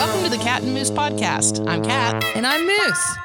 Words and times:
Welcome 0.00 0.24
to 0.24 0.30
the 0.30 0.42
Cat 0.42 0.62
and 0.62 0.72
Moose 0.72 0.90
podcast. 0.90 1.68
I'm 1.68 1.84
Cat. 1.84 2.24
And 2.34 2.46
I'm 2.46 2.66
Moose. 2.66 3.16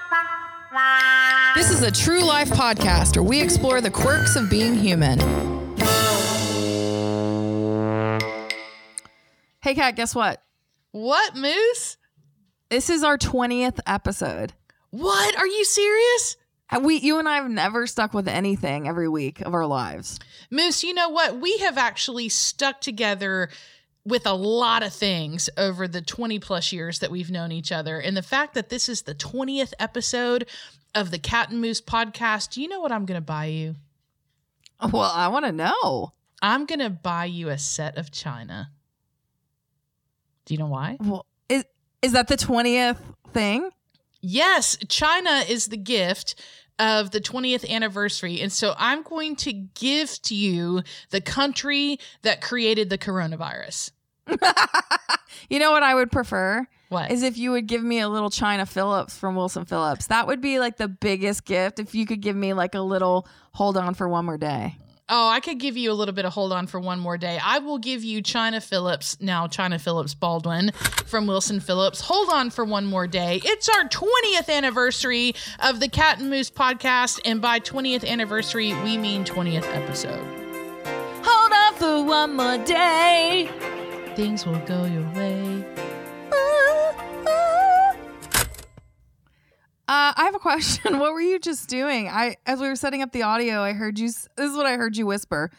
This 1.56 1.72
is 1.72 1.82
a 1.82 1.90
true 1.90 2.22
life 2.22 2.50
podcast 2.50 3.16
where 3.16 3.24
we 3.24 3.40
explore 3.40 3.80
the 3.80 3.90
quirks 3.90 4.36
of 4.36 4.50
being 4.50 4.76
human. 4.76 5.18
Hey, 9.62 9.74
Cat, 9.74 9.96
guess 9.96 10.14
what? 10.14 10.44
What, 10.92 11.38
Moose? 11.38 11.96
This 12.68 12.90
is 12.90 13.06
our 13.06 13.18
20th 13.18 13.80
episode. 13.88 14.52
What? 14.90 15.38
Are 15.38 15.48
you 15.48 15.64
serious? 15.64 16.36
We, 16.82 16.98
you 16.98 17.20
and 17.20 17.30
I 17.30 17.38
have 17.38 17.50
never 17.50 17.88
stuck 17.88 18.14
with 18.14 18.28
anything 18.28 18.86
every 18.86 19.08
week 19.08 19.40
of 19.40 19.54
our 19.54 19.66
lives. 19.66 20.20
Moose, 20.52 20.84
you 20.84 20.94
know 20.94 21.08
what? 21.08 21.40
We 21.40 21.58
have 21.60 21.78
actually 21.78 22.28
stuck 22.28 22.82
together 22.82 23.50
with 24.06 24.28
a 24.28 24.34
lot 24.34 24.84
of 24.84 24.94
things 24.94 25.50
over 25.58 25.88
the 25.88 26.02
20 26.02 26.40
plus 26.40 26.72
years 26.72 27.00
that 27.00 27.12
we've 27.12 27.32
known 27.32 27.52
each 27.52 27.72
other. 27.72 28.00
And 28.00 28.16
the 28.16 28.22
fact 28.22 28.54
that 28.54 28.70
this 28.70 28.88
is 28.88 29.02
the 29.02 29.16
20th 29.16 29.74
episode 29.80 30.48
of 30.94 31.12
the 31.12 31.18
Cat 31.20 31.50
and 31.50 31.60
Moose 31.60 31.82
podcast, 31.82 32.52
do 32.52 32.62
you 32.62 32.68
know 32.68 32.80
what 32.80 32.92
I'm 32.92 33.06
going 33.06 33.20
to 33.20 33.26
buy 33.26 33.46
you? 33.46 33.76
Well, 34.92 35.12
I 35.14 35.28
want 35.30 35.46
to 35.46 35.52
know. 35.52 36.14
I'm 36.42 36.66
going 36.66 36.80
to 36.80 36.90
buy 36.90 37.26
you 37.26 37.50
a 37.50 37.58
set 37.58 37.98
of 37.98 38.12
china. 38.12 38.70
Do 40.46 40.54
you 40.54 40.60
know 40.60 40.68
why? 40.68 40.98
Well, 41.00 41.26
is, 41.50 41.66
is 42.02 42.12
that 42.12 42.28
the 42.28 42.38
20th 42.38 42.98
thing? 43.34 43.70
Yes, 44.22 44.78
China 44.88 45.44
is 45.48 45.68
the 45.68 45.78
gift 45.78 46.36
of 46.78 47.12
the 47.12 47.22
20th 47.22 47.70
anniversary. 47.70 48.42
And 48.42 48.52
so 48.52 48.74
I'm 48.78 49.02
going 49.04 49.36
to 49.38 49.54
gift 49.54 50.32
you 50.32 50.84
the 51.10 51.22
country 51.22 52.00
that 52.22 52.42
created 52.42 52.90
the 52.90 52.98
coronavirus. 52.98 53.92
you 55.50 55.60
know 55.60 55.72
what 55.72 55.84
I 55.84 55.96
would 55.96 56.12
prefer? 56.12 56.68
What? 56.90 57.12
Is 57.12 57.24
if 57.24 57.38
you 57.38 57.52
would 57.52 57.68
give 57.68 57.84
me 57.84 58.00
a 58.00 58.08
little 58.08 58.30
Chynna 58.30 58.68
Phillips 58.68 59.18
from 59.18 59.36
Wilson 59.36 59.66
Phillips. 59.66 60.08
That 60.08 60.28
would 60.28 60.42
be 60.42 60.60
like 60.60 60.78
the 60.78 60.88
biggest 60.88 61.46
gift 61.46 61.80
if 61.80 61.96
you 61.96 62.06
could 62.06 62.22
give 62.22 62.36
me 62.36 62.54
like 62.54 62.76
a 62.76 62.82
little 62.82 63.28
hold 63.54 63.78
on 63.78 63.94
for 63.96 64.08
one 64.08 64.26
more 64.26 64.38
day. 64.38 64.78
Oh, 65.08 65.30
I 65.30 65.40
could 65.40 65.60
give 65.60 65.78
you 65.78 65.92
a 65.92 65.94
little 65.94 66.16
bit 66.16 66.26
of 66.26 66.34
hold 66.34 66.52
on 66.52 66.66
for 66.66 66.80
one 66.80 67.00
more 67.00 67.16
day. 67.18 67.40
I 67.44 67.60
will 67.60 67.78
give 67.78 68.04
you 68.04 68.24
Chynna 68.24 68.62
Phillips, 68.62 69.18
now 69.22 69.46
Chynna 69.46 69.80
Phillips 69.80 70.16
Baldwin 70.16 70.72
from 71.06 71.28
Wilson 71.28 71.60
Phillips. 71.60 72.02
Hold 72.02 72.30
on 72.32 72.50
for 72.50 72.66
one 72.66 72.88
more 72.88 73.06
day. 73.06 73.40
It's 73.44 73.70
our 73.70 73.88
20th 73.88 74.50
anniversary 74.50 75.36
of 75.60 75.80
the 75.80 75.90
Cat 75.90 76.20
and 76.20 76.32
Moose 76.32 76.50
podcast. 76.50 77.20
And 77.24 77.40
by 77.40 77.60
20th 77.60 78.08
anniversary, 78.08 78.74
we 78.84 78.98
mean 78.98 79.24
20th 79.26 79.72
episode. 79.76 80.26
Hold 81.24 81.52
on 81.52 81.74
for 81.76 82.04
one 82.04 82.36
more 82.36 82.58
day. 82.66 83.85
Things 84.16 84.46
will 84.46 84.60
go 84.60 84.86
your 84.86 85.04
way. 85.14 85.66
Uh, 89.88 90.14
I 90.18 90.24
have 90.24 90.36
a 90.36 90.40
question. 90.40 91.00
What 91.00 91.12
were 91.12 91.22
you 91.22 91.38
just 91.38 91.68
doing? 91.68 92.08
I, 92.08 92.38
as 92.46 92.60
we 92.60 92.68
were 92.68 92.78
setting 92.78 93.02
up 93.02 93.12
the 93.12 93.24
audio, 93.24 93.62
I 93.62 93.74
heard 93.74 94.00
you. 94.00 94.08
This 94.08 94.50
is 94.52 94.56
what 94.56 94.66
I 94.66 94.78
heard 94.78 94.96
you 94.96 95.06
whisper. 95.06 95.52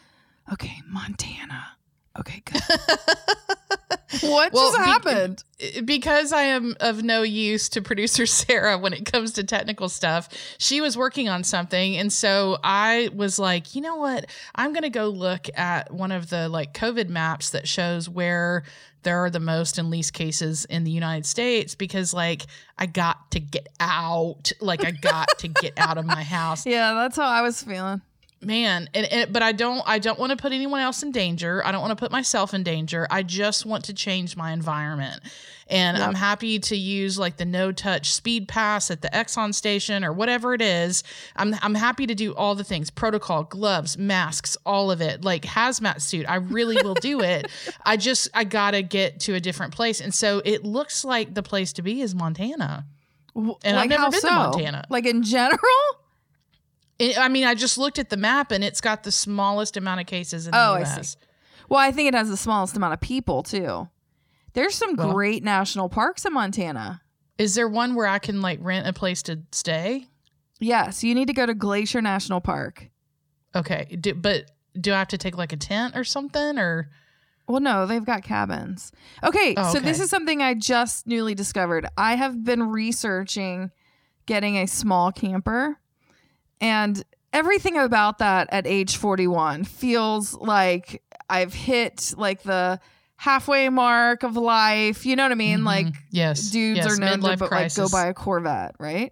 Okay, 0.51 0.81
Montana. 0.89 1.76
Okay, 2.19 2.41
good. 2.45 2.61
what 4.21 4.53
Well, 4.53 4.71
just 4.71 4.77
be- 4.77 4.83
happened? 4.83 5.43
because 5.85 6.31
I 6.31 6.43
am 6.43 6.75
of 6.79 7.03
no 7.03 7.21
use 7.23 7.69
to 7.69 7.81
producer 7.83 8.25
Sarah 8.25 8.77
when 8.77 8.93
it 8.93 9.05
comes 9.11 9.33
to 9.33 9.43
technical 9.43 9.89
stuff, 9.89 10.29
she 10.57 10.81
was 10.81 10.97
working 10.97 11.29
on 11.29 11.43
something. 11.43 11.97
And 11.97 12.11
so 12.11 12.57
I 12.63 13.09
was 13.13 13.37
like, 13.37 13.75
you 13.75 13.81
know 13.81 13.95
what? 13.97 14.25
I'm 14.55 14.71
going 14.73 14.83
to 14.83 14.89
go 14.89 15.07
look 15.09 15.47
at 15.55 15.93
one 15.93 16.11
of 16.11 16.29
the 16.29 16.49
like 16.49 16.73
COVID 16.73 17.09
maps 17.09 17.51
that 17.51 17.67
shows 17.67 18.09
where 18.09 18.63
there 19.03 19.23
are 19.23 19.29
the 19.29 19.39
most 19.39 19.77
and 19.77 19.89
least 19.89 20.13
cases 20.13 20.65
in 20.65 20.83
the 20.83 20.91
United 20.91 21.25
States 21.25 21.75
because 21.75 22.13
like 22.13 22.45
I 22.77 22.87
got 22.87 23.31
to 23.31 23.39
get 23.39 23.67
out. 23.79 24.51
Like 24.59 24.83
I 24.85 24.91
got 24.91 25.27
to 25.39 25.47
get 25.47 25.73
out 25.77 25.97
of 25.97 26.05
my 26.05 26.23
house 26.37 26.65
yeah, 26.65 26.93
that's 26.93 27.15
how 27.17 27.27
I 27.27 27.41
was 27.41 27.61
feeling. 27.61 28.01
Man 28.41 28.87
and, 28.93 29.05
and 29.11 29.33
but 29.33 29.41
i 29.41 29.51
don't 29.51 29.81
i 29.87 29.97
don't 29.97 30.19
want 30.19 30.29
to 30.29 30.35
put 30.35 30.51
anyone 30.51 30.79
else 30.79 31.01
in 31.01 31.11
danger. 31.11 31.65
I 31.65 31.71
don't 31.71 31.81
want 31.81 31.91
to 31.91 31.95
put 31.95 32.11
myself 32.11 32.53
in 32.53 32.63
danger. 32.63 33.07
I 33.09 33.23
just 33.23 33.65
want 33.65 33.85
to 33.85 33.93
change 33.93 34.35
my 34.37 34.51
environment. 34.51 35.21
And 35.67 35.97
i'm 35.97 36.13
happy 36.13 36.59
to 36.59 36.75
use 36.77 37.17
like 37.17 37.37
the 37.37 37.45
no 37.45 37.71
touch 37.71 38.13
speed 38.13 38.47
pass 38.47 38.91
at 38.91 39.01
the 39.01 39.09
exxon 39.09 39.53
station 39.53 40.03
or 40.03 40.13
whatever 40.13 40.53
it 40.53 40.61
is. 40.61 41.03
I'm 41.35 41.55
i'm 41.61 41.75
happy 41.75 42.05
to 42.07 42.15
do 42.15 42.33
all 42.35 42.55
the 42.55 42.63
things 42.63 42.89
protocol 42.89 43.43
gloves 43.43 43.97
masks 43.97 44.55
all 44.65 44.91
of 44.91 45.01
it 45.01 45.23
like 45.23 45.43
hazmat 45.43 46.01
suit. 46.01 46.25
I 46.29 46.35
really 46.35 46.77
will 46.83 46.95
do 46.95 47.21
it. 47.33 47.49
I 47.85 47.97
just 47.97 48.29
i 48.33 48.43
gotta 48.43 48.81
get 48.81 49.19
to 49.21 49.33
a 49.33 49.39
different 49.39 49.73
place. 49.73 49.99
And 49.99 50.13
so 50.13 50.41
it 50.45 50.63
looks 50.63 51.03
like 51.03 51.33
the 51.33 51.43
place 51.43 51.73
to 51.73 51.81
be 51.81 52.01
is 52.01 52.13
montana. 52.13 52.85
And 53.35 53.77
I've 53.77 53.89
never 53.89 54.09
been 54.09 54.21
to? 54.21 54.31
Montana. 54.31 54.85
Like 54.89 55.05
in 55.05 55.23
general? 55.23 55.59
It- 56.99 57.17
i 57.17 57.27
mean 57.29 57.43
i 57.43 57.53
just 57.55 57.77
looked 57.77 57.99
at 57.99 58.09
the 58.09 58.17
map 58.17 58.51
and 58.51 58.63
it's 58.63 58.81
got 58.81 59.03
the 59.03 59.11
smallest 59.11 59.77
amount 59.77 60.01
of 60.01 60.07
cases 60.07 60.45
in 60.47 60.51
the 60.51 60.57
Oh, 60.57 60.73
I 60.73 60.81
us 60.81 61.11
see. 61.11 61.17
Well, 61.69 61.79
I 61.79 61.91
think 61.91 62.07
it 62.07 62.13
has 62.13 62.29
the 62.29 62.37
smallest 62.37 62.77
amount 62.77 62.93
of 62.93 63.01
people 63.01 63.43
too. 63.43 63.89
There's 64.53 64.73
some 64.75 64.95
Well- 64.95 65.11
great 65.11 65.43
national 65.43 65.89
parks 65.89 66.23
in 66.25 66.33
Montana. 66.33 67.01
Is 67.37 67.53
there 67.55 67.67
one 67.67 67.93
where 67.93 68.07
I 68.07 68.19
can 68.19 68.41
like 68.41 68.59
rent 68.61 68.87
a 68.87 68.93
place 68.93 69.21
to 69.23 69.41
stay? 69.51 70.07
Yes, 70.59 71.03
you 71.03 71.13
need 71.13 71.27
to 71.27 71.33
go 71.33 71.45
to 71.45 71.53
Glacier 71.53 72.01
National 72.01 72.41
Park. 72.41 72.89
Okay, 73.55 73.95
do, 73.99 74.13
but 74.15 74.49
do 74.79 74.91
I 74.93 74.97
have 74.99 75.09
to 75.09 75.17
take 75.17 75.37
like 75.37 75.53
a 75.53 75.57
tent 75.57 75.95
or 75.95 76.03
something 76.03 76.57
or 76.57 76.89
Well, 77.47 77.59
no, 77.59 77.85
they've 77.85 78.03
got 78.05 78.23
cabins. 78.23 78.91
Okay, 79.23 79.53
Oh, 79.57 79.71
so 79.73 79.79
this 79.79 79.99
is 79.99 80.09
something 80.09 80.41
I 80.41 80.53
just 80.53 81.05
newly 81.05 81.35
discovered. 81.35 81.85
I 81.97 82.15
have 82.15 82.43
been 82.43 82.63
researching 82.69 83.71
getting 84.25 84.57
a 84.57 84.67
small 84.67 85.11
camper, 85.11 85.79
and 86.61 87.03
everything 87.33 87.77
about 87.77 88.19
that 88.19 88.47
at 88.51 88.65
age 88.65 88.97
41 88.97 89.63
feels 89.63 90.33
like 90.33 91.03
I've 91.29 91.53
hit 91.53 92.13
like 92.17 92.43
the 92.43 92.79
halfway 93.17 93.69
mark 93.69 94.23
of 94.23 94.37
life. 94.37 95.05
You 95.05 95.15
know 95.15 95.23
what 95.23 95.31
I 95.31 95.35
mean? 95.35 95.59
Mhm. 95.59 95.65
Like 95.65 95.95
yes, 96.11 96.49
dudes 96.51 96.77
yes, 96.77 96.85
are 96.87 96.99
known 96.99 97.21
to 97.21 97.37
but, 97.37 97.51
like 97.51 97.75
go 97.75 97.89
buy 97.89 98.07
a 98.07 98.13
Corvette, 98.13 98.75
right? 98.79 99.11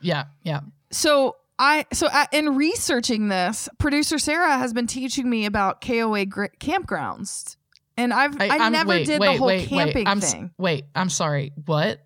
Yeah, 0.00 0.24
yeah. 0.42 0.60
So 0.90 1.36
I 1.58 1.86
so 1.92 2.08
in 2.32 2.56
researching 2.56 3.28
this, 3.28 3.68
producer 3.78 4.18
Sarah 4.18 4.58
has 4.58 4.72
been 4.72 4.86
teaching 4.86 5.28
me 5.30 5.46
about 5.46 5.80
KOA 5.80 6.26
gr- 6.26 6.46
campgrounds, 6.60 7.56
and 7.96 8.12
I've 8.12 8.40
I, 8.40 8.48
I'm- 8.48 8.72
never 8.72 8.88
wait, 8.88 9.06
did 9.06 9.20
wait, 9.20 9.32
the 9.32 9.38
whole 9.38 9.46
wait, 9.46 9.68
camping 9.68 10.04
wait. 10.04 10.08
I'm, 10.08 10.20
thing. 10.20 10.50
Wait, 10.58 10.84
I'm 10.94 11.08
sorry. 11.08 11.52
What? 11.64 12.00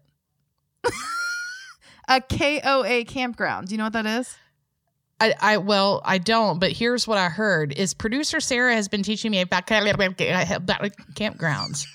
A 2.11 2.21
KOA 2.23 3.05
campground. 3.05 3.69
Do 3.69 3.75
you 3.75 3.79
know 3.79 3.85
what 3.85 3.93
that 3.95 4.07
is? 4.07 4.35
I, 5.21 5.35
I 5.41 5.57
well 5.59 6.01
I 6.05 6.19
don't, 6.19 6.59
but 6.59 6.73
here's 6.73 7.07
what 7.07 7.19
I 7.19 7.29
heard: 7.29 7.73
is 7.73 7.95
producer 7.95 8.41
Sarah 8.41 8.75
has 8.75 8.89
been 8.89 9.03
teaching 9.03 9.31
me 9.31 9.41
about 9.41 9.67
campgrounds, 9.67 11.87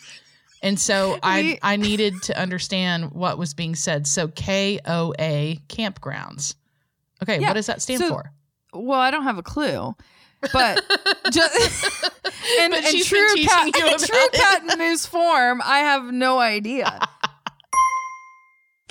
and 0.61 0.79
so 0.79 1.17
I 1.23 1.57
I 1.61 1.77
needed 1.77 2.21
to 2.23 2.39
understand 2.39 3.11
what 3.11 3.37
was 3.37 3.53
being 3.53 3.75
said. 3.75 4.07
So 4.07 4.27
K 4.27 4.79
O 4.85 5.13
A 5.19 5.59
campgrounds. 5.69 6.55
Okay, 7.21 7.39
Yeah, 7.39 7.47
what 7.47 7.53
does 7.53 7.67
that 7.67 7.81
stand 7.81 8.01
so- 8.01 8.09
for? 8.09 8.31
Well, 8.73 8.99
I 8.99 9.11
don't 9.11 9.23
have 9.23 9.37
a 9.37 9.43
clue, 9.43 9.95
but 10.51 10.83
just 11.31 11.83
in, 12.59 12.71
But 12.71 12.93
in 12.93 13.03
true 13.03 13.35
cat, 13.45 13.67
you 13.77 13.87
in 13.87 13.97
true 13.99 14.27
cat 14.33 14.63
and 14.67 14.79
moose 14.79 15.05
form, 15.05 15.61
I 15.63 15.79
have 15.79 16.11
no 16.11 16.39
idea. 16.39 16.99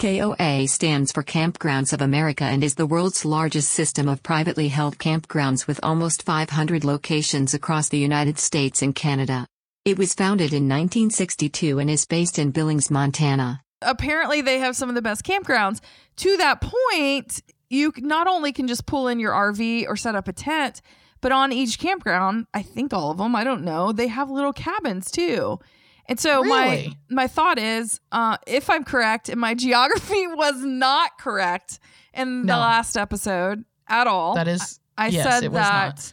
KOA 0.03 0.67
stands 0.67 1.13
for 1.13 1.23
Kampgrounds 1.23 1.93
of 1.93 2.03
America 2.03 2.43
and 2.43 2.65
is 2.65 2.75
the 2.75 2.89
world's 2.89 3.25
largest 3.25 3.71
system 3.71 4.09
of 4.09 4.21
privately 4.21 4.67
held 4.67 4.99
campgrounds 4.99 5.69
with 5.69 5.79
almost 5.81 6.25
500 6.25 6.83
locations 6.83 7.55
across 7.55 7.89
the 7.89 8.01
United 8.01 8.37
States 8.37 8.83
and 8.83 8.97
Canada. 8.97 9.47
It 9.85 9.99
was 9.99 10.13
founded 10.13 10.53
in 10.53 10.69
1962 10.69 11.79
and 11.79 11.89
is 11.89 12.05
based 12.05 12.41
in 12.41 12.51
Billings, 12.51 12.91
Montana. 12.91 13.63
apparently 13.81 14.43
they 14.43 14.59
have 14.59 14.75
some 14.75 14.89
of 14.89 14.97
the 14.97 15.03
best 15.03 15.23
campgrounds. 15.23 15.81
To 16.17 16.37
that 16.37 16.61
point, 16.61 17.41
you 17.71 17.93
not 17.99 18.27
only 18.27 18.51
can 18.51 18.67
just 18.67 18.87
pull 18.87 19.07
in 19.07 19.21
your 19.21 19.33
RV 19.33 19.87
or 19.87 19.95
set 19.95 20.17
up 20.17 20.27
a 20.27 20.33
tent, 20.33 20.83
but 21.21 21.31
on 21.31 21.53
each 21.53 21.79
campground, 21.79 22.47
I 22.53 22.63
think 22.63 22.93
all 22.93 23.13
of 23.13 23.19
them, 23.19 23.37
I 23.37 23.45
don't 23.45 23.63
know, 23.63 23.93
they 23.93 24.09
have 24.09 24.33
little 24.33 24.53
cabins 24.53 25.13
too. 25.13 25.61
And 26.07 26.19
so 26.19 26.43
my 26.43 26.65
Really? 26.71 26.99
my 27.11 27.27
thought 27.29 27.59
is, 27.59 28.01
uh, 28.11 28.37
if 28.47 28.69
I'm 28.69 28.85
correct, 28.85 29.29
and 29.29 29.41
my 29.41 29.55
geography 29.67 30.27
was 30.27 30.63
not 30.63 31.19
correct 31.19 31.79
in 32.13 32.41
the 32.43 32.47
No. 32.55 32.59
last 32.59 32.97
episode 32.97 33.65
at 33.89 34.07
all. 34.07 34.35
That 34.35 34.49
is 34.49 34.81
I 34.99 35.09
yes, 35.09 35.25
said 35.25 35.45
it 35.45 35.53
was 35.53 35.59
that 35.61 35.87
not. 35.97 36.13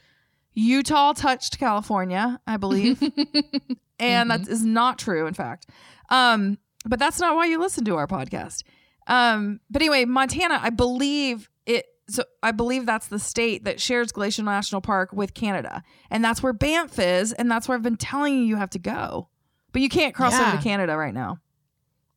Utah 0.54 1.14
touched 1.14 1.58
California, 1.60 2.40
I 2.48 2.58
believe, 2.58 3.02
and 4.00 4.32
that 4.32 4.48
is 4.48 4.64
not 4.64 4.98
true. 5.00 5.26
In 5.28 5.34
fact, 5.34 5.68
um, 6.10 6.58
but 6.86 7.00
that's 7.00 7.20
not 7.20 7.36
why 7.36 7.46
you 7.46 7.60
listen 7.60 7.84
to 7.86 7.96
our 7.96 8.08
podcast. 8.08 8.64
Um, 9.08 9.60
but 9.70 9.82
anyway, 9.82 10.06
Montana, 10.06 10.60
I 10.62 10.70
believe 10.70 11.50
it. 11.66 11.86
So 12.10 12.24
I 12.42 12.52
believe 12.52 12.86
that's 12.86 13.08
the 13.08 13.20
state 13.20 13.66
that 13.66 13.80
shares 13.80 14.12
Glacier 14.12 14.44
National 14.44 14.82
Park 14.82 15.12
with 15.14 15.34
Canada, 15.34 15.84
and 16.10 16.24
that's 16.24 16.42
where 16.42 16.54
Banff 16.54 16.98
is, 17.00 17.34
and 17.34 17.50
that's 17.52 17.68
where 17.68 17.76
I've 17.78 17.84
been 17.84 17.98
telling 17.98 18.36
you 18.36 18.42
you 18.44 18.56
have 18.56 18.72
to 18.72 18.80
go, 18.80 19.30
but 19.72 19.82
you 19.82 19.90
can't 19.90 20.14
cross 20.14 20.40
over 20.40 20.58
to 20.58 20.64
Canada 20.64 20.96
right 20.98 21.14
now. 21.14 21.40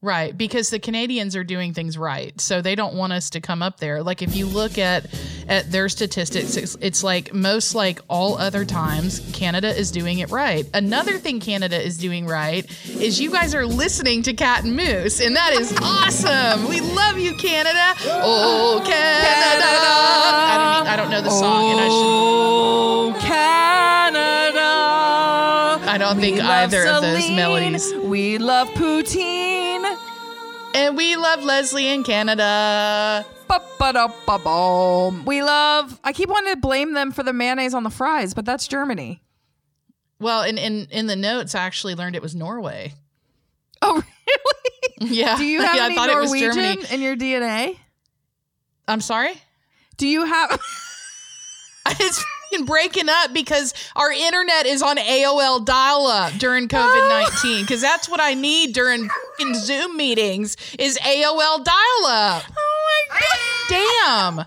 Right, 0.04 0.36
because 0.36 0.68
the 0.70 0.80
Canadians 0.80 1.36
are 1.36 1.44
doing 1.44 1.74
things 1.74 1.96
right, 1.96 2.40
so 2.40 2.60
they 2.60 2.74
don't 2.74 2.94
want 2.94 3.12
us 3.12 3.30
to 3.30 3.40
come 3.40 3.62
up 3.62 3.78
there. 3.78 4.02
Like 4.02 4.20
if 4.20 4.34
you 4.34 4.46
look 4.46 4.76
at 4.76 5.06
at 5.46 5.70
their 5.70 5.88
statistics, 5.88 6.56
it's, 6.56 6.76
it's 6.80 7.04
like 7.04 7.32
most 7.32 7.76
like 7.76 8.00
all 8.08 8.36
other 8.36 8.64
times, 8.64 9.20
Canada 9.32 9.68
is 9.68 9.92
doing 9.92 10.18
it 10.18 10.30
right. 10.32 10.68
Another 10.74 11.18
thing 11.18 11.38
Canada 11.38 11.80
is 11.80 11.98
doing 11.98 12.26
right 12.26 12.68
is 12.88 13.20
you 13.20 13.30
guys 13.30 13.54
are 13.54 13.64
listening 13.64 14.24
to 14.24 14.32
Cat 14.32 14.64
and 14.64 14.74
Moose, 14.74 15.20
and 15.20 15.36
that 15.36 15.52
is 15.52 15.72
awesome. 15.80 16.68
We 16.68 16.80
love 16.80 17.18
you, 17.18 17.36
Canada. 17.36 17.94
Oh, 18.06 18.82
Canada. 18.84 19.68
I 19.68 20.78
don't, 20.78 20.88
I 20.88 20.96
don't 20.96 21.10
know 21.12 21.22
the 21.22 21.30
song, 21.30 21.70
and 21.70 21.80
I 21.80 21.84
should. 21.84 21.92
Oh, 21.94 23.16
Canada. 23.20 25.01
I 25.92 25.98
don't 25.98 26.18
think 26.18 26.36
We 26.36 26.42
love 26.42 26.50
either 26.50 26.86
of 26.86 27.02
those 27.02 27.30
melodies. 27.30 27.94
We 27.94 28.38
love 28.38 28.68
poutine. 28.68 29.98
And 30.74 30.96
we 30.96 31.16
love 31.16 31.44
Leslie 31.44 31.88
in 31.88 32.02
Canada. 32.02 33.26
We 35.26 35.42
love. 35.42 36.00
I 36.02 36.12
keep 36.14 36.30
wanting 36.30 36.54
to 36.54 36.60
blame 36.60 36.94
them 36.94 37.12
for 37.12 37.22
the 37.22 37.34
mayonnaise 37.34 37.74
on 37.74 37.82
the 37.82 37.90
fries, 37.90 38.32
but 38.32 38.46
that's 38.46 38.66
Germany. 38.66 39.22
Well, 40.18 40.44
in, 40.44 40.56
in 40.56 40.86
in 40.90 41.08
the 41.08 41.16
notes, 41.16 41.54
I 41.54 41.60
actually 41.60 41.94
learned 41.94 42.16
it 42.16 42.22
was 42.22 42.34
Norway. 42.34 42.94
Oh, 43.82 44.02
really? 44.26 45.14
Yeah. 45.14 45.36
Do 45.36 45.44
you 45.44 45.60
have 45.62 45.76
yeah, 45.76 45.84
any 45.84 45.94
I 45.94 45.96
thought 45.96 46.08
it 46.08 46.16
was 46.16 46.32
Norwegian 46.32 46.86
in 46.90 47.02
your 47.02 47.16
DNA? 47.16 47.76
I'm 48.88 49.02
sorry. 49.02 49.34
Do 49.98 50.06
you 50.06 50.24
have? 50.24 50.58
It's 51.98 52.24
fucking 52.52 52.66
breaking 52.66 53.08
up 53.08 53.32
because 53.32 53.74
our 53.96 54.10
internet 54.10 54.66
is 54.66 54.82
on 54.82 54.96
AOL 54.96 55.64
dial 55.64 56.06
up 56.06 56.32
during 56.34 56.68
COVID 56.68 57.08
19. 57.08 57.62
Because 57.72 57.80
that's 57.80 58.08
what 58.08 58.20
I 58.20 58.34
need 58.34 58.74
during 58.74 59.08
Zoom 59.54 59.96
meetings 59.96 60.56
is 60.78 60.98
AOL 60.98 61.64
dial 61.64 62.06
up. 62.06 62.44
oh 62.56 63.04
my 63.10 63.18
god! 63.20 64.46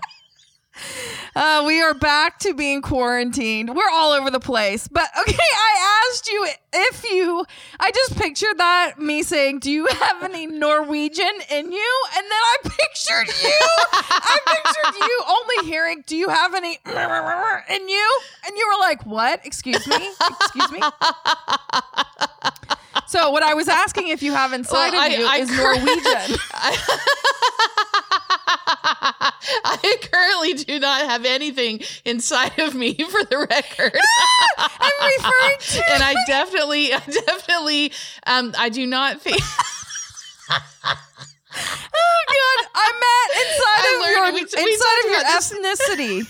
Uh, 1.38 1.62
we 1.66 1.82
are 1.82 1.92
back 1.92 2.38
to 2.38 2.54
being 2.54 2.80
quarantined. 2.80 3.68
We're 3.76 3.90
all 3.92 4.12
over 4.12 4.30
the 4.30 4.40
place. 4.40 4.88
But 4.88 5.04
okay, 5.20 5.36
I 5.36 6.08
asked 6.10 6.30
you 6.30 6.46
if 6.72 7.04
you. 7.10 7.44
I 7.78 7.90
just 7.90 8.16
pictured 8.16 8.56
that 8.56 8.98
me 8.98 9.22
saying, 9.22 9.58
"Do 9.58 9.70
you 9.70 9.84
have 9.86 10.22
any 10.22 10.46
Norwegian 10.46 11.28
in 11.50 11.70
you?" 11.72 12.02
And 12.16 12.24
then 12.24 12.32
I 12.32 12.56
pictured 12.62 13.28
you. 13.42 13.58
I 13.92 14.38
pictured 14.46 14.94
you 15.06 15.20
only 15.28 15.70
hearing, 15.70 16.04
"Do 16.06 16.16
you 16.16 16.30
have 16.30 16.54
any 16.54 16.78
in 16.86 17.88
you?" 17.88 18.20
And 18.46 18.56
you 18.56 18.68
were 18.72 18.80
like, 18.80 19.04
"What? 19.04 19.44
Excuse 19.44 19.86
me? 19.86 20.08
Excuse 20.40 20.72
me." 20.72 20.80
So 23.08 23.28
what 23.30 23.42
I 23.42 23.52
was 23.52 23.68
asking 23.68 24.08
if 24.08 24.22
you 24.22 24.32
have 24.32 24.54
inside 24.54 24.92
Well, 24.92 25.06
of 25.06 25.12
I- 25.12 25.16
you 25.16 25.26
I 25.28 25.36
is 25.36 25.50
cur- 25.50 25.74
Norwegian. 25.74 26.38
I 28.48 29.96
currently 30.12 30.54
do 30.54 30.78
not 30.78 31.06
have 31.06 31.24
anything 31.24 31.80
inside 32.04 32.58
of 32.58 32.74
me 32.74 32.94
for 33.10 33.24
the 33.24 33.38
record. 33.50 33.98
I'm 34.58 35.12
referring 35.18 35.58
to. 35.60 35.82
and 35.92 36.02
I 36.02 36.14
definitely, 36.26 36.92
I 36.92 36.98
definitely, 37.00 37.92
um, 38.26 38.54
I 38.58 38.68
do 38.68 38.86
not 38.86 39.20
think. 39.20 39.40
Oh 41.58 42.24
god, 42.28 42.68
I 42.74 42.92
meant 43.02 43.30
inside 43.46 43.84
of 43.94 44.10
your 44.10 44.24
we- 44.26 44.64
we 44.64 44.72
inside 44.72 44.98
of 45.04 45.10
your 45.10 45.24
ethnicity 46.20 46.26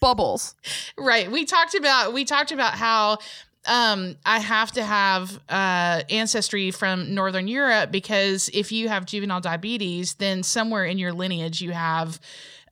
bubbles. 0.00 0.54
right 0.98 1.30
we 1.32 1.44
talked 1.46 1.74
about 1.74 2.12
we 2.12 2.24
talked 2.26 2.52
about 2.52 2.74
how 2.74 3.18
um 3.66 4.16
i 4.24 4.38
have 4.38 4.70
to 4.72 4.82
have 4.82 5.38
uh 5.48 6.02
ancestry 6.10 6.70
from 6.70 7.14
northern 7.14 7.48
europe 7.48 7.90
because 7.90 8.48
if 8.52 8.72
you 8.72 8.88
have 8.88 9.06
juvenile 9.06 9.40
diabetes 9.40 10.14
then 10.14 10.42
somewhere 10.42 10.84
in 10.84 10.98
your 10.98 11.12
lineage 11.12 11.60
you 11.60 11.72
have 11.72 12.20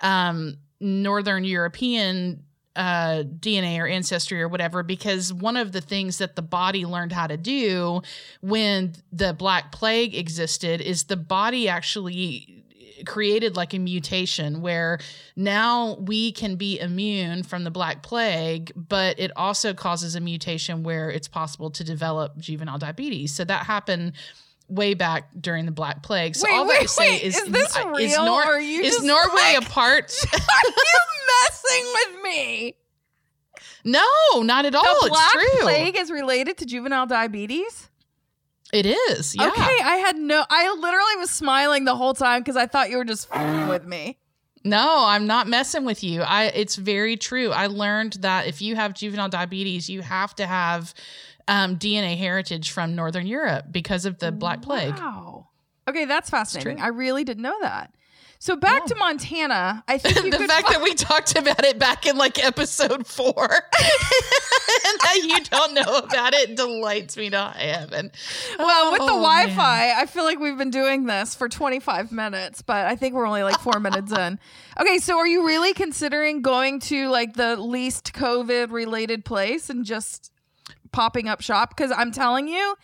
um 0.00 0.56
northern 0.80 1.44
european 1.44 2.42
uh, 2.76 3.22
DNA 3.22 3.78
or 3.78 3.86
ancestry 3.86 4.40
or 4.42 4.48
whatever, 4.48 4.82
because 4.82 5.32
one 5.32 5.56
of 5.56 5.72
the 5.72 5.80
things 5.80 6.18
that 6.18 6.36
the 6.36 6.42
body 6.42 6.84
learned 6.84 7.12
how 7.12 7.26
to 7.26 7.36
do 7.36 8.02
when 8.40 8.94
the 9.12 9.32
Black 9.32 9.70
Plague 9.70 10.14
existed 10.14 10.80
is 10.80 11.04
the 11.04 11.16
body 11.16 11.68
actually 11.68 12.63
created 13.06 13.56
like 13.56 13.74
a 13.74 13.78
mutation 13.78 14.60
where 14.62 14.98
now 15.36 15.96
we 16.00 16.32
can 16.32 16.56
be 16.56 16.78
immune 16.80 17.42
from 17.42 17.64
the 17.64 17.70
Black 17.70 18.02
Plague, 18.02 18.72
but 18.76 19.18
it 19.18 19.30
also 19.36 19.74
causes 19.74 20.14
a 20.14 20.20
mutation 20.20 20.82
where 20.82 21.10
it's 21.10 21.28
possible 21.28 21.70
to 21.70 21.84
develop 21.84 22.36
juvenile 22.38 22.78
diabetes. 22.78 23.32
So 23.32 23.44
that 23.44 23.66
happened 23.66 24.12
way 24.68 24.94
back 24.94 25.28
during 25.40 25.66
the 25.66 25.72
Black 25.72 26.02
Plague. 26.02 26.34
So 26.36 26.46
Wait, 26.48 26.54
all 26.56 26.64
that 26.66 26.80
wait, 26.80 26.90
say 26.90 27.10
wait. 27.10 27.22
is, 27.22 27.36
Is 27.36 27.50
this 27.52 27.76
is, 27.76 27.84
real, 27.84 28.24
Nor- 28.24 28.42
or 28.42 28.52
are 28.54 28.60
you 28.60 28.82
is 28.82 29.02
Norway 29.02 29.34
like- 29.34 29.58
a 29.66 29.70
part? 29.70 30.14
Are 30.32 30.38
you 30.66 30.74
messing 31.50 31.92
with 31.92 32.22
me? 32.22 32.76
no, 33.84 34.02
not 34.42 34.64
at 34.64 34.74
all. 34.74 34.82
the 34.82 34.90
it's 35.02 35.08
black 35.08 35.32
true. 35.32 35.60
plague 35.60 35.96
is 35.98 36.10
related 36.10 36.56
to 36.58 36.64
juvenile 36.64 37.06
diabetes. 37.06 37.90
It 38.74 38.86
is. 38.86 39.36
Yeah. 39.36 39.46
Okay, 39.48 39.60
I 39.84 40.02
had 40.04 40.16
no. 40.16 40.44
I 40.50 40.68
literally 40.74 41.16
was 41.18 41.30
smiling 41.30 41.84
the 41.84 41.94
whole 41.94 42.12
time 42.12 42.40
because 42.40 42.56
I 42.56 42.66
thought 42.66 42.90
you 42.90 42.96
were 42.96 43.04
just 43.04 43.28
with 43.32 43.86
me. 43.86 44.18
No, 44.64 45.04
I'm 45.06 45.26
not 45.28 45.46
messing 45.46 45.84
with 45.84 46.02
you. 46.02 46.22
I 46.22 46.46
it's 46.46 46.74
very 46.74 47.16
true. 47.16 47.50
I 47.50 47.68
learned 47.68 48.14
that 48.14 48.46
if 48.46 48.60
you 48.60 48.74
have 48.74 48.94
juvenile 48.94 49.28
diabetes, 49.28 49.88
you 49.88 50.02
have 50.02 50.34
to 50.36 50.46
have 50.46 50.92
um, 51.46 51.76
DNA 51.76 52.16
heritage 52.16 52.72
from 52.72 52.96
Northern 52.96 53.28
Europe 53.28 53.66
because 53.70 54.06
of 54.06 54.18
the 54.18 54.32
Black 54.32 54.62
Plague. 54.62 54.94
Wow. 54.94 55.48
Okay, 55.86 56.06
that's 56.06 56.30
fascinating. 56.30 56.80
I 56.80 56.88
really 56.88 57.22
didn't 57.22 57.42
know 57.42 57.58
that. 57.60 57.94
So 58.44 58.56
back 58.56 58.82
Yeah. 58.82 58.86
to 58.88 58.94
Montana. 58.96 59.82
I 59.88 59.96
think 59.96 60.16
you 60.22 60.30
the 60.30 60.36
could 60.36 60.50
fact 60.50 60.66
fi- 60.66 60.74
that 60.74 60.82
we 60.82 60.92
talked 60.92 61.34
about 61.34 61.64
it 61.64 61.78
back 61.78 62.04
in 62.04 62.18
like 62.18 62.44
episode 62.44 63.06
four 63.06 63.40
and 63.40 64.98
that 65.00 65.20
you 65.24 65.40
don't 65.44 65.72
know 65.72 65.96
about 65.96 66.34
it 66.34 66.54
delights 66.54 67.16
me 67.16 67.30
to 67.30 67.38
high 67.38 67.58
heaven. 67.58 68.12
Well, 68.58 68.92
with 68.92 68.98
the 68.98 69.04
Oh, 69.04 69.22
Wi 69.22 69.46
man. 69.46 69.56
Fi, 69.56 69.98
I 69.98 70.04
feel 70.04 70.24
like 70.24 70.40
we've 70.40 70.58
been 70.58 70.68
doing 70.70 71.06
this 71.06 71.34
for 71.34 71.48
25 71.48 72.12
minutes, 72.12 72.60
but 72.60 72.84
I 72.84 72.96
think 72.96 73.14
we're 73.14 73.24
only 73.26 73.44
like 73.44 73.58
four 73.60 73.80
minutes 73.80 74.12
in. 74.12 74.38
Okay, 74.78 74.98
so 74.98 75.16
are 75.16 75.26
you 75.26 75.46
really 75.46 75.72
considering 75.72 76.42
going 76.42 76.80
to 76.80 77.08
like 77.08 77.34
the 77.34 77.56
least 77.56 78.12
COVID 78.12 78.72
related 78.72 79.24
place 79.24 79.70
and 79.70 79.84
just 79.86 80.32
popping 80.92 81.28
up 81.28 81.40
shop? 81.40 81.70
Because 81.70 81.92
I'm 81.96 82.10
telling 82.10 82.48
you, 82.48 82.74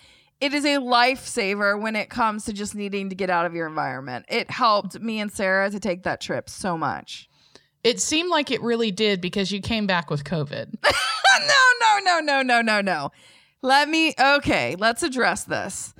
it 0.40 0.54
is 0.54 0.64
a 0.64 0.78
lifesaver 0.78 1.80
when 1.80 1.96
it 1.96 2.08
comes 2.08 2.46
to 2.46 2.52
just 2.52 2.74
needing 2.74 3.10
to 3.10 3.14
get 3.14 3.30
out 3.30 3.46
of 3.46 3.54
your 3.54 3.66
environment. 3.66 4.24
It 4.28 4.50
helped 4.50 4.98
me 5.00 5.20
and 5.20 5.30
Sarah 5.30 5.70
to 5.70 5.78
take 5.78 6.04
that 6.04 6.20
trip 6.20 6.48
so 6.48 6.78
much. 6.78 7.28
It 7.84 8.00
seemed 8.00 8.30
like 8.30 8.50
it 8.50 8.62
really 8.62 8.90
did 8.90 9.20
because 9.20 9.52
you 9.52 9.60
came 9.60 9.86
back 9.86 10.10
with 10.10 10.24
COVID. 10.24 10.74
no, 10.82 10.90
no, 11.80 11.98
no, 12.02 12.20
no, 12.20 12.42
no, 12.42 12.62
no, 12.62 12.80
no. 12.80 13.10
Let 13.62 13.88
me, 13.88 14.14
okay, 14.18 14.76
let's 14.78 15.02
address 15.02 15.44
this. 15.44 15.94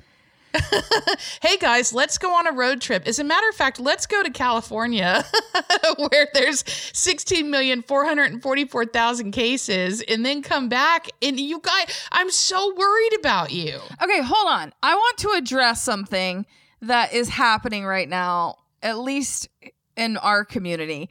hey 1.41 1.57
guys, 1.57 1.91
let's 1.93 2.17
go 2.17 2.33
on 2.33 2.47
a 2.47 2.51
road 2.51 2.81
trip. 2.81 3.07
As 3.07 3.19
a 3.19 3.23
matter 3.23 3.47
of 3.49 3.55
fact, 3.55 3.79
let's 3.79 4.05
go 4.05 4.21
to 4.23 4.29
California 4.29 5.23
where 5.97 6.27
there's 6.33 6.63
16,444,000 6.63 9.33
cases 9.33 10.01
and 10.01 10.25
then 10.25 10.41
come 10.41 10.67
back 10.69 11.09
and 11.21 11.39
you 11.39 11.59
guys 11.61 12.07
I'm 12.11 12.31
so 12.31 12.73
worried 12.75 13.13
about 13.19 13.51
you. 13.51 13.79
Okay, 14.01 14.21
hold 14.21 14.47
on. 14.47 14.73
I 14.83 14.95
want 14.95 15.17
to 15.19 15.29
address 15.37 15.81
something 15.81 16.45
that 16.81 17.13
is 17.13 17.29
happening 17.29 17.85
right 17.85 18.09
now, 18.09 18.57
at 18.81 18.97
least 18.97 19.47
in 19.95 20.17
our 20.17 20.43
community. 20.43 21.09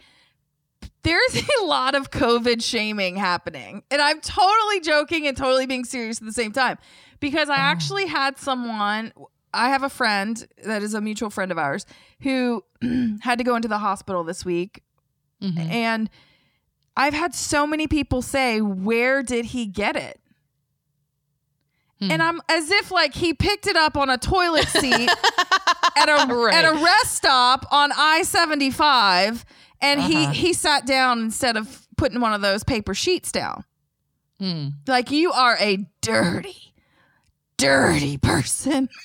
There's 1.02 1.42
a 1.60 1.64
lot 1.64 1.94
of 1.94 2.10
COVID 2.10 2.62
shaming 2.62 3.16
happening. 3.16 3.82
And 3.90 4.02
I'm 4.02 4.20
totally 4.20 4.80
joking 4.80 5.26
and 5.26 5.34
totally 5.36 5.66
being 5.66 5.84
serious 5.84 6.20
at 6.20 6.26
the 6.26 6.32
same 6.32 6.52
time 6.52 6.78
because 7.20 7.48
I 7.48 7.56
actually 7.56 8.06
had 8.06 8.38
someone, 8.38 9.12
I 9.54 9.68
have 9.70 9.82
a 9.82 9.88
friend 9.88 10.46
that 10.64 10.82
is 10.82 10.94
a 10.94 11.00
mutual 11.00 11.30
friend 11.30 11.52
of 11.52 11.58
ours 11.58 11.86
who 12.22 12.64
had 13.20 13.38
to 13.38 13.44
go 13.44 13.56
into 13.56 13.68
the 13.68 13.78
hospital 13.78 14.24
this 14.24 14.44
week. 14.44 14.82
Mhm. 15.42 15.70
And 15.70 16.10
I've 16.96 17.14
had 17.14 17.34
so 17.34 17.66
many 17.66 17.86
people 17.86 18.20
say, 18.22 18.60
Where 18.60 19.22
did 19.22 19.46
he 19.46 19.66
get 19.66 19.96
it? 19.96 20.20
Hmm. 22.00 22.10
And 22.10 22.22
I'm 22.22 22.40
as 22.48 22.70
if 22.70 22.90
like 22.90 23.14
he 23.14 23.34
picked 23.34 23.66
it 23.66 23.76
up 23.76 23.96
on 23.96 24.08
a 24.10 24.18
toilet 24.18 24.68
seat 24.68 25.10
at 25.96 26.08
a 26.08 26.26
Right. 26.34 26.54
at 26.54 26.64
a 26.64 26.72
rest 26.82 27.14
stop 27.14 27.66
on 27.70 27.90
I 27.96 28.22
seventy 28.22 28.70
five, 28.70 29.44
and 29.80 30.00
Uh-huh. 30.00 30.08
he 30.08 30.26
he 30.28 30.52
sat 30.52 30.86
down 30.86 31.20
instead 31.20 31.56
of 31.56 31.86
putting 31.96 32.20
one 32.20 32.32
of 32.32 32.40
those 32.40 32.64
paper 32.64 32.94
sheets 32.94 33.30
down. 33.32 33.64
Mm. 34.40 34.72
Like 34.86 35.10
you 35.10 35.32
are 35.32 35.56
a 35.60 35.86
dirty, 36.00 36.69
dirty 37.60 38.16
person. 38.18 38.88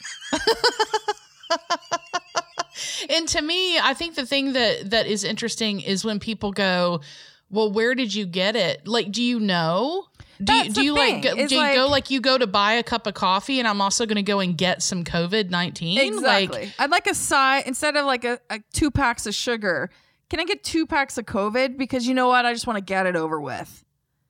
And 3.10 3.28
to 3.30 3.42
me, 3.42 3.78
I 3.80 3.94
think 3.94 4.16
the 4.16 4.26
thing 4.26 4.54
that 4.54 4.90
that 4.90 5.06
is 5.08 5.24
interesting 5.24 5.80
is 5.80 6.04
when 6.04 6.20
people 6.20 6.52
go, 6.52 7.02
"Well, 7.50 7.72
where 7.72 7.96
did 7.96 8.14
you 8.14 8.26
get 8.26 8.56
it? 8.56 8.88
Like, 8.88 9.12
do 9.12 9.24
you 9.24 9.40
know?" 9.40 10.08
Do 10.44 10.54
you, 10.54 10.70
do 10.70 10.84
you 10.84 10.94
like 10.94 11.22
go, 11.22 11.34
do 11.48 11.56
you 11.56 11.74
go 11.74 11.84
like- 11.84 11.92
like 11.92 12.10
you 12.12 12.20
go 12.20 12.38
to 12.38 12.46
buy 12.46 12.74
a 12.74 12.84
cup 12.84 13.08
of 13.08 13.14
coffee 13.14 13.60
and 13.60 13.68
I'm 13.68 13.80
also 13.80 14.06
going 14.06 14.18
to 14.18 14.22
go 14.24 14.42
and 14.42 14.58
get 14.58 14.82
some 14.84 15.06
COVID 15.06 15.50
nineteen? 15.50 15.98
Exactly. 15.98 16.66
Like, 16.66 16.74
I'd 16.78 16.90
like 16.92 17.08
a 17.08 17.16
side 17.16 17.64
instead 17.68 17.96
of 17.96 18.06
like 18.06 18.26
a, 18.26 18.40
a 18.50 18.60
two 18.74 18.92
packs 18.92 19.26
of 19.26 19.34
sugar. 19.34 19.90
Can 20.30 20.42
I 20.42 20.44
get 20.44 20.62
two 20.64 20.86
packs 20.88 21.18
of 21.18 21.26
COVID? 21.26 21.78
Because 21.78 22.06
you 22.06 22.14
know 22.14 22.28
what? 22.28 22.46
I 22.46 22.52
just 22.52 22.68
want 22.68 22.76
to 22.78 22.84
get 22.84 23.06
it 23.06 23.16
over 23.16 23.40
with. 23.40 23.85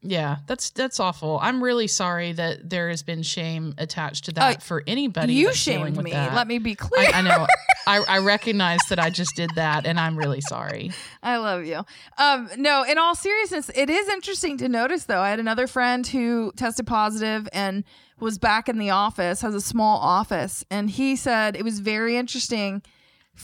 Yeah, 0.08 0.38
that's 0.48 0.70
that's 0.70 1.00
awful. 1.00 1.40
I'm 1.42 1.64
really 1.64 1.88
sorry 1.88 2.32
that 2.34 2.70
there 2.70 2.90
has 2.90 3.04
been 3.04 3.24
shame 3.24 3.74
attached 3.78 4.26
to 4.26 4.32
that 4.34 4.58
Uh, 4.58 4.60
for 4.60 4.84
anybody. 4.88 5.34
you 5.34 5.54
shamed 5.54 5.96
with 5.98 6.06
me. 6.06 6.12
that. 6.12 6.34
Let 6.36 6.48
me 6.48 6.60
be 6.60 6.76
clear. 6.76 7.10
I, 7.14 7.20
I 7.20 7.22
know. 7.22 7.48
I, 7.88 7.98
I 8.08 8.18
recognize 8.20 8.80
that 8.90 9.00
I 9.00 9.10
just 9.10 9.36
did 9.36 9.50
that, 9.56 9.86
and 9.86 10.00
I'm 10.00 10.18
really 10.18 10.42
sorry. 10.42 10.92
I 11.22 11.38
love 11.38 11.66
you. 11.66 11.84
Um, 12.18 12.50
no, 12.58 12.84
in 12.84 12.98
all 12.98 13.16
seriousness, 13.16 13.70
it 13.76 13.90
is 13.90 14.08
interesting 14.10 14.58
to 14.60 14.70
notice 14.70 15.06
though. 15.06 15.22
I 15.22 15.30
had 15.30 15.40
another 15.40 15.68
friend 15.68 16.06
who 16.06 16.52
tested 16.56 16.88
positive 16.88 17.48
and 17.54 17.84
was 18.20 18.38
back 18.38 18.70
in 18.70 18.78
the 18.78 18.92
office, 18.92 19.42
has 19.42 19.54
a 19.54 19.62
small 19.62 20.00
office, 20.00 20.64
and 20.72 20.90
he 20.90 21.16
said 21.16 21.56
it 21.56 21.64
was 21.64 21.80
very 21.80 22.16
interesting 22.18 22.82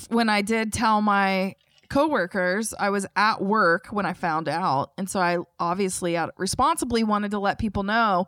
when 0.09 0.29
I 0.29 0.41
did 0.41 0.71
tell 0.71 1.01
my 1.01 1.55
coworkers 1.91 2.73
I 2.79 2.89
was 2.89 3.05
at 3.15 3.41
work 3.41 3.87
when 3.87 4.05
I 4.05 4.13
found 4.13 4.47
out, 4.47 4.91
and 4.97 5.09
so 5.09 5.19
I 5.19 5.37
obviously 5.59 6.17
out 6.17 6.33
responsibly 6.37 7.03
wanted 7.03 7.31
to 7.31 7.39
let 7.39 7.59
people 7.59 7.83
know. 7.83 8.27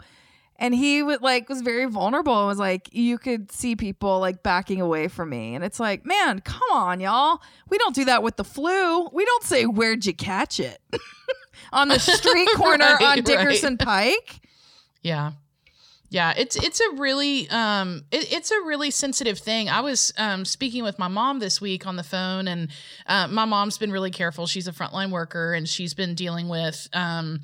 And 0.58 0.74
he 0.76 1.02
would 1.02 1.22
like 1.22 1.50
was 1.50 1.62
very 1.62 1.86
vulnerable 1.86 2.38
and 2.38 2.48
was 2.48 2.60
like, 2.60 2.88
you 2.94 3.18
could 3.18 3.52
see 3.52 3.76
people 3.76 4.20
like 4.20 4.44
backing 4.44 4.82
away 4.82 5.08
from 5.08 5.30
me. 5.32 5.56
And 5.56 5.64
it's 5.64 5.80
like, 5.80 6.06
man, 6.06 6.42
come 6.42 6.62
on, 6.72 7.00
y'all. 7.00 7.42
We 7.70 7.80
don't 7.80 7.96
do 7.96 8.06
that 8.06 8.22
with 8.22 8.38
the 8.38 8.44
flu. 8.44 9.10
We 9.12 9.26
don't 9.26 9.44
say, 9.44 9.66
where'd 9.66 10.06
you 10.06 10.14
catch 10.14 10.60
it? 10.60 10.78
on 11.74 11.88
the 11.88 12.00
street 12.00 12.48
corner 12.56 12.86
Right, 12.86 13.02
on 13.02 13.16
right. 13.16 13.26
Dickerson 13.26 13.78
Pike. 13.78 14.42
Yeah. 15.02 15.32
Yeah, 16.14 16.32
it's 16.38 16.56
it's 16.56 16.80
a 16.80 16.92
really 16.98 17.50
um 17.50 18.04
it, 18.12 18.32
it's 18.32 18.52
a 18.52 18.62
really 18.62 18.92
sensitive 18.92 19.40
thing. 19.40 19.68
I 19.68 19.82
was 19.82 20.14
um 20.16 20.46
speaking 20.46 20.84
with 20.84 21.00
my 21.00 21.08
mom 21.08 21.40
this 21.40 21.60
week 21.60 21.88
on 21.88 21.96
the 21.96 22.04
phone, 22.04 22.48
and 22.48 22.70
uh, 23.08 23.28
my 23.30 23.46
mom's 23.46 23.80
been 23.80 23.92
really 23.92 24.12
careful. 24.12 24.46
She's 24.46 24.68
a 24.68 24.72
frontline 24.72 25.10
worker, 25.10 25.56
and 25.56 25.68
she's 25.68 25.96
been 25.96 26.14
dealing 26.14 26.50
with 26.50 26.88
um 26.94 27.40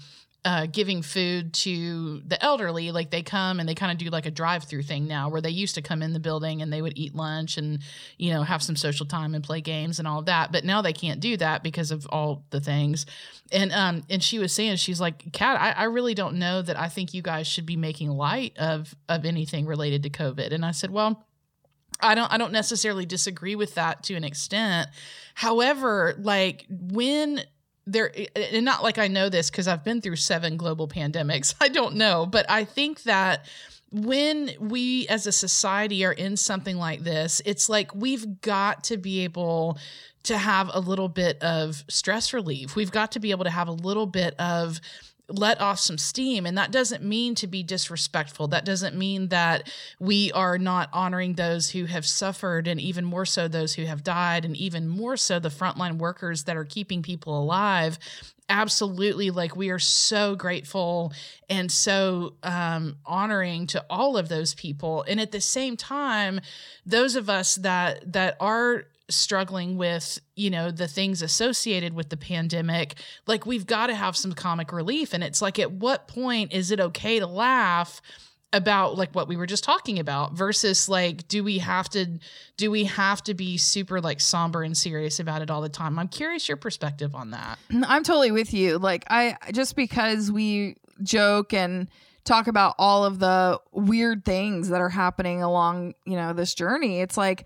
uh, 0.46 0.66
giving 0.68 1.02
food 1.02 1.54
to 1.54 2.22
the 2.26 2.42
elderly. 2.44 2.92
Like 2.92 3.12
they 3.12 3.22
come 3.22 3.60
and 3.60 3.68
they 3.68 3.76
kind 3.76 3.92
of 3.92 3.98
do 3.98 4.10
like 4.10 4.26
a 4.26 4.32
drive 4.32 4.64
through 4.64 4.84
thing 4.84 5.06
now, 5.06 5.30
where 5.30 5.42
they 5.42 5.50
used 5.50 5.76
to 5.76 5.82
come 5.82 6.02
in 6.02 6.14
the 6.14 6.20
building 6.20 6.62
and 6.62 6.72
they 6.72 6.82
would 6.82 6.98
eat 6.98 7.14
lunch 7.14 7.58
and 7.58 7.80
you 8.18 8.32
know 8.32 8.44
have 8.44 8.64
some 8.64 8.76
social 8.76 9.06
time 9.06 9.36
and 9.36 9.44
play 9.44 9.60
games 9.60 10.00
and 10.00 10.08
all 10.08 10.20
of 10.20 10.26
that. 10.28 10.52
But 10.52 10.64
now 10.64 10.82
they 10.82 10.94
can't 10.94 11.20
do 11.20 11.36
that 11.38 11.62
because 11.62 11.92
of 11.92 12.06
all 12.08 12.46
the 12.52 12.62
things. 12.62 13.06
And 13.52 13.72
um 13.74 14.04
and 14.10 14.24
she 14.24 14.40
was 14.40 14.54
saying 14.54 14.78
she's 14.78 15.02
like, 15.02 15.34
Kat, 15.34 15.60
I, 15.60 15.72
I 15.72 15.84
really 15.86 16.14
don't 16.14 16.36
know 16.36 16.62
that 16.62 16.80
I 16.80 16.88
think 16.88 17.14
you 17.14 17.22
guys 17.22 17.46
should 17.46 17.66
be 17.66 17.76
making 17.76 18.10
light 18.10 18.58
of 18.58 18.96
of 19.10 19.26
anything 19.26 19.66
related 19.66 20.04
to 20.04 20.10
COVID. 20.10 20.54
And 20.54 20.66
I 20.66 20.72
said, 20.72 20.92
well. 20.92 21.26
I 22.02 22.16
don't 22.16 22.32
I 22.32 22.38
don't 22.38 22.54
necessarily 22.54 23.06
disagree 23.06 23.58
with 23.58 23.76
that 23.76 24.04
to 24.04 24.14
an 24.16 24.24
extent. 24.24 24.88
However, 25.34 26.16
like 26.18 26.66
when 26.70 27.42
there 27.92 28.12
and 28.36 28.66
not 28.66 28.84
like 28.84 28.98
I 28.98 29.08
know 29.08 29.30
this 29.30 29.50
cuz 29.50 29.68
I've 29.68 29.84
been 29.84 30.02
through 30.02 30.18
7 30.18 30.58
global 30.58 30.88
pandemics. 30.88 31.54
I 31.62 31.70
don't 31.70 31.96
know, 31.96 32.26
but 32.26 32.50
I 32.50 32.64
think 32.66 33.04
that 33.04 33.46
when 33.92 34.52
we 34.60 35.08
as 35.08 35.26
a 35.26 35.32
society 35.32 36.06
are 36.06 36.14
in 36.14 36.38
something 36.38 36.78
like 36.78 37.04
this, 37.04 37.42
it's 37.46 37.70
like 37.70 37.94
we've 37.96 38.42
got 38.42 38.84
to 38.86 38.98
be 38.98 39.24
able 39.24 39.78
to 40.24 40.38
have 40.38 40.70
a 40.74 40.80
little 40.80 41.08
bit 41.08 41.42
of 41.42 41.84
stress 41.88 42.34
relief. 42.34 42.76
We've 42.76 42.92
got 42.92 43.14
to 43.14 43.20
be 43.20 43.32
able 43.32 43.46
to 43.46 43.50
have 43.50 43.68
a 43.68 43.74
little 43.74 44.06
bit 44.06 44.36
of 44.40 44.80
let 45.30 45.62
off 45.62 45.80
some 45.80 45.98
steam. 45.98 46.46
And 46.46 46.58
that 46.58 46.72
doesn't 46.72 47.04
mean 47.04 47.36
to 47.36 47.48
be 47.48 47.64
disrespectful. 47.64 48.48
That 48.48 48.66
doesn't 48.66 48.96
mean 48.96 49.30
that 49.30 49.70
we 50.00 50.32
are 50.34 50.58
not 50.58 50.90
honoring 50.92 51.34
those 51.34 51.70
who 51.70 51.86
have 51.86 52.06
suffered, 52.06 52.68
and 52.68 52.80
even 52.82 53.06
more 53.06 53.26
so 53.26 53.48
those 53.48 53.76
who 53.76 53.86
have 53.86 54.04
died, 54.04 54.46
and 54.46 54.58
even 54.58 54.88
more 54.88 55.18
so 55.18 55.40
the 55.40 55.50
frontline 55.50 55.98
workers 55.98 56.44
that 56.44 56.58
are 56.58 56.66
keeping 56.66 57.02
people 57.02 57.40
alive. 57.40 58.00
Absolutely, 58.50 59.30
like 59.30 59.56
we 59.56 59.70
are 59.70 59.80
so 59.80 60.36
grateful 60.36 61.14
and 61.50 61.72
so 61.72 62.34
um, 62.42 62.98
honoring 63.06 63.68
to 63.68 63.86
all 63.90 64.18
of 64.18 64.28
those 64.28 64.56
people. 64.56 65.06
And 65.08 65.20
at 65.20 65.32
the 65.32 65.42
same 65.42 65.78
time, 65.78 66.42
those 66.84 67.16
of 67.16 67.30
us 67.30 67.56
that 67.56 68.12
that 68.12 68.36
are 68.40 68.86
struggling 69.10 69.78
with 69.78 70.20
you 70.36 70.50
know 70.50 70.72
the 70.72 70.88
things 70.88 71.22
associated 71.22 71.94
with 71.94 72.10
the 72.10 72.18
pandemic 72.18 72.96
like 73.28 73.46
we've 73.46 73.66
got 73.66 73.88
to 73.88 73.96
have 73.96 74.16
some 74.16 74.34
comic 74.34 74.72
relief. 74.72 75.14
And 75.14 75.24
it's 75.24 75.42
like 75.42 75.60
at 75.60 75.72
what 75.72 76.08
point 76.08 76.54
is 76.54 76.72
it 76.72 76.80
okay 76.80 77.20
to 77.20 77.28
laugh 77.28 78.02
about 78.52 78.98
like 78.98 79.14
what 79.14 79.28
we 79.28 79.38
were 79.38 79.46
just 79.46 79.64
talking 79.64 80.00
about 80.00 80.34
versus 80.34 80.90
like 80.90 81.28
do 81.28 81.44
we 81.44 81.60
have 81.60 81.88
to 81.88 82.18
do 82.58 82.72
we 82.72 82.86
have 82.86 83.22
to 83.22 83.36
be 83.36 83.58
super 83.58 84.02
like 84.02 84.20
somber 84.20 84.64
and 84.64 84.76
serious 84.76 85.20
about 85.20 85.42
it 85.42 85.52
all 85.52 85.62
the 85.62 85.70
time? 85.70 86.00
I'm 86.00 86.08
curious 86.08 86.48
your 86.48 86.58
perspective 86.58 87.14
on 87.14 87.32
that. 87.32 87.60
I'm 87.88 88.04
totally 88.04 88.32
with 88.32 88.54
you. 88.54 88.80
Like 88.80 89.06
I 89.10 89.38
just 89.52 89.76
because 89.76 90.32
we 90.32 90.78
joke 91.04 91.54
and 91.54 91.90
talk 92.26 92.48
about 92.48 92.76
all 92.78 93.06
of 93.06 93.20
the 93.20 93.60
weird 93.72 94.26
things 94.26 94.70
that 94.70 94.82
are 94.82 94.90
happening 94.90 95.42
along, 95.42 95.94
you 96.06 96.16
know, 96.16 96.34
this 96.34 96.54
journey, 96.54 97.02
it's 97.02 97.18
like 97.18 97.46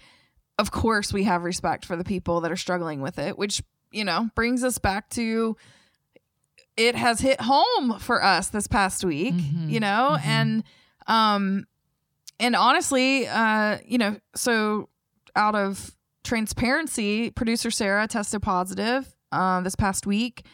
of 0.59 0.71
course 0.71 1.11
we 1.13 1.23
have 1.23 1.43
respect 1.43 1.85
for 1.85 1.95
the 1.95 2.03
people 2.03 2.41
that 2.41 2.51
are 2.51 2.55
struggling 2.57 3.01
with 3.01 3.17
it, 3.19 3.37
which, 3.37 3.61
you 3.91 4.03
know, 4.05 4.29
brings 4.35 4.63
us 4.63 4.77
back 4.77 5.09
to 5.11 5.55
it 6.77 6.95
has 6.95 7.19
hit 7.19 7.39
home 7.41 7.99
for 7.99 8.23
us 8.23 8.49
this 8.49 8.67
past 8.67 9.03
week, 9.05 9.33
Mhm, 9.35 9.69
you 9.69 9.79
know, 9.79 10.17
mhm. 10.19 10.25
and 10.25 10.63
um 11.07 11.67
and 12.39 12.55
honestly, 12.55 13.27
uh, 13.27 13.77
you 13.85 13.97
know, 13.99 14.17
so 14.35 14.89
out 15.35 15.53
of 15.55 15.95
transparency, 16.23 17.29
producer 17.29 17.69
Sarah 17.69 18.07
tested 18.07 18.41
positive 18.41 19.13
um, 19.31 19.63
this 19.63 19.75
past 19.75 20.07
week, 20.07 20.45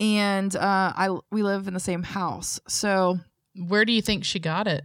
and 0.00 0.54
uh, 0.54 0.92
I 0.96 1.16
we 1.32 1.42
live 1.42 1.66
in 1.66 1.74
the 1.74 1.80
same 1.80 2.02
house. 2.04 2.60
So 2.68 3.18
where 3.56 3.84
do 3.84 3.92
you 3.92 4.00
think 4.02 4.24
she 4.24 4.38
got 4.38 4.66
it 4.68 4.84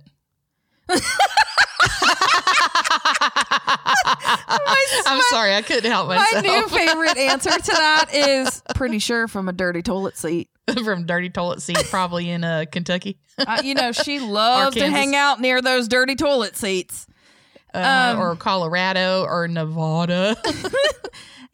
i'm 5.06 5.22
sorry 5.30 5.54
i 5.56 5.62
couldn't 5.62 5.90
help 5.92 6.08
myself. 6.08 6.34
my 6.34 6.42
new 6.42 6.68
favorite 6.70 7.18
answer 7.32 7.52
to 7.52 7.72
that 7.72 8.06
is 8.14 8.62
pretty 8.76 9.00
sure 9.00 9.28
from 9.28 9.48
a 9.50 9.54
dirty 9.54 9.82
toilet 9.82 10.18
seat. 10.18 10.50
from 10.84 11.06
dirty 11.06 11.30
toilet 11.30 11.62
seat 11.62 11.78
probably 11.90 12.30
in 12.30 12.44
uh 12.44 12.66
kentucky 12.72 13.18
Uh, 13.38 13.62
you 13.64 13.74
know, 13.74 13.92
she 13.92 14.20
loved 14.20 14.78
to 14.78 14.88
hang 14.90 15.16
out 15.16 15.40
near 15.40 15.62
those 15.62 15.88
dirty 15.88 16.16
toilet 16.16 16.56
seats. 16.58 17.08
uh, 17.74 18.14
Um, 18.16 18.20
or 18.20 18.36
colorado 18.36 19.24
or 19.24 19.48
nevada 19.48 20.36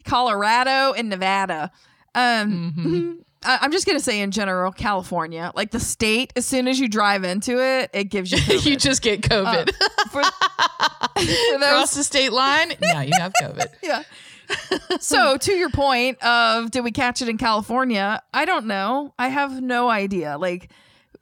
Colorado 0.04 0.92
and 0.92 1.08
Nevada. 1.08 1.70
Um, 2.14 2.72
Mhm. 2.76 3.24
I, 3.46 3.58
I'm 3.62 3.72
just 3.72 3.86
gonna 3.86 4.00
say 4.00 4.20
in 4.20 4.32
general, 4.32 4.72
California, 4.72 5.52
like 5.54 5.70
the 5.70 5.80
state, 5.80 6.32
as 6.36 6.44
soon 6.44 6.68
as 6.68 6.80
you 6.80 6.88
drive 6.88 7.24
into 7.24 7.62
it, 7.62 7.90
it 7.94 8.04
gives 8.04 8.32
you 8.32 8.38
COVID. 8.42 8.66
you 8.66 8.76
just 8.76 9.02
get 9.02 9.20
covid 9.22 9.70
uh, 9.70 10.08
for, 10.10 10.22
for 11.22 11.58
those 11.58 11.68
cross 11.68 11.94
the 11.94 12.04
state 12.04 12.32
line 12.32 12.72
now 12.82 13.00
you 13.00 13.12
have 13.18 13.32
covid 13.40 13.72
yeah. 13.82 14.02
so 15.00 15.36
to 15.36 15.52
your 15.52 15.70
point 15.70 16.22
of 16.22 16.70
did 16.70 16.82
we 16.84 16.92
catch 16.92 17.22
it 17.22 17.28
in 17.28 17.38
California? 17.38 18.22
I 18.32 18.44
don't 18.44 18.66
know. 18.66 19.12
I 19.18 19.28
have 19.28 19.60
no 19.60 19.88
idea. 19.88 20.38
Like 20.38 20.70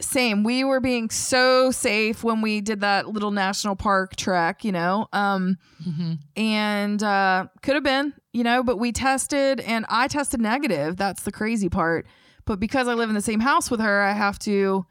same. 0.01 0.45
We 0.45 0.65
were 0.65 0.81
being 0.81 1.11
so 1.11 1.71
safe 1.71 2.23
when 2.25 2.41
we 2.43 2.61
did 2.61 2.81
that 2.81 3.09
little 3.09 3.31
national 3.31 3.77
park 3.77 4.17
trek, 4.17 4.65
you 4.65 4.73
know. 4.73 5.07
Um 5.13 5.57
Mhm. 5.87 6.19
and 6.37 7.03
uh 7.03 7.47
could 7.63 7.75
have 7.75 7.85
been, 7.85 8.15
you 8.33 8.45
know, 8.45 8.63
but 8.63 8.79
we 8.79 8.93
tested 8.93 9.61
and 9.61 9.85
I 9.89 10.09
tested 10.09 10.41
negative. 10.41 10.97
That's 10.97 11.23
the 11.23 11.33
crazy 11.33 11.69
part. 11.69 12.07
But 12.47 12.61
because 12.61 12.89
I 12.89 12.95
live 12.95 13.09
in 13.09 13.15
the 13.15 13.21
same 13.23 13.41
house 13.41 13.71
with 13.71 13.81
her, 13.81 14.03
I 14.03 14.13
have 14.13 14.39
to 14.41 14.87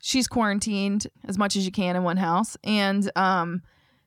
she's 0.00 0.28
quarantined 0.28 1.06
as 1.26 1.36
much 1.38 1.56
as 1.56 1.64
you 1.66 1.72
can 1.72 1.96
in 1.96 2.02
one 2.04 2.16
house 2.18 2.56
and 2.64 3.10
um 3.16 3.62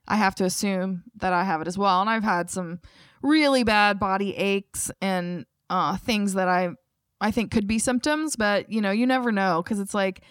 I 0.07 0.15
have 0.15 0.35
to 0.35 0.45
assume 0.45 1.03
that 1.17 1.31
I 1.31 1.43
have 1.43 1.61
it 1.61 1.67
as 1.67 1.77
well. 1.77 2.01
And 2.01 2.09
I've 2.09 2.23
had 2.23 2.49
some 2.49 2.79
really 3.21 3.63
bad 3.63 3.99
body 3.99 4.35
aches 4.35 4.89
and 4.99 5.45
uh, 5.69 5.95
things 5.97 6.33
that 6.33 6.47
I 6.49 6.69
I 7.21 7.29
think 7.31 7.51
could 7.51 7.67
be 7.67 7.77
symptoms, 7.77 8.35
but 8.35 8.69
you 8.71 8.81
know, 8.81 8.89
you 8.91 9.05
never 9.05 9.31
know 9.31 9.61
because 9.61 9.79
it's 9.79 9.93
like 9.93 10.21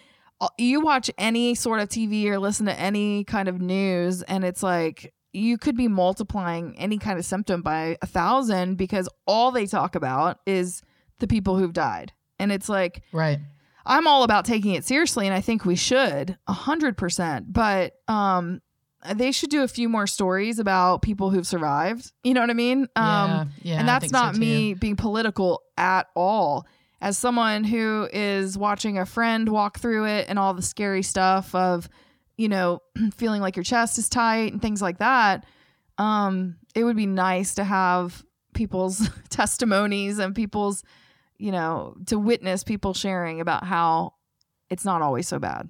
you 0.57 0.81
watch 0.81 1.09
any 1.17 1.55
sort 1.55 1.79
of 1.79 1.89
TV 1.89 2.25
or 2.25 2.39
listen 2.39 2.65
to 2.65 2.79
any 2.79 3.23
kind 3.23 3.47
of 3.47 3.61
news, 3.61 4.21
and 4.23 4.43
it's 4.43 4.63
like 4.63 5.13
you 5.33 5.57
could 5.57 5.77
be 5.77 5.87
multiplying 5.87 6.77
any 6.77 6.97
kind 6.97 7.17
of 7.17 7.25
symptom 7.25 7.61
by 7.61 7.97
a 8.01 8.07
thousand 8.07 8.75
because 8.75 9.07
all 9.25 9.51
they 9.51 9.65
talk 9.65 9.95
about 9.95 10.39
is 10.45 10.81
the 11.19 11.27
people 11.27 11.57
who've 11.57 11.73
died, 11.73 12.11
and 12.39 12.51
it's 12.51 12.69
like 12.69 13.03
right 13.11 13.39
I'm 13.85 14.07
all 14.07 14.23
about 14.23 14.45
taking 14.45 14.73
it 14.73 14.85
seriously, 14.85 15.27
and 15.27 15.35
I 15.35 15.41
think 15.41 15.65
we 15.65 15.75
should 15.75 16.37
a 16.47 16.53
hundred 16.53 16.97
percent. 16.97 17.51
But 17.51 17.93
um, 18.07 18.61
they 19.13 19.31
should 19.31 19.49
do 19.49 19.63
a 19.63 19.67
few 19.67 19.89
more 19.89 20.07
stories 20.07 20.59
about 20.59 21.01
people 21.01 21.29
who've 21.29 21.47
survived. 21.47 22.11
You 22.23 22.33
know 22.33 22.41
what 22.41 22.49
I 22.49 22.53
mean? 22.53 22.87
Um, 22.95 22.95
yeah, 22.95 23.45
yeah 23.63 23.79
and 23.79 23.87
that's 23.87 24.03
think 24.03 24.13
so 24.13 24.19
not 24.19 24.35
me 24.35 24.73
being 24.73 24.95
political 24.95 25.63
at 25.77 26.07
all. 26.15 26.65
As 27.01 27.17
someone 27.17 27.63
who 27.63 28.07
is 28.13 28.57
watching 28.57 28.97
a 28.97 29.05
friend 29.05 29.49
walk 29.49 29.79
through 29.79 30.05
it 30.05 30.27
and 30.29 30.37
all 30.37 30.53
the 30.53 30.61
scary 30.61 31.01
stuff 31.01 31.53
of, 31.55 31.89
you 32.37 32.47
know, 32.47 32.79
feeling 33.15 33.41
like 33.41 33.55
your 33.55 33.63
chest 33.63 33.97
is 33.97 34.07
tight 34.07 34.53
and 34.53 34.61
things 34.61 34.81
like 34.81 34.99
that, 34.99 35.45
um, 35.97 36.57
it 36.75 36.83
would 36.83 36.95
be 36.95 37.07
nice 37.07 37.55
to 37.55 37.63
have 37.63 38.23
people's 38.53 39.09
testimonies 39.29 40.19
and 40.19 40.35
people's, 40.35 40.83
you 41.37 41.51
know, 41.51 41.95
to 42.05 42.19
witness 42.19 42.63
people 42.63 42.93
sharing 42.93 43.41
about 43.41 43.63
how 43.63 44.13
it's 44.69 44.85
not 44.85 45.01
always 45.01 45.27
so 45.27 45.39
bad. 45.39 45.69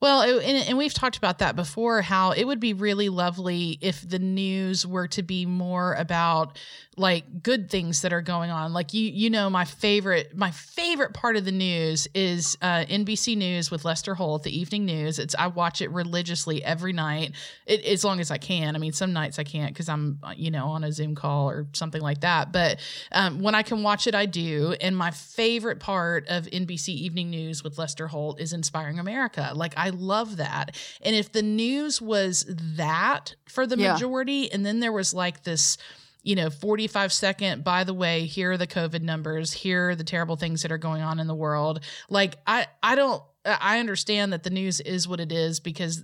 Well, 0.00 0.22
and, 0.22 0.68
and 0.68 0.78
we've 0.78 0.94
talked 0.94 1.16
about 1.16 1.38
that 1.38 1.56
before 1.56 2.02
how 2.02 2.30
it 2.30 2.44
would 2.44 2.60
be 2.60 2.72
really 2.72 3.08
lovely 3.08 3.78
if 3.80 4.08
the 4.08 4.18
news 4.20 4.86
were 4.86 5.08
to 5.08 5.22
be 5.22 5.44
more 5.44 5.94
about 5.94 6.56
like 6.98 7.42
good 7.42 7.70
things 7.70 8.02
that 8.02 8.12
are 8.12 8.20
going 8.20 8.50
on. 8.50 8.72
Like 8.72 8.92
you 8.92 9.08
you 9.10 9.30
know 9.30 9.48
my 9.48 9.64
favorite 9.64 10.36
my 10.36 10.50
favorite 10.50 11.14
part 11.14 11.36
of 11.36 11.44
the 11.44 11.52
news 11.52 12.08
is 12.14 12.58
uh, 12.60 12.84
NBC 12.84 13.36
News 13.36 13.70
with 13.70 13.84
Lester 13.84 14.14
Holt, 14.14 14.42
the 14.42 14.56
evening 14.56 14.84
news. 14.84 15.18
It's 15.18 15.34
I 15.38 15.46
watch 15.46 15.80
it 15.80 15.90
religiously 15.90 16.62
every 16.62 16.92
night 16.92 17.32
it, 17.66 17.84
as 17.84 18.04
long 18.04 18.20
as 18.20 18.30
I 18.30 18.38
can. 18.38 18.74
I 18.74 18.78
mean, 18.78 18.92
some 18.92 19.12
nights 19.12 19.38
I 19.38 19.44
can't 19.44 19.72
because 19.72 19.88
I'm 19.88 20.18
you 20.36 20.50
know 20.50 20.66
on 20.66 20.84
a 20.84 20.92
Zoom 20.92 21.14
call 21.14 21.48
or 21.50 21.66
something 21.72 22.02
like 22.02 22.20
that. 22.20 22.52
But 22.52 22.80
um, 23.12 23.40
when 23.40 23.54
I 23.54 23.62
can 23.62 23.82
watch 23.82 24.06
it, 24.06 24.14
I 24.14 24.26
do. 24.26 24.74
And 24.80 24.96
my 24.96 25.10
favorite 25.10 25.80
part 25.80 26.26
of 26.28 26.44
NBC 26.46 26.88
Evening 26.88 27.30
News 27.30 27.62
with 27.62 27.78
Lester 27.78 28.08
Holt 28.08 28.40
is 28.40 28.52
Inspiring 28.52 28.98
America. 28.98 29.52
Like 29.54 29.74
I 29.76 29.87
love 29.90 30.36
that. 30.38 30.76
And 31.02 31.14
if 31.14 31.32
the 31.32 31.42
news 31.42 32.00
was 32.00 32.44
that 32.48 33.34
for 33.48 33.66
the 33.66 33.76
Yeah. 33.78 33.92
majority, 33.92 34.50
and 34.50 34.64
then 34.64 34.80
there 34.80 34.92
was 34.92 35.12
like 35.14 35.42
this 35.44 35.76
you 36.24 36.34
know 36.34 36.50
45 36.50 37.12
second 37.12 37.62
by 37.62 37.84
the 37.84 37.94
way 37.94 38.26
here 38.26 38.50
are 38.50 38.56
the 38.56 38.66
covid 38.66 39.02
numbers 39.02 39.52
here 39.52 39.90
are 39.90 39.94
the 39.94 40.02
terrible 40.02 40.34
things 40.34 40.62
that 40.62 40.72
are 40.72 40.76
going 40.76 41.00
on 41.00 41.20
in 41.20 41.28
the 41.28 41.34
world 41.34 41.78
like 42.10 42.34
i 42.44 42.66
i 42.82 42.96
don't 42.96 43.22
i 43.44 43.78
understand 43.78 44.32
that 44.32 44.42
the 44.42 44.50
news 44.50 44.80
is 44.80 45.06
what 45.06 45.20
it 45.20 45.30
is 45.30 45.60
because 45.60 46.02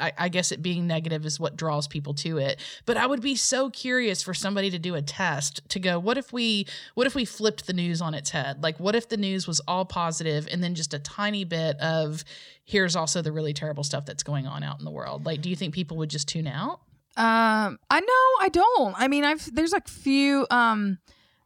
I, 0.00 0.12
I 0.18 0.28
guess 0.28 0.52
it 0.52 0.62
being 0.62 0.86
negative 0.86 1.24
is 1.26 1.40
what 1.40 1.56
draws 1.56 1.88
people 1.88 2.14
to 2.14 2.38
it 2.38 2.60
but 2.84 2.96
i 2.96 3.06
would 3.06 3.20
be 3.20 3.36
so 3.36 3.70
curious 3.70 4.22
for 4.22 4.34
somebody 4.34 4.70
to 4.70 4.78
do 4.78 4.94
a 4.94 5.02
test 5.02 5.60
to 5.70 5.78
go 5.78 5.98
what 5.98 6.18
if 6.18 6.32
we 6.32 6.66
what 6.94 7.06
if 7.06 7.14
we 7.14 7.24
flipped 7.24 7.66
the 7.66 7.72
news 7.72 8.00
on 8.00 8.14
its 8.14 8.30
head 8.30 8.62
like 8.62 8.78
what 8.78 8.94
if 8.94 9.08
the 9.08 9.16
news 9.16 9.46
was 9.46 9.60
all 9.68 9.84
positive 9.84 10.48
and 10.50 10.62
then 10.62 10.74
just 10.74 10.94
a 10.94 10.98
tiny 10.98 11.44
bit 11.44 11.78
of 11.80 12.24
here's 12.64 12.96
also 12.96 13.22
the 13.22 13.32
really 13.32 13.52
terrible 13.52 13.84
stuff 13.84 14.04
that's 14.04 14.22
going 14.22 14.46
on 14.46 14.62
out 14.62 14.78
in 14.78 14.84
the 14.84 14.90
world 14.90 15.24
like 15.26 15.40
do 15.40 15.48
you 15.50 15.56
think 15.56 15.74
people 15.74 15.96
would 15.96 16.10
just 16.10 16.28
tune 16.28 16.46
out 16.46 16.80
Um, 17.16 17.78
I 17.90 18.00
know 18.00 18.44
I 18.44 18.50
don't. 18.52 18.94
I 18.98 19.08
mean, 19.08 19.24
I've 19.24 19.54
there's 19.54 19.72
like 19.72 19.88
few 19.88 20.46
um 20.50 20.98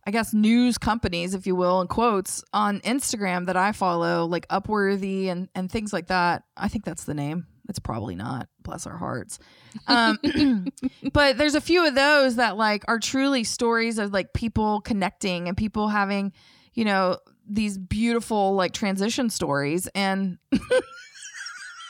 I 0.05 0.11
guess 0.11 0.33
news 0.35 0.79
companies, 0.79 1.35
if 1.35 1.47
you 1.47 1.55
will, 1.55 1.81
in 1.81 1.87
quotes 1.87 2.43
on 2.53 2.81
Instagram 2.81 3.47
that 3.47 3.57
I 3.57 3.71
follow, 3.71 4.27
like 4.27 4.49
Upworthy 4.49 5.29
and 5.29 5.49
and 5.55 5.71
things 5.71 5.93
like 5.93 6.09
that. 6.09 6.43
I 6.57 6.67
think 6.69 6.85
that's 6.85 7.05
the 7.05 7.15
name. 7.15 7.47
It's 7.69 7.79
probably 7.79 8.15
not. 8.15 8.49
Bless 8.63 8.87
our 8.87 8.97
hearts. 8.97 9.39
Um, 9.87 10.19
but 11.13 11.39
there's 11.39 11.55
a 11.55 11.61
few 11.61 11.87
of 11.87 11.95
those 11.95 12.37
that 12.37 12.57
like 12.57 12.85
are 12.89 12.99
truly 12.99 13.45
stories 13.45 13.99
of 13.99 14.13
like 14.13 14.33
people 14.33 14.81
connecting 14.81 15.49
and 15.49 15.57
people 15.57 15.89
having, 15.89 16.33
you 16.75 16.85
know, 16.85 17.19
these 17.49 17.79
beautiful 17.79 18.55
like 18.55 18.73
transition 18.73 19.29
stories 19.31 19.89
and 19.95 20.39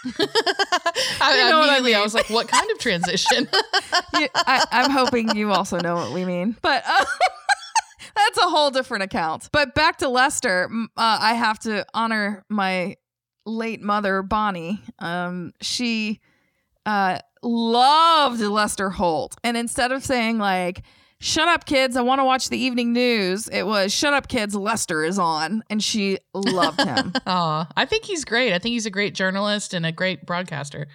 I, 0.04 1.36
You 1.44 1.50
know 1.50 1.58
what 1.58 1.68
I 1.68 1.78
immediately 1.78 1.94
I 1.94 2.02
was 2.02 2.14
like, 2.14 2.30
what 2.30 2.48
kind 2.48 2.70
of 2.70 2.78
transition? 2.78 3.48
you, 4.14 4.28
I, 4.34 4.64
I'm 4.70 4.90
hoping 4.90 5.36
you 5.36 5.52
also 5.52 5.78
know 5.78 5.94
what 5.94 6.12
we 6.12 6.24
mean. 6.24 6.56
But 6.62 6.82
uh, 6.86 7.04
that's 8.16 8.38
a 8.38 8.48
whole 8.48 8.70
different 8.70 9.04
account. 9.04 9.48
But 9.52 9.74
back 9.74 9.98
to 9.98 10.08
Lester, 10.08 10.70
uh, 10.96 11.18
I 11.20 11.34
have 11.34 11.58
to 11.60 11.84
honor 11.94 12.44
my 12.48 12.96
late 13.50 13.82
mother, 13.82 14.22
Bonnie. 14.22 14.80
Um, 14.98 15.52
she 15.60 16.20
uh, 16.86 17.18
loved 17.42 18.40
Lester 18.40 18.90
Holt. 18.90 19.36
And 19.44 19.56
instead 19.56 19.92
of 19.92 20.04
saying, 20.04 20.38
like, 20.38 20.82
Shut 21.22 21.48
up, 21.48 21.66
kids. 21.66 21.96
I 21.96 22.00
want 22.00 22.20
to 22.20 22.24
watch 22.24 22.48
the 22.48 22.56
evening 22.56 22.94
news. 22.94 23.46
It 23.48 23.66
was 23.66 23.92
shut 23.92 24.14
up, 24.14 24.26
kids. 24.28 24.54
Lester 24.54 25.04
is 25.04 25.18
on. 25.18 25.62
And 25.68 25.84
she 25.84 26.16
loved 26.32 26.80
him. 26.80 27.12
Aw, 27.26 27.68
I 27.76 27.84
think 27.84 28.06
he's 28.06 28.24
great. 28.24 28.54
I 28.54 28.58
think 28.58 28.72
he's 28.72 28.86
a 28.86 28.90
great 28.90 29.14
journalist 29.14 29.74
and 29.74 29.84
a 29.84 29.92
great 29.92 30.24
broadcaster. 30.24 30.88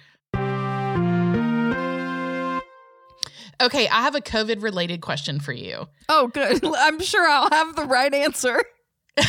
Okay, 3.58 3.88
I 3.88 4.02
have 4.02 4.16
a 4.16 4.20
COVID 4.20 4.62
related 4.64 5.00
question 5.00 5.38
for 5.38 5.52
you. 5.52 5.86
oh, 6.08 6.26
good. 6.26 6.60
I'm 6.76 6.98
sure 6.98 7.26
I'll 7.26 7.48
have 7.50 7.76
the 7.76 7.84
right 7.84 8.12
answer. 8.12 8.60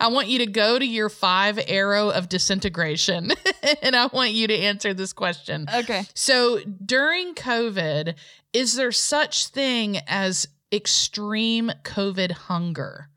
I 0.00 0.08
want 0.08 0.28
you 0.28 0.38
to 0.38 0.46
go 0.46 0.78
to 0.78 0.84
your 0.84 1.08
five 1.08 1.58
arrow 1.66 2.10
of 2.10 2.28
disintegration 2.28 3.32
and 3.82 3.96
I 3.96 4.06
want 4.06 4.32
you 4.32 4.46
to 4.48 4.54
answer 4.54 4.94
this 4.94 5.12
question. 5.12 5.66
Okay. 5.72 6.04
So 6.14 6.60
during 6.84 7.34
COVID, 7.34 8.14
is 8.52 8.74
there 8.74 8.92
such 8.92 9.48
thing 9.48 9.98
as 10.06 10.46
extreme 10.72 11.70
COVID 11.84 12.32
hunger? 12.32 13.08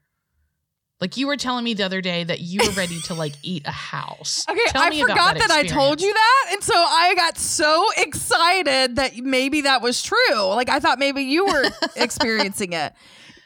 Like 1.02 1.18
you 1.18 1.28
were 1.28 1.38
telling 1.38 1.66
me 1.66 1.74
the 1.74 1.84
other 1.84 2.02
day 2.02 2.24
that 2.24 2.40
you 2.40 2.62
were 2.66 2.72
ready 2.72 3.00
to 3.02 3.14
like 3.14 3.34
eat 3.44 3.64
a 3.66 3.72
house. 3.72 4.46
Okay, 4.56 4.60
Tell 4.68 4.84
I 4.84 4.90
me 4.90 5.02
about 5.02 5.12
forgot 5.12 5.38
that, 5.40 5.52
I 5.52 5.64
told 5.64 6.02
you 6.02 6.14
that. 6.14 6.50
And 6.54 6.64
so 6.64 6.74
I 6.74 7.14
got 7.16 7.38
so 7.38 7.90
excited 7.98 8.96
that 8.96 9.18
maybe 9.18 9.62
that 9.62 9.82
was 9.82 10.02
true. 10.02 10.46
Like 10.48 10.70
I 10.70 10.80
thought 10.80 10.98
maybe 10.98 11.24
you 11.24 11.46
were 11.46 11.66
experiencing 11.96 12.74
it. 12.74 12.94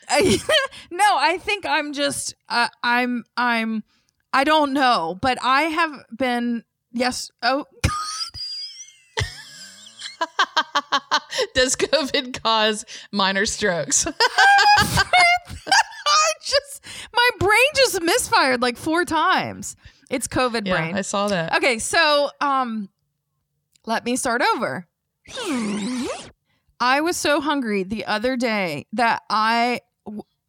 No, 0.91 1.05
I 1.17 1.37
think 1.37 1.65
I'm 1.65 1.93
just 1.93 2.35
uh, 2.47 2.67
I'm 2.83 3.23
I'm 3.37 3.83
I 4.33 4.43
don't 4.43 4.73
know, 4.73 5.17
but 5.21 5.37
I 5.41 5.63
have 5.63 6.03
been 6.15 6.63
yes, 6.91 7.31
oh 7.43 7.65
God. 7.83 7.91
Does 11.53 11.75
COVID 11.75 12.41
cause 12.41 12.85
minor 13.11 13.45
strokes? 13.45 14.07
I 14.07 14.13
just 16.41 16.85
my 17.13 17.29
brain 17.39 17.59
just 17.75 18.01
misfired 18.01 18.61
like 18.61 18.77
four 18.77 19.05
times. 19.05 19.75
It's 20.09 20.27
COVID 20.27 20.67
yeah, 20.67 20.75
brain. 20.75 20.95
I 20.97 21.01
saw 21.01 21.27
that. 21.27 21.55
Okay, 21.57 21.79
so 21.79 22.31
um 22.41 22.89
let 23.85 24.05
me 24.05 24.15
start 24.15 24.41
over. 24.55 24.87
I 26.79 27.01
was 27.01 27.17
so 27.17 27.41
hungry 27.41 27.83
the 27.83 28.05
other 28.05 28.35
day 28.35 28.87
that 28.93 29.21
I 29.29 29.81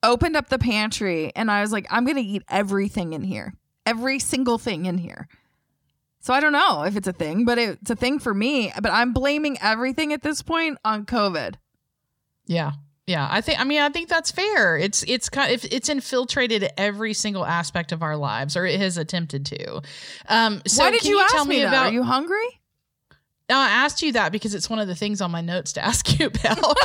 opened 0.03 0.37
up 0.37 0.49
the 0.49 0.59
pantry 0.59 1.33
and 1.35 1.51
I 1.51 1.61
was 1.61 1.73
like 1.73 1.87
I'm 1.91 2.05
going 2.05 2.17
to 2.17 2.23
eat 2.23 2.43
everything 2.49 3.13
in 3.13 3.23
here. 3.23 3.55
Every 3.87 4.19
single 4.19 4.59
thing 4.59 4.87
in 4.87 4.99
here. 4.99 5.29
So 6.21 6.35
I 6.35 6.41
don't 6.41 6.53
know 6.53 6.83
if 6.83 6.97
it's 6.97 7.09
a 7.09 7.13
thing, 7.13 7.45
but 7.45 7.59
it's 7.59 7.91
a 7.91 7.97
thing 7.97 8.19
for 8.19 8.35
me, 8.35 8.73
but 8.81 8.93
I'm 8.93 9.13
blaming 9.13 9.57
everything 9.61 10.13
at 10.13 10.23
this 10.23 10.43
point 10.43 10.79
on 10.85 11.07
COVID. 11.07 11.55
Yeah. 12.47 12.73
Yeah, 13.07 13.27
I 13.29 13.41
think 13.41 13.59
I 13.59 13.65
mean 13.65 13.81
I 13.81 13.89
think 13.89 14.09
that's 14.09 14.31
fair. 14.31 14.77
It's 14.77 15.03
it's 15.09 15.29
kind 15.29 15.53
of 15.53 15.65
it's 15.73 15.89
infiltrated 15.89 16.69
every 16.77 17.13
single 17.13 17.45
aspect 17.45 17.91
of 17.91 18.05
our 18.05 18.17
lives 18.17 18.57
or 18.57 18.65
it 18.67 18.79
has 18.79 18.99
attempted 18.99 19.47
to. 19.47 19.83
Um 20.29 20.63
so 20.65 20.85
Why 20.85 20.93
did 20.93 21.01
can 21.01 21.11
you, 21.11 21.21
ask 21.21 21.35
tell 21.35 21.45
me, 21.45 21.57
me 21.57 21.63
about 21.65 21.87
Are 21.87 21.93
you 21.93 22.05
hungry? 22.05 22.60
No, 23.51 23.59
I 23.59 23.69
asked 23.69 24.01
you 24.01 24.13
that 24.13 24.31
because 24.31 24.55
it's 24.55 24.71
one 24.71 24.79
of 24.79 24.87
the 24.87 24.95
things 24.95 25.21
on 25.21 25.33
my 25.33 25.41
notes 25.41 25.73
to 25.73 25.85
ask 25.85 26.21
you 26.21 26.27
about. 26.27 26.59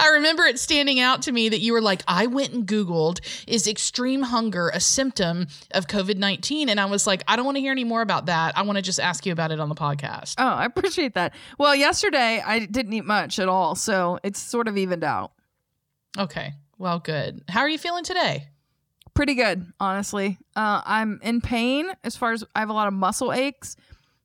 I 0.00 0.08
remember 0.12 0.44
it 0.44 0.58
standing 0.58 1.00
out 1.00 1.22
to 1.22 1.32
me 1.32 1.48
that 1.48 1.60
you 1.60 1.72
were 1.72 1.80
like, 1.80 2.02
I 2.06 2.26
went 2.26 2.52
and 2.52 2.66
Googled, 2.66 3.20
is 3.48 3.66
extreme 3.66 4.20
hunger 4.20 4.70
a 4.74 4.80
symptom 4.80 5.46
of 5.70 5.86
COVID 5.86 6.18
19? 6.18 6.68
And 6.68 6.78
I 6.78 6.84
was 6.84 7.06
like, 7.06 7.24
I 7.26 7.36
don't 7.36 7.46
want 7.46 7.56
to 7.56 7.62
hear 7.62 7.72
any 7.72 7.84
more 7.84 8.02
about 8.02 8.26
that. 8.26 8.58
I 8.58 8.62
want 8.62 8.76
to 8.76 8.82
just 8.82 9.00
ask 9.00 9.24
you 9.24 9.32
about 9.32 9.50
it 9.50 9.60
on 9.60 9.70
the 9.70 9.74
podcast. 9.74 10.34
Oh, 10.36 10.46
I 10.46 10.66
appreciate 10.66 11.14
that. 11.14 11.32
Well, 11.58 11.74
yesterday 11.74 12.42
I 12.44 12.66
didn't 12.66 12.92
eat 12.92 13.06
much 13.06 13.38
at 13.38 13.48
all, 13.48 13.74
so 13.74 14.18
it's 14.22 14.38
sort 14.38 14.68
of 14.68 14.76
evened 14.76 15.04
out. 15.04 15.32
Okay. 16.18 16.52
Well, 16.76 16.98
good. 16.98 17.44
How 17.48 17.60
are 17.60 17.68
you 17.68 17.78
feeling 17.78 18.04
today? 18.04 18.48
Pretty 19.14 19.36
good, 19.36 19.64
honestly. 19.80 20.36
Uh, 20.54 20.82
I'm 20.84 21.18
in 21.22 21.40
pain 21.40 21.90
as 22.02 22.14
far 22.14 22.32
as 22.32 22.44
I 22.54 22.60
have 22.60 22.68
a 22.68 22.74
lot 22.74 22.88
of 22.88 22.92
muscle 22.92 23.32
aches, 23.32 23.76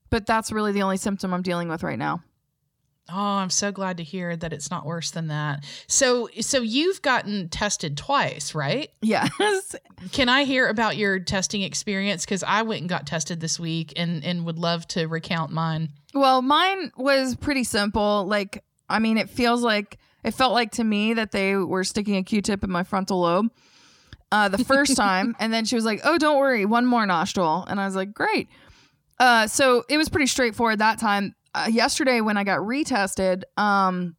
but 0.10 0.26
that's 0.26 0.52
really 0.52 0.72
the 0.72 0.82
only 0.82 0.98
symptom 0.98 1.34
I'm 1.34 1.41
dealing 1.41 1.69
with 1.69 1.84
right 1.84 2.00
now. 2.00 2.24
Oh, 3.12 3.15
I'm 3.17 3.50
so 3.50 3.72
glad 3.72 3.98
to 3.98 4.04
hear 4.04 4.36
that 4.36 4.54
it's 4.54 4.69
not 4.69 4.86
worse 4.86 5.10
than 5.10 5.30
that. 5.30 5.63
So, 5.88 6.30
so 6.41 6.62
you've 6.62 7.02
gotten 7.02 7.50
tested 7.50 7.98
twice, 7.98 8.54
right? 8.54 8.91
Yes. 9.02 9.76
Can 10.12 10.30
I 10.30 10.43
hear 10.43 10.67
about 10.67 10.95
your 10.95 11.17
testing 11.17 11.63
experience? 11.63 12.24
Because 12.24 12.43
I 12.43 12.62
went 12.62 12.82
and 12.82 12.89
got 12.89 13.08
tested 13.08 13.39
this 13.39 13.60
week, 13.60 13.93
and 13.95 14.24
and 14.24 14.45
would 14.45 14.60
love 14.60 14.88
to 14.89 15.08
recount 15.08 15.52
mine. 15.52 15.89
well, 16.13 16.43
mine 16.43 16.91
was 16.98 17.36
pretty 17.36 17.63
simple. 17.63 18.26
Like, 18.28 18.63
I 18.88 19.00
mean, 19.00 19.17
it 19.17 19.30
feels 19.30 19.63
like 19.63 19.98
it 20.24 20.32
felt 20.36 20.54
like 20.54 20.74
to 20.74 20.84
me 20.84 21.15
that 21.15 21.32
they 21.32 21.56
were 21.56 21.84
sticking 21.84 22.15
a 22.17 22.24
Q-tip 22.24 22.63
in 22.63 22.69
my 22.69 22.84
frontal 22.84 23.22
lobe. 23.22 23.50
Uh, 24.32 24.50
the 24.50 24.63
first 24.63 24.95
time, 25.06 25.36
and 25.39 25.52
then 25.52 25.65
she 25.65 25.74
was 25.74 25.84
like, 25.84 26.02
"Oh, 26.04 26.19
don't 26.19 26.38
worry, 26.38 26.63
one 26.65 26.86
more 26.86 27.08
nostril," 27.08 27.65
and 27.67 27.80
I 27.80 27.86
was 27.86 27.95
like, 27.95 28.13
"Great." 28.13 28.50
Uh, 29.19 29.47
so 29.47 29.84
it 29.89 29.97
was 29.97 30.10
pretty 30.10 30.27
straightforward 30.27 30.79
that 30.79 30.99
time. 30.99 31.36
Uh, 31.53 31.67
yesterday, 31.69 32.21
when 32.21 32.38
I 32.38 32.43
got 32.43 32.60
retested, 32.60 33.43
um, 33.58 34.15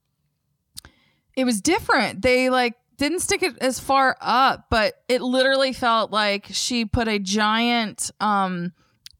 it 1.37 1.45
was 1.45 1.61
different. 1.61 2.23
They 2.23 2.51
like 2.51 2.75
didn't 2.99 3.21
stick 3.21 3.43
it 3.43 3.57
as 3.61 3.81
far 3.81 4.17
up, 4.21 4.67
but 4.71 4.95
it 5.09 5.23
literally 5.23 5.73
felt 5.73 6.11
like 6.11 6.47
she 6.51 6.85
put 6.85 7.09
a 7.09 7.19
giant 7.19 8.11
um 8.21 8.73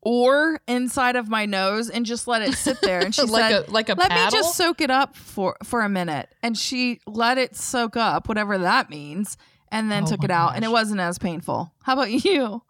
oar 0.03 0.61
inside 0.67 1.15
of 1.17 1.29
my 1.29 1.45
nose 1.47 1.89
and 1.91 2.05
just 2.07 2.27
let 2.27 2.43
it 2.43 2.55
sit 2.55 2.81
there. 2.81 3.01
And 3.01 3.15
she 3.15 3.23
like 3.23 3.51
said, 3.53 3.69
a 3.69 3.71
like 3.71 3.89
a 3.89 3.95
"Let 3.95 4.11
paddle. 4.11 4.25
me 4.27 4.31
just 4.43 4.57
soak 4.57 4.81
it 4.81 4.91
up 4.91 5.17
for 5.17 5.57
for 5.65 5.81
a 5.83 5.89
minute." 5.89 6.29
And 6.43 6.59
she 6.59 7.01
let 7.07 7.39
it 7.39 7.57
soak 7.57 7.97
up, 7.97 8.29
whatever 8.29 8.59
that 8.59 8.91
means, 8.91 9.39
and 9.71 9.91
then 9.91 10.03
Oh 10.03 10.07
took 10.09 10.25
it 10.25 10.31
out, 10.31 10.57
and 10.57 10.65
it 10.65 10.71
wasn't 10.71 11.01
as 11.01 11.19
painful. 11.19 11.73
How 11.83 11.95
about 11.95 12.11
you? 12.25 12.63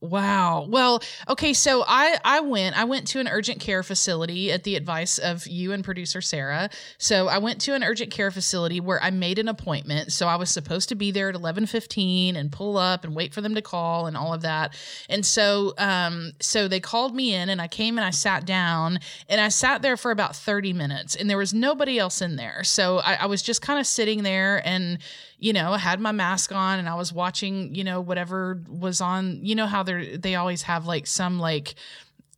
Wow. 0.00 0.66
Well, 0.68 1.02
okay, 1.28 1.52
so 1.52 1.82
I 1.84 2.18
I 2.24 2.38
went 2.38 2.78
I 2.78 2.84
went 2.84 3.08
to 3.08 3.18
an 3.18 3.26
urgent 3.26 3.58
care 3.58 3.82
facility 3.82 4.52
at 4.52 4.62
the 4.62 4.76
advice 4.76 5.18
of 5.18 5.44
you 5.48 5.72
and 5.72 5.82
producer 5.82 6.20
Sarah. 6.20 6.70
So 6.98 7.26
I 7.26 7.38
went 7.38 7.60
to 7.62 7.74
an 7.74 7.82
urgent 7.82 8.12
care 8.12 8.30
facility 8.30 8.78
where 8.78 9.02
I 9.02 9.10
made 9.10 9.40
an 9.40 9.48
appointment. 9.48 10.12
So 10.12 10.28
I 10.28 10.36
was 10.36 10.50
supposed 10.50 10.88
to 10.90 10.94
be 10.94 11.10
there 11.10 11.30
at 11.30 11.34
11:15 11.34 12.36
and 12.36 12.52
pull 12.52 12.76
up 12.76 13.02
and 13.02 13.12
wait 13.12 13.34
for 13.34 13.40
them 13.40 13.56
to 13.56 13.62
call 13.62 14.06
and 14.06 14.16
all 14.16 14.32
of 14.32 14.42
that. 14.42 14.72
And 15.08 15.26
so 15.26 15.74
um 15.78 16.30
so 16.40 16.68
they 16.68 16.78
called 16.78 17.12
me 17.12 17.34
in 17.34 17.48
and 17.48 17.60
I 17.60 17.66
came 17.66 17.98
and 17.98 18.04
I 18.04 18.10
sat 18.10 18.46
down 18.46 19.00
and 19.28 19.40
I 19.40 19.48
sat 19.48 19.82
there 19.82 19.96
for 19.96 20.12
about 20.12 20.36
30 20.36 20.72
minutes 20.74 21.16
and 21.16 21.28
there 21.28 21.38
was 21.38 21.52
nobody 21.52 21.98
else 21.98 22.22
in 22.22 22.36
there. 22.36 22.62
So 22.62 22.98
I, 22.98 23.14
I 23.14 23.26
was 23.26 23.42
just 23.42 23.62
kind 23.62 23.80
of 23.80 23.86
sitting 23.86 24.22
there 24.22 24.62
and 24.64 24.98
you 25.38 25.52
know, 25.52 25.72
I 25.72 25.78
had 25.78 26.00
my 26.00 26.12
mask 26.12 26.52
on 26.52 26.78
and 26.78 26.88
I 26.88 26.94
was 26.94 27.12
watching, 27.12 27.74
you 27.74 27.84
know, 27.84 28.00
whatever 28.00 28.60
was 28.68 29.00
on, 29.00 29.44
you 29.44 29.54
know 29.54 29.66
how 29.66 29.82
they're 29.82 30.16
they 30.16 30.34
always 30.34 30.62
have 30.62 30.86
like 30.86 31.06
some 31.06 31.38
like 31.38 31.74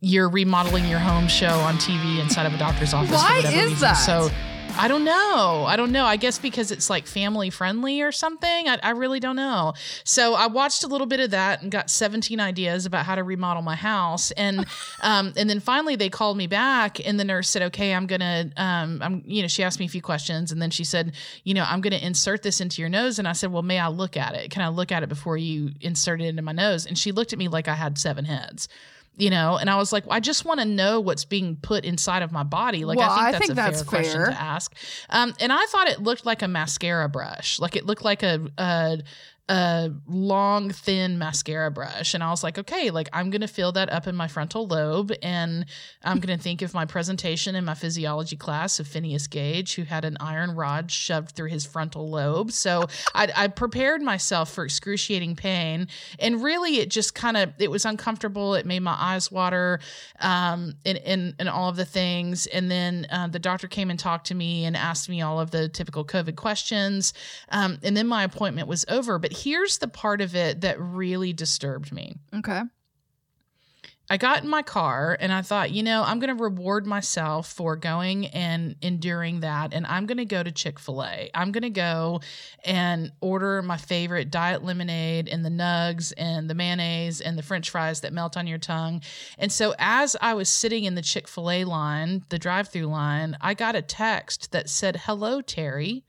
you're 0.01 0.29
remodeling 0.29 0.85
your 0.85 0.99
home 0.99 1.27
show 1.27 1.47
on 1.47 1.75
TV 1.75 2.19
inside 2.19 2.45
of 2.45 2.53
a 2.53 2.57
doctor's 2.57 2.93
office. 2.93 3.11
Why 3.11 3.39
is 3.39 3.53
reason. 3.53 3.79
that? 3.79 3.93
So 3.93 4.29
I 4.77 4.87
don't 4.87 5.03
know. 5.03 5.65
I 5.67 5.75
don't 5.75 5.91
know. 5.91 6.05
I 6.05 6.15
guess 6.15 6.39
because 6.39 6.71
it's 6.71 6.89
like 6.89 7.05
family 7.05 7.49
friendly 7.49 8.01
or 8.01 8.11
something. 8.11 8.67
I, 8.67 8.79
I 8.81 8.89
really 8.91 9.19
don't 9.19 9.35
know. 9.35 9.73
So 10.03 10.33
I 10.33 10.47
watched 10.47 10.83
a 10.83 10.87
little 10.87 11.05
bit 11.05 11.19
of 11.19 11.31
that 11.31 11.61
and 11.61 11.71
got 11.71 11.89
17 11.89 12.39
ideas 12.39 12.85
about 12.85 13.05
how 13.05 13.15
to 13.15 13.23
remodel 13.23 13.61
my 13.61 13.75
house. 13.75 14.31
And 14.31 14.65
um, 15.01 15.33
and 15.37 15.49
then 15.49 15.59
finally 15.59 15.95
they 15.95 16.09
called 16.09 16.37
me 16.37 16.47
back 16.47 17.05
and 17.05 17.19
the 17.19 17.23
nurse 17.23 17.49
said, 17.49 17.61
okay, 17.63 17.93
I'm 17.93 18.07
gonna 18.07 18.49
um, 18.57 19.01
I'm 19.03 19.23
you 19.25 19.41
know, 19.41 19.47
she 19.47 19.61
asked 19.61 19.79
me 19.79 19.85
a 19.85 19.89
few 19.89 20.01
questions 20.01 20.51
and 20.51 20.61
then 20.61 20.71
she 20.71 20.83
said, 20.83 21.13
you 21.43 21.53
know, 21.53 21.65
I'm 21.67 21.81
gonna 21.81 21.97
insert 21.97 22.41
this 22.41 22.59
into 22.59 22.81
your 22.81 22.89
nose. 22.89 23.19
And 23.19 23.27
I 23.27 23.33
said, 23.33 23.51
Well, 23.51 23.63
may 23.63 23.79
I 23.79 23.89
look 23.89 24.17
at 24.17 24.35
it? 24.35 24.49
Can 24.51 24.63
I 24.63 24.69
look 24.69 24.91
at 24.91 25.03
it 25.03 25.09
before 25.09 25.37
you 25.37 25.71
insert 25.81 26.21
it 26.21 26.25
into 26.25 26.41
my 26.41 26.53
nose? 26.53 26.85
And 26.85 26.97
she 26.97 27.11
looked 27.11 27.33
at 27.33 27.39
me 27.39 27.49
like 27.49 27.67
I 27.67 27.75
had 27.75 27.97
seven 27.97 28.25
heads 28.25 28.67
you 29.17 29.29
know? 29.29 29.57
And 29.57 29.69
i 29.69 29.75
was 29.75 29.91
like 29.91 30.03
i 30.09 30.19
just 30.19 30.45
want 30.45 30.59
to 30.59 30.65
know 30.65 30.99
what's 30.99 31.25
being 31.25 31.57
put 31.57 31.85
inside 31.85 32.21
of 32.23 32.31
my 32.31 32.43
body. 32.43 32.85
Like 32.85 32.97
Well, 32.97 33.09
i 33.09 33.15
think 33.15 33.25
I 33.25 33.31
that's 33.31 33.39
think 33.39 33.51
a 33.51 33.53
that's 33.55 33.81
fair, 33.81 33.89
question 33.89 34.25
to 34.25 34.41
ask. 34.41 34.75
Um, 35.09 35.33
and 35.39 35.51
i 35.53 35.65
thought 35.67 35.87
it 35.87 36.01
looked 36.01 36.25
like 36.25 36.41
a 36.41 36.47
mascara 36.47 37.09
brush. 37.09 37.59
Like 37.59 37.75
it 37.75 37.85
looked 37.85 38.03
like 38.03 38.23
a, 38.23 38.39
a 38.57 38.99
a 39.51 39.91
long 40.07 40.69
thin 40.69 41.17
mascara 41.17 41.69
brush. 41.69 42.13
And 42.13 42.23
i 42.23 42.29
was 42.29 42.41
like 42.41 42.57
okay 42.57 42.89
like 42.89 43.09
i'm 43.11 43.29
gonna 43.29 43.49
fill 43.49 43.73
that 43.73 43.91
up 43.91 44.07
in 44.07 44.15
my 44.15 44.29
frontal 44.29 44.65
lobe. 44.65 45.11
And 45.21 45.65
i'm 46.03 46.21
gonna 46.21 46.37
think 46.37 46.61
of 46.61 46.73
my 46.73 46.85
presentation 46.85 47.53
in 47.55 47.65
my 47.65 47.73
physiology 47.73 48.37
class 48.37 48.79
of 48.79 48.87
phineas 48.87 49.27
gage 49.27 49.75
who 49.75 49.83
had 49.83 50.05
an 50.05 50.15
iron 50.21 50.51
rod 50.51 50.89
shoved 50.89 51.31
through 51.31 51.49
his 51.49 51.65
frontal 51.65 52.09
lobe. 52.09 52.53
So 52.53 52.85
i, 53.13 53.27
I 53.35 53.47
prepared 53.49 54.01
myself 54.01 54.53
for 54.53 54.63
excruciating 54.63 55.35
pain. 55.35 55.89
And 56.17 56.41
really 56.41 56.77
it 56.77 56.89
just 56.89 57.13
kind 57.13 57.35
of 57.35 57.51
it 57.59 57.69
was 57.69 57.83
uncomfortable. 57.83 58.55
It 58.55 58.65
made 58.65 58.83
my 58.83 58.95
eyes 58.97 59.29
water 59.29 59.81
um 60.21 60.75
and 60.85 60.97
and, 60.99 61.35
and 61.39 61.49
all 61.49 61.67
of 61.67 61.75
the 61.75 61.83
things. 61.83 62.47
And 62.47 62.71
then 62.71 63.05
uh, 63.11 63.27
the 63.27 63.39
doctor 63.39 63.67
came 63.67 63.89
and 63.89 63.99
talked 63.99 64.27
to 64.27 64.35
me 64.35 64.63
and 64.63 64.77
asked 64.77 65.09
me 65.09 65.21
all 65.21 65.41
of 65.41 65.51
the 65.51 65.67
typical 65.67 66.05
covid 66.05 66.37
questions. 66.37 67.13
Um, 67.49 67.79
and 67.83 67.97
then 67.97 68.07
my 68.07 68.23
appointment 68.23 68.69
was 68.69 68.85
over. 68.87 69.19
But 69.19 69.40
here's 69.43 69.77
the 69.79 69.87
part 69.87 70.21
of 70.21 70.35
it 70.35 70.61
that 70.61 70.79
really 70.79 71.33
disturbed 71.33 71.91
me 71.91 72.15
Okay. 72.33 72.61
I 74.11 74.17
got 74.17 74.43
in 74.43 74.49
my 74.49 74.61
car 74.61 75.15
and 75.21 75.31
I 75.31 75.41
thought, 75.41 75.71
you 75.71 75.83
know, 75.83 76.03
I'm 76.05 76.19
going 76.19 76.35
to 76.35 76.43
reward 76.43 76.85
myself 76.85 77.49
for 77.49 77.77
going 77.77 78.25
and 78.27 78.75
enduring 78.81 79.39
that. 79.39 79.73
And 79.73 79.87
I'm 79.87 80.05
going 80.05 80.17
to 80.17 80.25
go 80.25 80.43
to 80.43 80.51
Chick 80.51 80.79
fil 80.79 81.01
A. 81.01 81.29
I'm 81.33 81.53
going 81.53 81.63
to 81.63 81.69
go 81.69 82.19
and 82.65 83.13
order 83.21 83.61
my 83.61 83.77
favorite 83.77 84.29
diet 84.29 84.65
lemonade 84.65 85.29
and 85.29 85.45
the 85.45 85.49
nugs 85.49 86.11
and 86.17 86.49
the 86.49 86.55
mayonnaise 86.55 87.21
and 87.21 87.37
the 87.37 87.41
french 87.41 87.69
fries 87.69 88.01
that 88.01 88.11
melt 88.11 88.35
on 88.35 88.47
your 88.47 88.57
tongue. 88.57 89.01
And 89.37 89.49
so 89.49 89.75
as 89.79 90.17
I 90.19 90.33
was 90.33 90.49
sitting 90.49 90.83
in 90.83 90.95
the 90.95 91.01
Chick 91.01 91.29
fil 91.29 91.49
A 91.49 91.63
line, 91.63 92.25
the 92.27 92.37
drive 92.37 92.67
through 92.67 92.87
line, 92.87 93.37
I 93.39 93.53
got 93.53 93.77
a 93.77 93.81
text 93.81 94.51
that 94.51 94.69
said, 94.69 95.03
Hello, 95.05 95.39
Terry. 95.39 96.03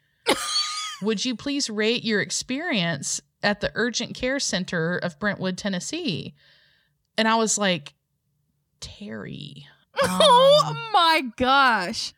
Would 1.03 1.25
you 1.25 1.37
please 1.37 1.69
rate 1.69 2.05
your 2.05 2.21
experience 2.21 3.21
at 3.43 3.61
the 3.61 3.73
urgent 3.75 4.15
care 4.15 4.38
center 4.38 4.99
of 4.99 5.19
Brentwood, 5.19 5.59
Tennessee? 5.59 6.35
And 7.19 7.27
I 7.29 7.35
was 7.37 7.59
like, 7.59 7.95
Terry. 8.81 9.67
Um, 10.03 10.09
oh 10.23 10.91
my 10.95 11.23
gosh. 11.37 12.15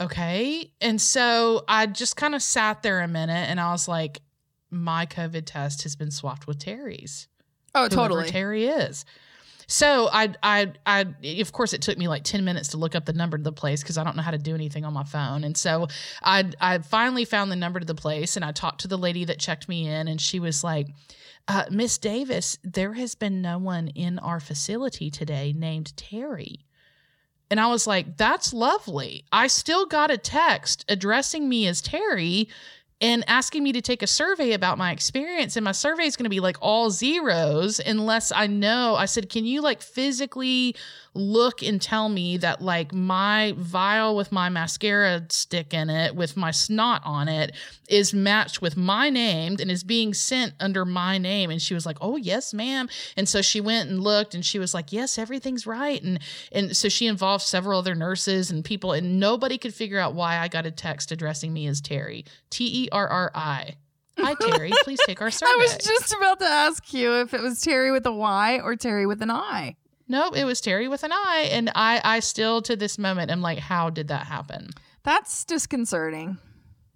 okay. 0.00 0.72
And 0.80 1.00
so 1.00 1.64
I 1.66 1.86
just 1.86 2.16
kind 2.16 2.34
of 2.34 2.42
sat 2.42 2.82
there 2.84 3.00
a 3.00 3.08
minute 3.08 3.50
and 3.50 3.58
I 3.58 3.72
was 3.72 3.88
like, 3.88 4.20
my 4.70 5.04
COVID 5.06 5.42
test 5.44 5.82
has 5.82 5.96
been 5.96 6.12
swapped 6.12 6.46
with 6.46 6.60
Terry's. 6.60 7.26
Oh, 7.74 7.80
whoever 7.80 7.94
totally. 7.94 8.28
Terry 8.28 8.66
is. 8.66 9.04
So 9.72 10.10
I, 10.12 10.34
I, 10.42 10.72
I, 10.84 11.06
of 11.40 11.52
course, 11.52 11.72
it 11.72 11.80
took 11.80 11.96
me 11.96 12.06
like 12.06 12.24
ten 12.24 12.44
minutes 12.44 12.68
to 12.68 12.76
look 12.76 12.94
up 12.94 13.06
the 13.06 13.14
number 13.14 13.38
to 13.38 13.42
the 13.42 13.52
place 13.52 13.82
because 13.82 13.96
I 13.96 14.04
don't 14.04 14.16
know 14.16 14.22
how 14.22 14.30
to 14.30 14.36
do 14.36 14.54
anything 14.54 14.84
on 14.84 14.92
my 14.92 15.02
phone. 15.02 15.44
And 15.44 15.56
so 15.56 15.88
I, 16.22 16.50
I 16.60 16.76
finally 16.80 17.24
found 17.24 17.50
the 17.50 17.56
number 17.56 17.80
to 17.80 17.86
the 17.86 17.94
place, 17.94 18.36
and 18.36 18.44
I 18.44 18.52
talked 18.52 18.82
to 18.82 18.88
the 18.88 18.98
lady 18.98 19.24
that 19.24 19.38
checked 19.38 19.70
me 19.70 19.88
in, 19.88 20.08
and 20.08 20.20
she 20.20 20.40
was 20.40 20.62
like, 20.62 20.88
uh, 21.48 21.64
"Miss 21.70 21.96
Davis, 21.96 22.58
there 22.62 22.92
has 22.92 23.14
been 23.14 23.40
no 23.40 23.56
one 23.56 23.88
in 23.88 24.18
our 24.18 24.40
facility 24.40 25.10
today 25.10 25.54
named 25.56 25.96
Terry." 25.96 26.66
And 27.50 27.58
I 27.58 27.68
was 27.68 27.86
like, 27.86 28.18
"That's 28.18 28.52
lovely." 28.52 29.24
I 29.32 29.46
still 29.46 29.86
got 29.86 30.10
a 30.10 30.18
text 30.18 30.84
addressing 30.86 31.48
me 31.48 31.66
as 31.66 31.80
Terry 31.80 32.50
and 33.02 33.24
asking 33.26 33.64
me 33.64 33.72
to 33.72 33.82
take 33.82 34.02
a 34.02 34.06
survey 34.06 34.52
about 34.52 34.78
my 34.78 34.92
experience 34.92 35.56
and 35.56 35.64
my 35.64 35.72
survey 35.72 36.04
is 36.04 36.16
going 36.16 36.24
to 36.24 36.30
be 36.30 36.40
like 36.40 36.56
all 36.60 36.90
zeros 36.90 37.80
unless 37.80 38.32
i 38.32 38.46
know 38.46 38.94
i 38.94 39.04
said 39.04 39.28
can 39.28 39.44
you 39.44 39.60
like 39.60 39.82
physically 39.82 40.74
look 41.14 41.62
and 41.62 41.80
tell 41.80 42.08
me 42.08 42.36
that 42.38 42.62
like 42.62 42.92
my 42.94 43.54
vial 43.56 44.16
with 44.16 44.32
my 44.32 44.48
mascara 44.48 45.24
stick 45.28 45.74
in 45.74 45.90
it 45.90 46.16
with 46.16 46.36
my 46.36 46.50
snot 46.50 47.02
on 47.04 47.28
it 47.28 47.52
is 47.88 48.14
matched 48.14 48.62
with 48.62 48.76
my 48.76 49.10
name 49.10 49.56
and 49.60 49.70
is 49.70 49.84
being 49.84 50.14
sent 50.14 50.54
under 50.58 50.84
my 50.84 51.18
name. 51.18 51.50
And 51.50 51.60
she 51.60 51.74
was 51.74 51.84
like 51.84 51.98
oh 52.00 52.16
yes 52.16 52.54
ma'am. 52.54 52.88
And 53.16 53.28
so 53.28 53.42
she 53.42 53.60
went 53.60 53.90
and 53.90 54.00
looked 54.00 54.34
and 54.34 54.44
she 54.44 54.58
was 54.58 54.72
like 54.72 54.92
yes 54.92 55.18
everything's 55.18 55.66
right. 55.66 56.02
And 56.02 56.18
and 56.50 56.76
so 56.76 56.88
she 56.88 57.06
involved 57.06 57.44
several 57.44 57.78
other 57.78 57.94
nurses 57.94 58.50
and 58.50 58.64
people 58.64 58.92
and 58.92 59.20
nobody 59.20 59.58
could 59.58 59.74
figure 59.74 59.98
out 59.98 60.14
why 60.14 60.38
i 60.38 60.48
got 60.48 60.66
a 60.66 60.70
text 60.70 61.12
addressing 61.12 61.52
me 61.52 61.66
as 61.66 61.80
terry. 61.80 62.24
T-e-r-r-i 62.50 63.76
hi 64.18 64.34
terry. 64.34 64.72
Please 64.84 65.00
take 65.06 65.20
our 65.20 65.30
survey 65.30 65.50
I 65.52 65.56
was 65.56 65.76
just 65.78 66.14
about 66.14 66.38
to 66.40 66.46
ask 66.46 66.92
you 66.92 67.20
if 67.20 67.34
it 67.34 67.40
was 67.40 67.60
Terry 67.60 67.90
with 67.90 68.06
a 68.06 68.12
Y 68.12 68.60
or 68.62 68.76
Terry 68.76 69.06
with 69.06 69.22
an 69.22 69.30
I. 69.30 69.76
Nope, 70.12 70.36
it 70.36 70.44
was 70.44 70.60
Terry 70.60 70.88
with 70.88 71.04
an 71.04 71.10
I, 71.10 71.48
and 71.50 71.72
I, 71.74 71.98
I 72.04 72.20
still 72.20 72.60
to 72.62 72.76
this 72.76 72.98
moment 72.98 73.30
am 73.30 73.40
like, 73.40 73.58
how 73.58 73.88
did 73.88 74.08
that 74.08 74.26
happen? 74.26 74.68
That's 75.04 75.42
disconcerting. 75.46 76.36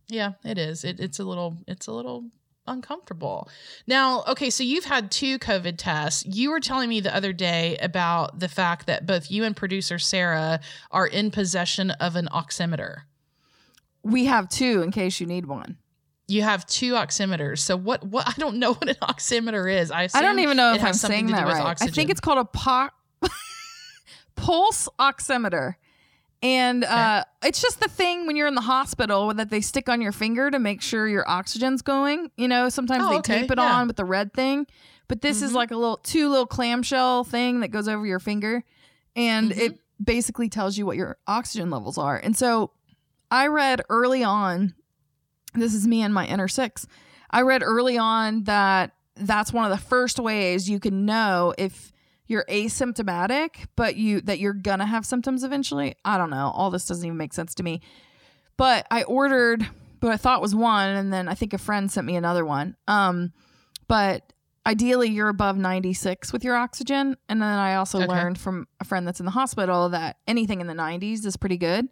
Yeah, 0.06 0.32
it 0.44 0.58
is. 0.58 0.84
It, 0.84 1.00
it's 1.00 1.18
a 1.18 1.24
little, 1.24 1.56
it's 1.66 1.86
a 1.86 1.92
little 1.92 2.26
uncomfortable. 2.66 3.48
Now, 3.86 4.22
okay, 4.28 4.50
so 4.50 4.62
you've 4.62 4.84
had 4.84 5.10
two 5.10 5.38
COVID 5.38 5.78
tests. 5.78 6.26
You 6.26 6.50
were 6.50 6.60
telling 6.60 6.90
me 6.90 7.00
the 7.00 7.16
other 7.16 7.32
day 7.32 7.78
about 7.80 8.38
the 8.38 8.48
fact 8.48 8.86
that 8.86 9.06
both 9.06 9.30
you 9.30 9.44
and 9.44 9.56
producer 9.56 9.98
Sarah 9.98 10.60
are 10.90 11.06
in 11.06 11.30
possession 11.30 11.92
of 11.92 12.16
an 12.16 12.28
oximeter. 12.30 13.04
We 14.02 14.26
have 14.26 14.50
two 14.50 14.82
in 14.82 14.90
case 14.90 15.20
you 15.20 15.26
need 15.26 15.46
one. 15.46 15.78
You 16.28 16.42
have 16.42 16.66
two 16.66 16.92
oximeters. 16.92 17.60
So 17.60 17.78
what? 17.78 18.04
What? 18.04 18.28
I 18.28 18.34
don't 18.36 18.58
know 18.58 18.74
what 18.74 18.90
an 18.90 18.96
oximeter 18.96 19.72
is. 19.72 19.90
I 19.90 20.06
I 20.12 20.20
don't 20.20 20.40
even 20.40 20.58
know 20.58 20.74
if 20.74 20.84
I'm 20.84 20.92
saying 20.92 21.28
that 21.28 21.46
right. 21.46 21.76
I 21.80 21.86
think 21.86 22.10
it's 22.10 22.20
called 22.20 22.38
a 22.38 22.44
po- 22.44 22.90
pulse 24.36 24.88
oximeter. 24.98 25.74
And 26.42 26.84
uh, 26.84 27.24
it's 27.42 27.60
just 27.62 27.80
the 27.80 27.88
thing 27.88 28.26
when 28.26 28.36
you're 28.36 28.46
in 28.46 28.54
the 28.54 28.60
hospital 28.60 29.32
that 29.34 29.50
they 29.50 29.60
stick 29.60 29.88
on 29.88 30.00
your 30.02 30.12
finger 30.12 30.50
to 30.50 30.58
make 30.58 30.82
sure 30.82 31.08
your 31.08 31.28
oxygen's 31.28 31.82
going. 31.82 32.30
You 32.36 32.46
know, 32.46 32.68
sometimes 32.68 33.04
Oh, 33.06 33.10
they 33.10 33.16
okay, 33.18 33.40
tape 33.40 33.50
it 33.50 33.58
yeah. 33.58 33.74
on 33.74 33.86
with 33.86 33.96
the 33.96 34.04
red 34.04 34.32
thing, 34.34 34.66
but 35.08 35.22
this 35.22 35.40
is 35.42 35.52
Mhm. 35.52 35.54
like 35.54 35.70
a 35.70 35.76
little 35.76 35.96
two 35.96 36.28
little 36.28 36.46
clamshell 36.46 37.24
thing 37.24 37.60
that 37.60 37.68
goes 37.68 37.88
over 37.88 38.04
your 38.06 38.20
finger, 38.20 38.64
and 39.16 39.50
Mhm. 39.50 39.58
it 39.58 39.80
basically 40.02 40.48
tells 40.50 40.76
you 40.76 40.84
what 40.84 40.96
your 40.98 41.16
oxygen 41.26 41.70
levels 41.70 41.96
are. 41.96 42.16
And 42.16 42.36
so, 42.36 42.70
I 43.30 43.46
read 43.48 43.80
early 43.88 44.22
on. 44.22 44.74
This 45.54 45.72
is 45.74 45.86
me 45.86 46.02
and 46.02 46.12
my 46.12 46.26
inner 46.26 46.48
six. 46.48 46.86
I 47.30 47.40
read 47.40 47.62
early 47.62 47.96
on 47.96 48.44
that 48.44 48.92
that's 49.16 49.52
one 49.54 49.64
of 49.64 49.76
the 49.76 49.82
first 49.84 50.18
ways 50.20 50.68
you 50.68 50.78
can 50.78 51.06
know 51.06 51.54
if 51.56 51.90
you're 52.26 52.44
asymptomatic, 52.48 53.66
but 53.76 53.96
you 53.96 54.20
that 54.22 54.38
you're 54.38 54.52
gonna 54.54 54.86
have 54.86 55.04
symptoms 55.06 55.44
eventually. 55.44 55.94
I 56.04 56.18
don't 56.18 56.30
know. 56.30 56.52
All 56.54 56.70
this 56.70 56.86
doesn't 56.86 57.04
even 57.04 57.16
make 57.16 57.32
sense 57.32 57.54
to 57.56 57.62
me. 57.62 57.80
But 58.56 58.86
I 58.90 59.02
ordered 59.04 59.66
but 59.98 60.10
I 60.12 60.18
thought 60.18 60.42
was 60.42 60.54
one, 60.54 60.90
and 60.90 61.10
then 61.12 61.26
I 61.26 61.34
think 61.34 61.54
a 61.54 61.58
friend 61.58 61.90
sent 61.90 62.06
me 62.06 62.16
another 62.16 62.44
one. 62.44 62.76
Um, 62.86 63.32
but 63.88 64.30
ideally, 64.66 65.08
you're 65.08 65.30
above 65.30 65.56
96 65.56 66.32
with 66.34 66.44
your 66.44 66.54
oxygen. 66.54 67.16
And 67.30 67.40
then 67.40 67.48
I 67.48 67.76
also 67.76 67.98
Okay. 68.00 68.06
learned 68.08 68.38
from 68.38 68.68
a 68.78 68.84
friend 68.84 69.06
that's 69.06 69.20
in 69.20 69.26
the 69.26 69.32
hospital 69.32 69.88
that 69.88 70.16
anything 70.26 70.60
in 70.60 70.66
the 70.66 70.74
90s 70.74 71.24
is 71.24 71.36
pretty 71.38 71.56
good. 71.56 71.88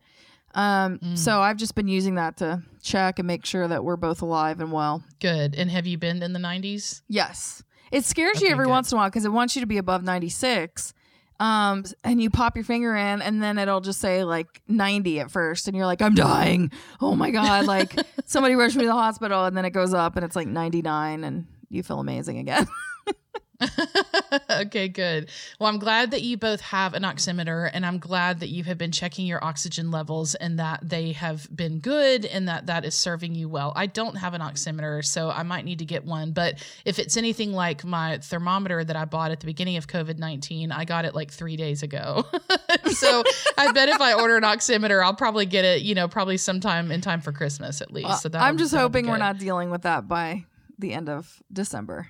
Um, 0.54 0.98
Mm. 0.98 1.18
so 1.18 1.40
I've 1.40 1.56
just 1.56 1.74
been 1.74 1.88
using 1.88 2.16
that 2.16 2.36
to 2.36 2.62
check 2.82 3.18
and 3.18 3.26
make 3.26 3.46
sure 3.46 3.66
that 3.66 3.82
we're 3.84 3.96
both 3.96 4.20
alive 4.22 4.60
and 4.60 4.70
well. 4.70 5.02
Good. 5.18 5.54
And 5.54 5.70
have 5.70 5.86
you 5.86 5.96
been 5.96 6.22
in 6.22 6.32
the 6.34 6.38
90s? 6.38 7.02
Yes. 7.08 7.62
It 7.94 8.04
scares 8.04 8.40
you 8.40 8.48
Okay, 8.48 8.52
every 8.52 8.64
good. 8.64 8.70
once 8.70 8.90
in 8.92 8.96
a 8.96 9.00
while 9.00 9.08
because 9.08 9.24
it 9.24 9.32
wants 9.32 9.54
you 9.54 9.60
to 9.60 9.66
be 9.66 9.78
above 9.78 10.02
96. 10.02 10.92
Um, 11.40 11.84
and 12.02 12.20
you 12.22 12.28
pop 12.30 12.56
your 12.56 12.64
finger 12.64 12.94
in, 12.94 13.22
and 13.22 13.42
then 13.42 13.58
it'll 13.58 13.80
just 13.80 14.00
say 14.00 14.24
like 14.24 14.62
90 14.68 15.20
at 15.20 15.30
first, 15.30 15.68
and 15.68 15.76
you're 15.76 15.86
like, 15.86 16.02
I'm 16.02 16.14
dying. 16.14 16.70
Oh 17.00 17.14
my 17.14 17.30
God. 17.30 17.66
Like 17.66 17.94
somebody 18.24 18.54
rushed 18.54 18.76
me 18.76 18.82
to 18.82 18.88
the 18.88 18.92
hospital, 18.94 19.44
and 19.44 19.56
then 19.56 19.64
it 19.64 19.70
goes 19.70 19.94
up 19.94 20.16
and 20.16 20.24
it's 20.24 20.36
like 20.36 20.48
99, 20.48 21.24
and 21.24 21.46
you 21.70 21.82
feel 21.82 22.00
amazing 22.00 22.38
again. 22.38 22.66
okay, 24.50 24.88
good. 24.88 25.30
Well, 25.58 25.68
I'm 25.68 25.78
glad 25.78 26.10
that 26.10 26.22
you 26.22 26.36
both 26.36 26.60
have 26.60 26.94
an 26.94 27.02
oximeter, 27.02 27.70
and 27.72 27.86
I'm 27.86 27.98
glad 27.98 28.40
that 28.40 28.48
you 28.48 28.64
have 28.64 28.78
been 28.78 28.92
checking 28.92 29.26
your 29.26 29.42
oxygen 29.44 29.90
levels 29.90 30.34
and 30.34 30.58
that 30.58 30.80
they 30.82 31.12
have 31.12 31.48
been 31.54 31.80
good 31.80 32.24
and 32.24 32.48
that 32.48 32.66
that 32.66 32.84
is 32.84 32.94
serving 32.94 33.34
you 33.34 33.48
well. 33.48 33.72
I 33.76 33.86
don't 33.86 34.16
have 34.16 34.34
an 34.34 34.40
oximeter, 34.40 35.04
so 35.04 35.30
I 35.30 35.42
might 35.42 35.64
need 35.64 35.78
to 35.78 35.84
get 35.84 36.04
one. 36.04 36.32
But 36.32 36.64
if 36.84 36.98
it's 36.98 37.16
anything 37.16 37.52
like 37.52 37.84
my 37.84 38.18
thermometer 38.18 38.84
that 38.84 38.96
I 38.96 39.04
bought 39.04 39.30
at 39.30 39.40
the 39.40 39.46
beginning 39.46 39.76
of 39.76 39.86
COVID 39.86 40.18
19, 40.18 40.72
I 40.72 40.84
got 40.84 41.04
it 41.04 41.14
like 41.14 41.30
three 41.30 41.56
days 41.56 41.82
ago. 41.82 42.24
so 42.92 43.22
I 43.56 43.72
bet 43.72 43.88
if 43.88 44.00
I 44.00 44.14
order 44.14 44.36
an 44.36 44.42
oximeter, 44.42 45.04
I'll 45.04 45.14
probably 45.14 45.46
get 45.46 45.64
it, 45.64 45.82
you 45.82 45.94
know, 45.94 46.08
probably 46.08 46.36
sometime 46.36 46.90
in 46.90 47.00
time 47.00 47.20
for 47.20 47.32
Christmas 47.32 47.80
at 47.80 47.92
least. 47.92 48.22
so 48.22 48.30
uh, 48.32 48.38
I'm 48.38 48.58
just 48.58 48.74
hoping 48.74 49.06
we're 49.06 49.16
not 49.16 49.38
dealing 49.38 49.70
with 49.70 49.82
that 49.82 50.08
by 50.08 50.44
the 50.78 50.92
end 50.92 51.08
of 51.08 51.42
December. 51.52 52.08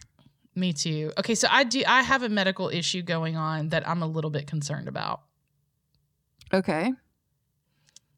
Me 0.55 0.73
too. 0.73 1.13
Okay, 1.19 1.35
so 1.35 1.49
I 1.51 1.65
do 1.65 1.83
I 1.87 2.03
have 2.03 2.23
a 2.23 2.29
medical 2.29 2.69
issue 2.69 3.03
going 3.03 3.37
on 3.37 3.71
that 3.71 3.89
I'm 3.89 4.03
a 4.03 4.07
little 4.07 4.31
bit 4.31 4.47
concerned 4.47 4.89
about. 4.89 5.23
Okay. 6.53 6.93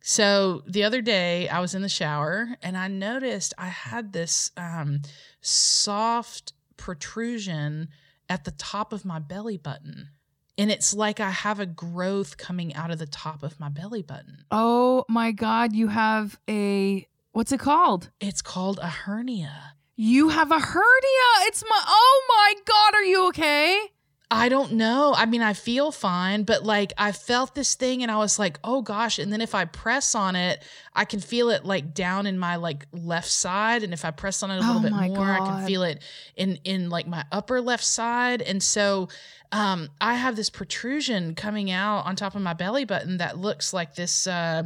So 0.08 0.62
the 0.68 0.84
other 0.84 1.02
day 1.02 1.48
I 1.48 1.58
was 1.60 1.74
in 1.74 1.82
the 1.82 1.88
shower 1.88 2.48
and 2.62 2.76
I 2.76 2.86
noticed 2.86 3.54
I 3.58 3.66
had 3.66 4.12
this 4.12 4.52
um, 4.56 5.00
soft 5.40 6.52
protrusion 6.76 7.88
at 8.28 8.44
the 8.44 8.52
top 8.52 8.92
of 8.92 9.04
my 9.04 9.18
belly 9.18 9.56
button. 9.56 10.10
And 10.58 10.70
it's 10.70 10.94
like 10.94 11.18
I 11.18 11.30
have 11.30 11.58
a 11.58 11.66
growth 11.66 12.36
coming 12.36 12.74
out 12.74 12.90
of 12.90 12.98
the 12.98 13.06
top 13.06 13.42
of 13.42 13.58
my 13.58 13.68
belly 13.68 14.02
button. 14.02 14.44
Oh 14.50 15.04
my 15.08 15.32
God. 15.32 15.74
You 15.74 15.88
have 15.88 16.38
a, 16.48 17.06
what's 17.32 17.50
it 17.50 17.60
called? 17.60 18.10
It's 18.20 18.42
called 18.42 18.78
a 18.80 18.88
hernia. 18.88 19.75
You 19.96 20.28
have 20.28 20.50
a 20.50 20.58
hernia. 20.58 21.46
It's 21.46 21.64
my, 21.68 21.82
oh 21.86 22.24
my 22.28 22.54
God. 22.66 22.94
Are 22.94 23.04
you 23.04 23.28
okay? 23.28 23.80
I 24.28 24.48
don't 24.48 24.72
know. 24.72 25.14
I 25.16 25.24
mean, 25.24 25.40
I 25.40 25.52
feel 25.52 25.92
fine, 25.92 26.42
but 26.42 26.64
like 26.64 26.92
I 26.98 27.12
felt 27.12 27.54
this 27.54 27.76
thing 27.76 28.02
and 28.02 28.10
I 28.10 28.16
was 28.16 28.40
like, 28.40 28.58
oh 28.64 28.82
gosh. 28.82 29.20
And 29.20 29.32
then 29.32 29.40
if 29.40 29.54
I 29.54 29.66
press 29.66 30.16
on 30.16 30.34
it, 30.34 30.64
I 30.94 31.04
can 31.04 31.20
feel 31.20 31.48
it 31.48 31.64
like 31.64 31.94
down 31.94 32.26
in 32.26 32.36
my 32.36 32.56
like 32.56 32.86
left 32.92 33.30
side. 33.30 33.84
And 33.84 33.92
if 33.92 34.04
I 34.04 34.10
press 34.10 34.42
on 34.42 34.50
it 34.50 34.56
a 34.56 34.60
little 34.60 34.78
Oh 34.78 34.82
bit 34.82 34.92
more, 35.14 35.30
I 35.30 35.38
can 35.38 35.66
feel 35.66 35.84
it 35.84 36.02
in 36.34 36.58
in 36.64 36.90
like 36.90 37.06
my 37.06 37.24
upper 37.30 37.60
left 37.60 37.84
side. 37.84 38.42
And 38.42 38.60
so 38.60 39.08
um 39.52 39.90
I 40.00 40.14
have 40.14 40.34
this 40.34 40.50
protrusion 40.50 41.36
coming 41.36 41.70
out 41.70 42.04
on 42.04 42.16
top 42.16 42.34
of 42.34 42.42
my 42.42 42.52
belly 42.52 42.84
button 42.84 43.18
that 43.18 43.38
looks 43.38 43.72
like 43.72 43.94
this 43.94 44.26
uh 44.26 44.64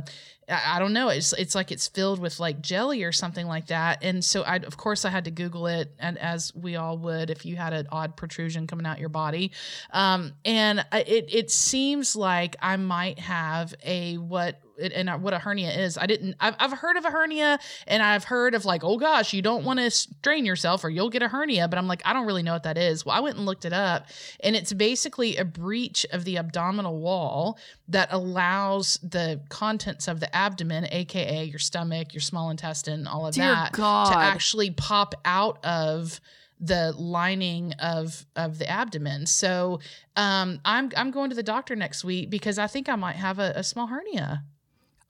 I 0.51 0.79
don't 0.79 0.93
know. 0.93 1.09
It's 1.09 1.33
it's 1.33 1.55
like 1.55 1.71
it's 1.71 1.87
filled 1.87 2.19
with 2.19 2.41
like 2.41 2.61
jelly 2.61 3.05
or 3.05 3.13
something 3.13 3.47
like 3.47 3.67
that. 3.69 4.03
And 4.03 4.25
so 4.25 4.43
I 4.43 4.57
of 4.57 4.77
course 4.77 5.05
I 5.05 5.11
had 5.11 5.25
to 5.25 5.31
Google 5.31 5.67
it, 5.67 5.93
and 5.99 6.19
as 6.19 6.55
we 6.55 6.77
all 6.77 6.99
would 6.99 7.31
if 7.31 7.45
you 7.45 7.57
had 7.57 7.73
an 7.73 7.87
odd 7.91 8.17
protrusion 8.17 8.67
coming 8.67 8.87
out 8.87 8.99
your 8.99 9.09
body. 9.09 9.53
Um, 9.93 10.33
and 10.45 10.85
it 10.93 11.33
it 11.33 11.51
seems 11.51 12.17
like 12.17 12.57
I 12.61 12.77
might 12.77 13.19
have 13.19 13.75
a 13.85 14.17
what 14.19 14.61
and 14.81 15.23
what 15.23 15.35
a 15.35 15.38
hernia 15.38 15.71
is. 15.71 15.99
I 15.99 16.07
didn't. 16.07 16.37
I've 16.40 16.55
I've 16.59 16.73
heard 16.73 16.97
of 16.97 17.05
a 17.05 17.11
hernia, 17.11 17.59
and 17.87 18.03
I've 18.03 18.25
heard 18.25 18.55
of 18.55 18.64
like, 18.64 18.83
oh 18.85 18.99
gosh, 18.99 19.33
you 19.33 19.43
don't 19.43 19.64
want 19.64 19.79
to 19.79 19.90
strain 19.90 20.45
yourself 20.45 20.85
or 20.85 20.90
you'll 20.90 21.11
get 21.11 21.23
a 21.23 21.29
hernia. 21.29 21.69
But 21.69 21.79
I'm 21.79 21.87
like, 21.87 22.03
I 22.05 22.12
don't 22.12 22.27
really 22.27 22.43
know 22.43 22.53
what 22.53 22.64
that 22.64 22.79
is. 22.79 23.05
Well, 23.05 23.16
I 23.16 23.21
went 23.21 23.37
and 23.37 23.47
looked 23.47 23.64
it 23.64 23.73
up, 23.73 24.07
and 24.43 24.57
it's 24.57 24.73
basically 24.73 25.37
a 25.37 25.45
breach 25.45 26.07
of 26.12 26.25
the 26.25 26.38
abdominal 26.38 26.99
wall 26.99 27.59
that 27.88 28.09
allows 28.11 28.99
the 29.03 29.40
contents 29.49 30.09
of 30.09 30.21
the 30.21 30.35
abdomen, 30.35 30.87
aka 30.90 31.45
your 31.45 31.59
stomach, 31.59 32.14
your 32.14 32.21
small 32.21 32.51
intestine, 32.51 33.07
all 33.07 33.27
of 33.27 33.35
Dear 33.35 33.45
that, 33.45 33.73
God. 33.73 34.12
to 34.12 34.19
actually 34.19 34.71
pop 34.71 35.14
out 35.25 35.64
of 35.64 36.21
the 36.61 36.93
lining 36.97 37.73
of 37.75 38.27
of 38.37 38.59
the 38.59 38.69
abdomen. 38.69 39.27
So 39.27 39.81
um, 40.16 40.61
I'm 40.64 40.90
I'm 40.97 41.11
going 41.11 41.31
to 41.31 41.37
the 41.37 41.43
doctor 41.43 41.75
next 41.75 42.05
week 42.05 42.31
because 42.31 42.59
I 42.59 42.66
think 42.66 42.88
I 42.88 42.97
might 42.97 43.16
have 43.16 43.38
a, 43.38 43.53
a 43.57 43.64
small 43.64 43.87
hernia. 43.87 44.45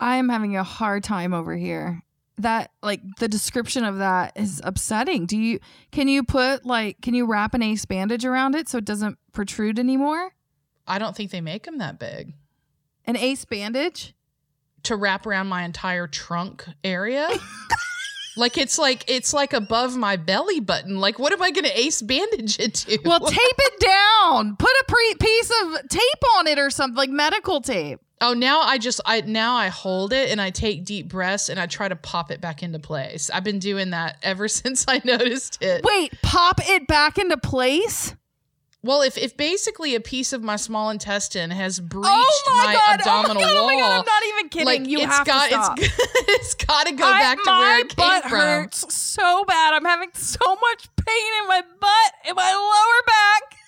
I 0.00 0.16
am 0.16 0.28
having 0.28 0.56
a 0.56 0.64
hard 0.64 1.04
time 1.04 1.32
over 1.34 1.54
here. 1.54 2.02
That 2.38 2.70
like 2.82 3.02
the 3.18 3.28
description 3.28 3.84
of 3.84 3.98
that 3.98 4.32
is 4.34 4.62
upsetting. 4.64 5.26
Do 5.26 5.36
you 5.36 5.60
can 5.92 6.08
you 6.08 6.24
put 6.24 6.64
like 6.64 7.02
can 7.02 7.12
you 7.12 7.26
wrap 7.26 7.52
an 7.52 7.62
ace 7.62 7.84
bandage 7.84 8.24
around 8.24 8.54
it 8.54 8.66
so 8.66 8.78
it 8.78 8.86
doesn't 8.86 9.18
protrude 9.32 9.78
anymore? 9.78 10.30
I 10.86 10.98
don't 10.98 11.14
think 11.14 11.30
they 11.30 11.42
make 11.42 11.64
them 11.64 11.78
that 11.78 11.98
big 11.98 12.32
An 13.04 13.16
ace 13.16 13.44
bandage? 13.44 14.14
to 14.84 14.96
wrap 14.96 15.26
around 15.26 15.48
my 15.48 15.64
entire 15.64 16.06
trunk 16.06 16.64
area. 16.82 17.28
like 18.38 18.56
it's 18.56 18.78
like 18.78 19.04
it's 19.06 19.34
like 19.34 19.52
above 19.52 19.94
my 19.94 20.16
belly 20.16 20.60
button. 20.60 20.98
Like 20.98 21.18
what 21.18 21.34
am 21.34 21.42
I 21.42 21.50
going 21.50 21.64
to 21.66 21.78
ace 21.78 22.00
bandage 22.00 22.58
it 22.58 22.74
to? 22.76 22.98
Well, 23.04 23.20
tape 23.20 23.36
it 23.38 23.80
down. 23.80 24.56
Put 24.56 24.70
a 24.70 24.84
pre- 24.88 25.14
piece 25.20 25.52
of 25.62 25.88
tape 25.90 26.24
on 26.38 26.46
it 26.46 26.58
or 26.58 26.70
something 26.70 26.96
like 26.96 27.10
medical 27.10 27.60
tape. 27.60 28.00
Oh, 28.22 28.35
now 28.35 28.61
I 28.61 28.76
just 28.78 29.00
I 29.06 29.22
now 29.22 29.54
I 29.56 29.68
hold 29.68 30.12
it 30.12 30.30
and 30.30 30.40
I 30.40 30.50
take 30.50 30.85
deep 30.85 31.09
breaths 31.09 31.48
and 31.48 31.59
I 31.59 31.66
try 31.66 31.88
to 31.88 31.96
pop 31.96 32.30
it 32.30 32.40
back 32.40 32.62
into 32.62 32.78
place. 32.78 33.30
I've 33.30 33.44
been 33.44 33.59
doing 33.59 33.90
that 33.90 34.18
ever 34.22 34.46
since 34.48 34.85
I 34.87 35.00
noticed 35.04 35.62
it. 35.62 35.83
Wait, 35.85 36.12
pop 36.22 36.61
it 36.62 36.87
back 36.87 37.16
into 37.18 37.37
place? 37.38 38.14
Well, 38.83 39.02
if 39.02 39.18
if 39.18 39.37
basically 39.37 39.94
a 39.94 40.00
piece 40.00 40.33
of 40.33 40.42
my 40.42 40.56
small 40.56 40.88
intestine 40.88 41.50
has 41.50 41.78
breached 41.80 42.06
oh 42.09 42.54
my, 42.56 42.64
my, 42.66 42.72
god! 42.74 43.00
abdominal 43.00 43.42
oh 43.42 43.44
my 43.44 43.44
god! 43.44 43.52
Oh 43.52 43.54
wall, 43.54 43.64
Oh 43.64 43.66
my 43.66 43.76
god! 43.80 43.98
I'm 44.00 44.04
not 44.06 44.22
even 44.35 44.48
kidding. 44.48 44.66
like 44.66 44.87
you 44.87 44.98
it's 45.00 45.14
have 45.16 45.26
got 45.26 45.44
to 45.50 45.50
stop. 45.50 45.78
it's 45.80 45.94
it's 46.28 46.54
got 46.54 46.87
to 46.87 46.92
go 46.92 47.04
I- 47.04 47.20
back 47.20 47.38
to 47.44 47.50
where 47.50 47.80
it 47.80 47.88
came 47.94 48.06
butt 48.09 48.22
from. 48.22 48.38
hurts 48.40 48.94
so 48.94 49.44
bad. 49.44 49.74
I'm 49.74 49.85
having 49.85 50.09
so 50.14 50.38
much 50.46 50.88
pain 50.96 51.33
in 51.42 51.48
my 51.48 51.61
butt, 51.78 52.12
in 52.30 52.35
my 52.35 52.52
lower 52.54 53.02
back, 53.06 53.60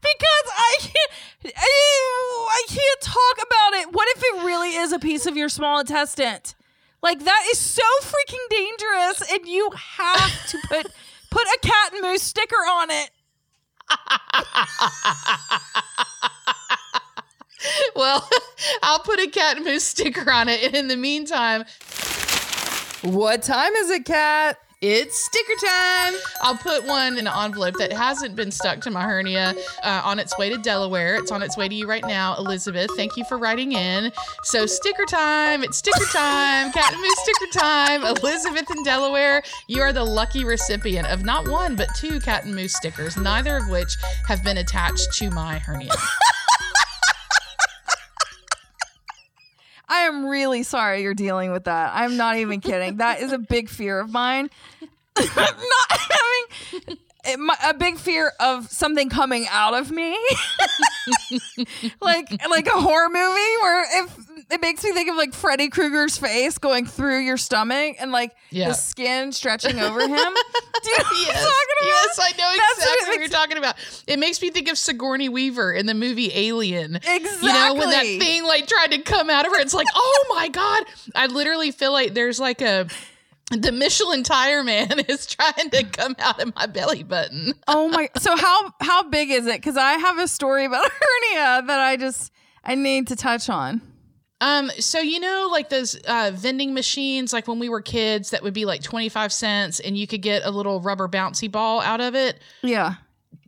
because 0.00 0.46
I 0.56 0.76
can't. 0.80 1.54
I, 1.56 2.48
I 2.50 2.62
can't 2.68 3.00
talk 3.00 3.46
about 3.46 3.80
it. 3.80 3.92
What 3.92 4.08
if 4.16 4.22
it 4.22 4.44
really 4.44 4.76
is 4.76 4.92
a 4.92 4.98
piece 4.98 5.26
of 5.26 5.36
your 5.36 5.48
small 5.48 5.80
intestine? 5.80 6.40
Like 7.02 7.24
that 7.24 7.46
is 7.50 7.58
so 7.58 7.82
freaking 8.00 8.48
dangerous, 8.50 9.32
and 9.32 9.46
you 9.46 9.70
have 9.74 10.46
to 10.48 10.58
put 10.68 10.86
put 11.30 11.42
a 11.42 11.58
cat 11.62 11.92
and 11.94 12.02
moose 12.02 12.22
sticker 12.22 12.54
on 12.54 12.90
it. 12.90 13.10
well, 17.96 18.28
I'll 18.82 19.00
put 19.00 19.18
a 19.20 19.28
cat 19.28 19.56
and 19.56 19.66
moose 19.66 19.84
sticker 19.84 20.30
on 20.30 20.48
it, 20.48 20.62
and 20.64 20.74
in 20.74 20.88
the 20.88 20.96
meantime, 20.96 21.64
What 23.02 23.42
time 23.42 23.72
is 23.74 23.90
it, 23.90 24.04
cat? 24.04 24.58
It's 24.82 25.16
sticker 25.16 25.54
time. 25.64 26.14
I'll 26.40 26.56
put 26.56 26.84
one 26.84 27.16
in 27.16 27.28
an 27.28 27.32
envelope 27.32 27.76
that 27.76 27.92
hasn't 27.92 28.34
been 28.34 28.50
stuck 28.50 28.80
to 28.80 28.90
my 28.90 29.04
hernia 29.04 29.54
uh, 29.84 30.02
on 30.04 30.18
its 30.18 30.36
way 30.38 30.50
to 30.50 30.58
Delaware. 30.58 31.14
It's 31.14 31.30
on 31.30 31.40
its 31.40 31.56
way 31.56 31.68
to 31.68 31.74
you 31.74 31.86
right 31.86 32.04
now, 32.04 32.34
Elizabeth. 32.36 32.90
Thank 32.96 33.16
you 33.16 33.24
for 33.26 33.38
writing 33.38 33.74
in. 33.74 34.10
So, 34.42 34.66
sticker 34.66 35.04
time. 35.04 35.62
It's 35.62 35.76
sticker 35.76 36.04
time. 36.06 36.72
Cat 36.72 36.92
and 36.92 37.00
Moose 37.00 37.20
sticker 37.20 37.60
time. 37.60 38.02
Elizabeth 38.02 38.68
in 38.76 38.82
Delaware, 38.82 39.44
you 39.68 39.80
are 39.82 39.92
the 39.92 40.02
lucky 40.02 40.44
recipient 40.44 41.06
of 41.06 41.24
not 41.24 41.46
one, 41.46 41.76
but 41.76 41.88
two 41.94 42.18
Cat 42.18 42.44
and 42.44 42.52
Moose 42.52 42.74
stickers, 42.74 43.16
neither 43.16 43.56
of 43.56 43.68
which 43.68 43.94
have 44.26 44.42
been 44.42 44.58
attached 44.58 45.12
to 45.12 45.30
my 45.30 45.60
hernia. 45.60 45.92
I 49.92 50.06
am 50.06 50.24
really 50.24 50.62
sorry 50.62 51.02
you're 51.02 51.12
dealing 51.12 51.52
with 51.52 51.64
that. 51.64 51.92
I'm 51.94 52.16
not 52.16 52.38
even 52.38 52.62
kidding. 52.62 52.96
That 52.96 53.20
is 53.20 53.30
a 53.30 53.38
big 53.38 53.68
fear 53.68 54.00
of 54.00 54.10
mine. 54.10 54.48
not 55.18 55.28
having 55.90 56.98
it- 57.24 57.38
my- 57.38 57.56
a 57.64 57.74
big 57.74 57.98
fear 57.98 58.32
of 58.40 58.70
something 58.70 59.08
coming 59.08 59.46
out 59.50 59.74
of 59.74 59.90
me, 59.90 60.16
like 62.00 62.30
like 62.48 62.66
a 62.66 62.70
horror 62.80 63.08
movie 63.08 63.56
where 63.62 64.04
if 64.04 64.16
it 64.50 64.60
makes 64.60 64.84
me 64.84 64.92
think 64.92 65.08
of 65.08 65.16
like 65.16 65.32
Freddy 65.34 65.68
Krueger's 65.68 66.18
face 66.18 66.58
going 66.58 66.84
through 66.86 67.20
your 67.20 67.36
stomach 67.36 67.96
and 68.00 68.12
like 68.12 68.32
Yeah. 68.50 68.68
the 68.68 68.74
skin 68.74 69.32
stretching 69.32 69.78
over 69.80 70.00
him. 70.00 70.08
Do 70.10 70.90
you 70.90 70.98
know 70.98 71.04
what 71.04 71.16
Yes, 71.26 71.42
talking 71.44 71.76
about? 71.80 71.86
yes, 71.86 72.18
I 72.20 72.30
know 72.30 72.56
That's 72.56 72.78
exactly 72.78 73.06
it 73.06 73.08
what, 73.08 73.20
you're 73.20 73.28
talking 73.28 73.58
about. 73.58 73.74
It 74.06 74.18
makes 74.18 74.42
me 74.42 74.50
think 74.50 74.68
of 74.70 74.76
Sigourney 74.78 75.28
Weaver 75.28 75.72
in 75.72 75.86
the 75.86 75.94
movie 75.94 76.30
Alien. 76.34 76.96
Exactly. 76.96 77.48
You 77.48 77.54
know, 77.54 77.74
when 77.74 77.90
that 77.90 78.04
thing 78.04 78.44
like 78.44 78.66
tried 78.66 78.92
to 78.92 78.98
come 78.98 79.30
out 79.30 79.46
of 79.46 79.52
her, 79.52 79.60
it's 79.60 79.74
like, 79.74 79.86
oh 79.94 80.26
my 80.34 80.48
god! 80.48 80.84
I 81.14 81.26
literally 81.26 81.70
feel 81.70 81.92
like 81.92 82.14
there's 82.14 82.38
like 82.40 82.60
a 82.60 82.88
the 83.60 83.72
Michelin 83.72 84.22
tire 84.22 84.62
man 84.64 84.98
is 85.08 85.26
trying 85.26 85.70
to 85.70 85.84
come 85.84 86.16
out 86.18 86.40
of 86.40 86.54
my 86.54 86.66
belly 86.66 87.02
button. 87.02 87.54
Oh 87.68 87.88
my! 87.88 88.08
So 88.18 88.36
how 88.36 88.74
how 88.80 89.08
big 89.08 89.30
is 89.30 89.46
it? 89.46 89.56
Because 89.56 89.76
I 89.76 89.92
have 89.92 90.18
a 90.18 90.28
story 90.28 90.64
about 90.64 90.84
hernia 90.90 91.66
that 91.66 91.80
I 91.80 91.96
just 91.96 92.32
I 92.64 92.74
need 92.74 93.08
to 93.08 93.16
touch 93.16 93.48
on. 93.48 93.80
Um, 94.40 94.70
so 94.78 95.00
you 95.00 95.20
know, 95.20 95.48
like 95.50 95.70
those 95.70 95.94
uh, 96.06 96.32
vending 96.34 96.74
machines, 96.74 97.32
like 97.32 97.46
when 97.46 97.58
we 97.58 97.68
were 97.68 97.80
kids, 97.80 98.30
that 98.30 98.42
would 98.42 98.54
be 98.54 98.64
like 98.64 98.82
twenty 98.82 99.08
five 99.08 99.32
cents, 99.32 99.80
and 99.80 99.96
you 99.96 100.06
could 100.06 100.22
get 100.22 100.42
a 100.44 100.50
little 100.50 100.80
rubber 100.80 101.08
bouncy 101.08 101.50
ball 101.50 101.80
out 101.80 102.00
of 102.00 102.14
it. 102.14 102.40
Yeah. 102.62 102.94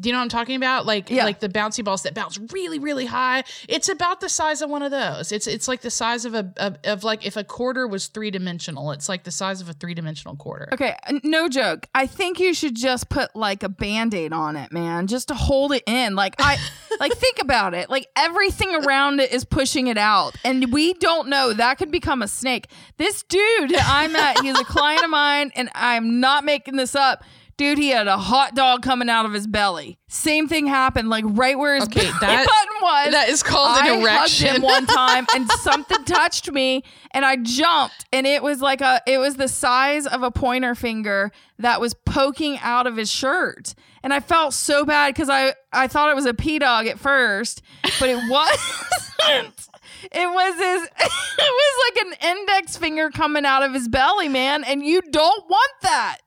Do 0.01 0.09
you 0.09 0.13
know 0.13 0.19
what 0.19 0.25
I'm 0.25 0.29
talking 0.29 0.57
about? 0.57 0.87
Like 0.87 1.09
Yeah. 1.11 1.25
like 1.25 1.41
the 1.41 1.49
bouncy 1.49 1.85
balls 1.85 2.03
that 2.03 2.15
bounce 2.15 2.39
really 2.53 2.79
really 2.79 3.07
high. 3.07 3.45
It's 3.69 3.89
about 3.89 4.21
the 4.21 4.29
size 4.29 4.61
of 4.63 4.69
one 4.71 4.83
of 4.83 4.91
those. 4.91 5.33
It's 5.33 5.47
it's 5.47 5.69
like 5.69 5.81
the 5.83 5.91
size 5.91 6.25
of 6.25 6.35
a 6.35 6.53
of, 6.57 6.79
of 6.85 7.05
like 7.05 7.25
if 7.27 7.37
a 7.37 7.45
quarter 7.45 7.87
was 7.87 8.09
three 8.09 8.31
dimensional. 8.31 8.91
It's 8.93 9.09
like 9.09 9.25
the 9.25 9.31
size 9.31 9.61
of 9.61 9.69
a 9.69 9.73
three 9.73 9.95
dimensional 9.95 10.37
quarter. 10.37 10.69
Okay, 10.73 10.95
no 11.23 11.49
joke. 11.49 11.89
I 11.95 12.07
think 12.07 12.41
you 12.41 12.55
should 12.55 12.75
just 12.75 13.09
put 13.09 13.35
like 13.37 13.63
a 13.63 13.69
band-aid 13.69 14.33
on 14.33 14.57
it, 14.57 14.73
man, 14.73 15.07
just 15.07 15.29
to 15.29 15.35
hold 15.35 15.73
it 15.73 15.83
in. 15.87 16.15
Like 16.17 16.35
I 16.39 16.59
like 17.01 17.13
think 17.13 17.41
about 17.41 17.75
it. 17.75 17.89
Like 17.89 18.09
everything 18.17 18.75
around 18.75 19.21
it 19.21 19.33
is 19.33 19.45
pushing 19.45 19.87
it 19.87 19.99
out. 19.99 20.35
And 20.45 20.73
we 20.73 20.95
don't 20.95 21.29
know. 21.29 21.53
That 21.53 21.79
could 21.79 21.91
become 21.91 22.21
a 22.23 22.29
snake. 22.29 22.69
This 22.97 23.23
dude 23.23 23.75
I 23.77 24.09
met, 24.09 24.41
he's 24.41 24.59
a 24.59 24.65
client 24.65 25.05
of 25.05 25.11
mine, 25.11 25.53
and 25.55 25.71
I'm 25.75 26.21
not 26.21 26.45
making 26.45 26.77
this 26.77 26.95
up. 26.95 27.23
Dude, 27.57 27.79
he 27.79 27.91
had 27.91 28.09
a 28.09 28.19
hot 28.19 28.55
dog 28.55 28.83
coming 28.83 29.09
out 29.09 29.27
of 29.27 29.33
his 29.33 29.47
belly. 29.47 29.99
Same 30.09 30.49
thing 30.49 30.67
happened, 30.67 31.09
like 31.09 31.25
right 31.27 31.57
where 31.57 31.75
his 31.77 31.85
Okay, 31.85 32.01
belly 32.01 32.13
that- 32.21 32.47
button 32.47 32.83
was. 32.83 33.13
That 33.13 33.29
is 33.29 33.43
called 33.43 33.79
I 33.79 33.89
an 33.95 34.01
erection. 34.03 34.49
hugged 34.49 34.57
him 34.59 34.63
one 34.63 34.87
time 34.87 35.27
and 35.35 35.49
something 35.51 36.05
touched 36.05 36.51
me 36.51 36.83
and 37.13 37.25
I 37.25 37.37
jumped 37.37 38.05
and 38.13 38.27
it 38.27 38.43
was 38.43 38.61
like 38.61 38.81
a 38.81 39.01
it 39.07 39.19
was 39.19 39.37
the 39.37 39.49
size 39.49 40.07
of 40.07 40.23
a 40.23 40.31
pointer 40.31 40.75
finger 40.75 41.31
that 41.59 41.81
was 41.81 41.95
poking 41.95 42.59
out 42.61 42.87
of 42.87 42.97
his 42.97 43.11
shirt. 43.11 43.75
And 44.03 44.13
I 44.13 44.21
felt 44.21 44.53
so 44.53 44.85
bad 44.85 45.15
because 45.15 45.31
I 45.31 45.55
I 45.73 45.87
thought 45.87 46.11
it 46.11 46.15
was 46.17 46.27
a 46.27 46.35
P 46.35 46.59
dog 46.59 46.87
at 46.87 46.99
first, 46.99 47.63
but 48.01 48.09
it 48.09 48.19
wasn't. 48.29 49.69
It 50.13 50.27
was 50.29 50.55
his 50.57 50.83
it 50.83 51.11
was 51.39 51.95
like 51.97 52.07
an 52.07 52.37
index 52.37 52.77
finger 52.77 53.09
coming 53.11 53.47
out 53.47 53.63
of 53.63 53.73
his 53.73 53.89
belly, 53.89 54.29
man, 54.29 54.63
and 54.63 54.85
you 54.85 55.01
don't 55.01 55.49
want 55.49 55.71
that. 55.83 56.19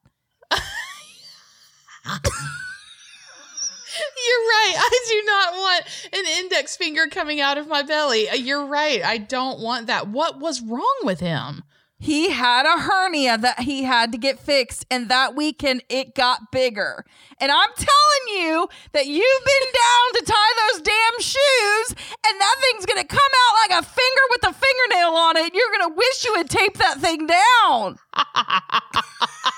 You're 3.97 4.45
right. 4.47 4.75
I 4.77 4.99
do 5.07 5.23
not 5.25 5.53
want 5.53 5.83
an 6.13 6.25
index 6.39 6.77
finger 6.77 7.07
coming 7.07 7.41
out 7.41 7.57
of 7.57 7.67
my 7.67 7.81
belly. 7.83 8.29
Uh, 8.29 8.35
You're 8.35 8.65
right. 8.65 9.03
I 9.03 9.17
don't 9.17 9.59
want 9.59 9.87
that. 9.87 10.07
What 10.07 10.39
was 10.39 10.61
wrong 10.61 10.97
with 11.03 11.19
him? 11.19 11.63
He 11.99 12.29
had 12.29 12.67
a 12.67 12.79
hernia 12.79 13.39
that 13.39 13.61
he 13.61 13.83
had 13.83 14.11
to 14.11 14.19
get 14.19 14.37
fixed, 14.39 14.85
and 14.91 15.09
that 15.09 15.35
weekend 15.35 15.83
it 15.89 16.13
got 16.13 16.51
bigger. 16.51 17.03
And 17.39 17.51
I'm 17.51 17.69
telling 17.75 18.39
you 18.39 18.69
that 18.91 19.07
you've 19.07 19.45
been 19.45 19.67
down 19.73 20.13
to 20.13 20.23
tie 20.31 20.53
those 20.69 20.81
damn 20.81 21.19
shoes, 21.19 21.95
and 22.27 22.39
that 22.39 22.55
thing's 22.61 22.85
gonna 22.85 23.03
come 23.03 23.19
out 23.19 23.55
like 23.71 23.81
a 23.81 23.83
finger 23.83 24.21
with 24.29 24.43
a 24.45 24.53
fingernail 24.53 25.15
on 25.15 25.37
it. 25.37 25.55
You're 25.55 25.71
gonna 25.71 25.95
wish 25.95 26.23
you 26.25 26.35
had 26.35 26.49
taped 26.51 26.77
that 26.77 26.99
thing 26.99 27.25
down. 27.25 27.97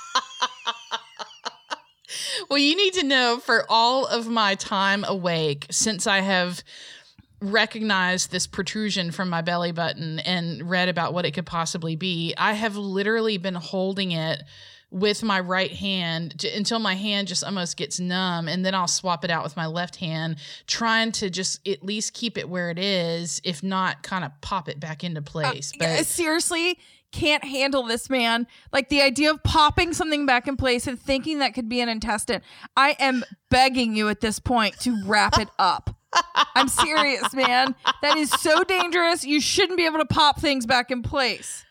Well, 2.50 2.60
you 2.60 2.76
need 2.76 2.94
to 2.94 3.04
know 3.04 3.40
for 3.40 3.66
all 3.70 4.06
of 4.06 4.28
my 4.28 4.56
time 4.56 5.04
awake 5.04 5.68
since 5.70 6.08
I 6.08 6.20
have 6.20 6.64
recognized 7.42 8.32
this 8.32 8.48
protrusion 8.48 9.12
from 9.12 9.30
my 9.30 9.42
belly 9.42 9.72
button 9.72 10.20
and 10.20 10.70
read 10.70 10.90
about 10.90 11.14
what 11.14 11.26
it 11.26 11.32
could 11.32 11.46
possibly 11.46 11.96
be, 11.96 12.34
I 12.38 12.54
have 12.54 12.76
literally 12.76 13.38
been 13.38 13.56
holding 13.56 14.12
it 14.12 14.44
with 14.92 15.22
my 15.22 15.40
right 15.40 15.72
hand 15.72 16.34
j- 16.38 16.56
until 16.56 16.80
my 16.80 16.96
hand 16.96 17.28
just 17.28 17.44
almost 17.44 17.78
gets 17.78 18.00
numb 18.00 18.48
and 18.48 18.66
then 18.66 18.74
I'll 18.74 18.88
swap 18.88 19.24
it 19.24 19.30
out 19.30 19.44
with 19.44 19.56
my 19.56 19.68
left 19.68 19.98
hand 19.98 20.38
trying 20.66 21.12
to 21.14 21.30
just 21.30 21.66
at 21.68 21.84
least 21.84 22.14
keep 22.14 22.38
it 22.40 22.50
where 22.50 22.72
it 22.72 22.80
is 22.80 23.40
if 23.44 23.62
not 23.62 24.02
kind 24.02 24.26
of 24.26 24.32
pop 24.42 24.68
it 24.68 24.80
back 24.80 25.04
into 25.04 25.22
uh, 25.22 25.24
place. 25.24 25.72
I 25.76 25.78
but 25.78 26.06
seriously 26.08 26.80
can't 27.12 27.44
handle 27.44 27.84
this 27.84 28.10
man. 28.10 28.48
Like 28.72 28.90
the 28.90 29.02
idea 29.02 29.32
of 29.32 29.44
popping 29.44 29.94
something 29.94 30.26
back 30.26 30.48
in 30.48 30.58
place 30.58 30.88
and 30.88 31.00
thinking 31.00 31.40
that 31.40 31.54
could 31.54 31.70
be 31.70 31.82
an 31.82 31.90
intestine. 31.90 32.42
I 32.76 32.96
am 33.00 33.24
begging 33.50 33.96
you 33.96 34.10
at 34.10 34.22
this 34.22 34.40
point 34.40 34.80
to 34.82 35.02
wrap 35.06 35.38
it 35.40 35.50
up. 35.58 35.96
I'm 36.56 36.68
serious, 36.68 37.34
man. 37.34 37.76
That 38.02 38.18
is 38.18 38.32
so 38.32 38.64
dangerous. 38.64 39.24
You 39.24 39.40
shouldn't 39.40 39.78
be 39.78 39.86
able 39.86 40.00
to 40.00 40.06
pop 40.06 40.40
things 40.40 40.66
back 40.66 40.92
in 40.92 41.04
place. 41.04 41.66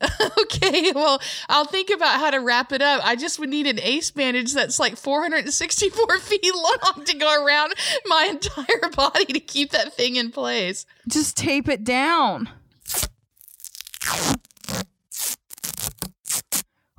Okay, 0.40 0.92
well, 0.92 1.20
I'll 1.48 1.64
think 1.64 1.88
about 1.90 2.20
how 2.20 2.30
to 2.30 2.38
wrap 2.38 2.72
it 2.72 2.82
up. 2.82 3.00
I 3.04 3.16
just 3.16 3.38
would 3.38 3.48
need 3.48 3.66
an 3.66 3.80
ace 3.80 4.10
bandage 4.10 4.52
that's 4.52 4.78
like 4.78 4.96
464 4.96 6.18
feet 6.20 6.54
long 6.54 7.04
to 7.04 7.16
go 7.16 7.44
around 7.44 7.74
my 8.06 8.26
entire 8.30 8.90
body 8.94 9.26
to 9.26 9.40
keep 9.40 9.70
that 9.70 9.94
thing 9.94 10.16
in 10.16 10.30
place. 10.30 10.84
Just 11.08 11.36
tape 11.36 11.68
it 11.68 11.84
down. 11.84 12.50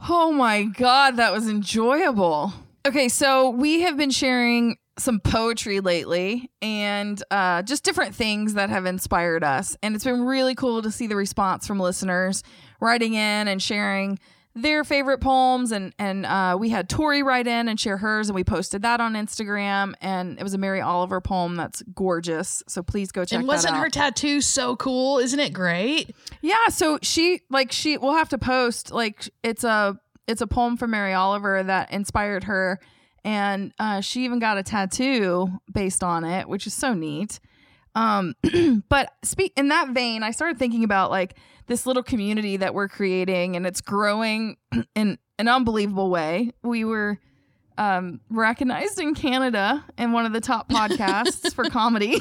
Oh 0.08 0.32
my 0.32 0.64
God, 0.64 1.18
that 1.18 1.34
was 1.34 1.50
enjoyable. 1.50 2.54
Okay, 2.86 3.10
so 3.10 3.50
we 3.50 3.82
have 3.82 3.98
been 3.98 4.12
sharing 4.12 4.78
some 5.00 5.20
poetry 5.20 5.80
lately 5.80 6.52
and 6.62 7.22
uh, 7.32 7.64
just 7.64 7.84
different 7.84 8.14
things 8.14 8.54
that 8.54 8.70
have 8.70 8.86
inspired 8.86 9.44
us. 9.44 9.76
And 9.82 9.96
it's 9.96 10.04
been 10.04 10.24
really 10.24 10.54
cool 10.54 10.84
to 10.84 10.92
see 10.92 11.08
the 11.08 11.16
response 11.16 11.66
from 11.66 11.80
listeners 11.80 12.44
writing 12.80 13.16
in 13.16 13.48
and 13.48 13.62
sharing 13.62 14.20
their 14.56 14.86
favorite 14.86 15.20
poems 15.20 15.74
and 15.74 15.94
and 16.00 16.26
uh, 16.26 16.56
we 16.58 16.70
had 16.70 16.88
Tori 16.88 17.22
write 17.22 17.46
in 17.46 17.68
and 17.68 17.78
share 17.78 17.98
hers 17.98 18.30
and 18.30 18.36
we 18.36 18.44
posted 18.44 18.84
that 18.84 19.02
on 19.02 19.14
Instagram 19.14 19.94
and 20.00 20.40
it 20.40 20.44
was 20.44 20.54
a 20.54 20.58
Mary 20.58 20.80
Oliver 20.80 21.20
poem 21.20 21.58
that's 21.58 21.84
gorgeous 21.94 22.64
so 22.66 22.82
please 22.82 23.12
go 23.12 23.26
check 23.26 23.36
out 23.36 23.40
and 23.40 23.48
wasn't 23.48 23.76
her 23.76 23.90
tattoo 23.90 24.40
so 24.40 24.78
cool? 24.78 25.20
Isn't 25.20 25.42
it 25.42 25.52
great? 25.52 26.16
Yeah, 26.42 26.68
so 26.70 27.00
she 27.02 27.42
like 27.50 27.74
she 27.74 27.98
we'll 27.98 28.14
have 28.14 28.30
to 28.30 28.38
post 28.38 28.92
like 28.92 29.30
it's 29.44 29.66
a 29.66 30.00
it's 30.26 30.42
a 30.42 30.48
poem 30.48 30.78
from 30.78 30.92
Mary 30.92 31.14
Oliver 31.14 31.62
that 31.62 31.92
inspired 31.92 32.46
her 32.46 32.80
and 33.26 33.74
uh, 33.78 34.00
she 34.00 34.24
even 34.24 34.40
got 34.40 34.58
a 34.58 34.64
tattoo 34.64 35.50
based 35.74 36.04
on 36.04 36.24
it, 36.24 36.48
which 36.48 36.66
is 36.66 36.74
so 36.74 36.94
neat. 36.94 37.42
Um 37.94 38.36
but 38.90 39.12
speak 39.22 39.52
in 39.58 39.68
that 39.68 39.90
vein, 39.90 40.24
I 40.24 40.32
started 40.32 40.58
thinking 40.58 40.86
about 40.86 41.12
like 41.12 41.36
this 41.68 41.86
little 41.86 42.04
community 42.04 42.58
that 42.58 42.74
we're 42.74 42.88
creating 42.88 43.56
and 43.56 43.66
it's 43.66 43.82
growing 43.82 44.58
in 44.96 45.18
an 45.38 45.48
unbelievable 45.48 46.10
way. 46.10 46.52
We 46.64 46.86
were 46.86 47.20
um, 47.78 48.22
recognized 48.30 49.00
in 49.00 49.16
Canada 49.16 49.84
in 49.98 50.12
one 50.12 50.26
of 50.26 50.34
the 50.34 50.42
top 50.42 50.70
podcasts 50.70 51.54
for 51.54 51.66
comedy 51.66 52.18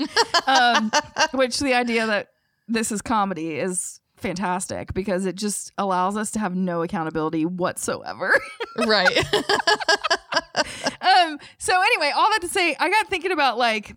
um, 0.46 0.90
which 1.32 1.58
the 1.58 1.74
idea 1.74 2.06
that 2.06 2.28
this 2.68 2.92
is 2.92 3.02
comedy 3.02 3.58
is 3.58 4.00
fantastic 4.16 4.94
because 4.94 5.26
it 5.26 5.34
just 5.34 5.72
allows 5.76 6.16
us 6.16 6.30
to 6.30 6.38
have 6.38 6.54
no 6.54 6.82
accountability 6.82 7.44
whatsoever. 7.44 8.32
Right. 8.86 9.14
um, 11.02 11.38
so 11.58 11.78
anyway, 11.78 12.10
all 12.16 12.30
that 12.30 12.38
to 12.40 12.48
say, 12.48 12.74
I 12.80 12.88
got 12.88 13.08
thinking 13.08 13.32
about 13.32 13.58
like, 13.58 13.94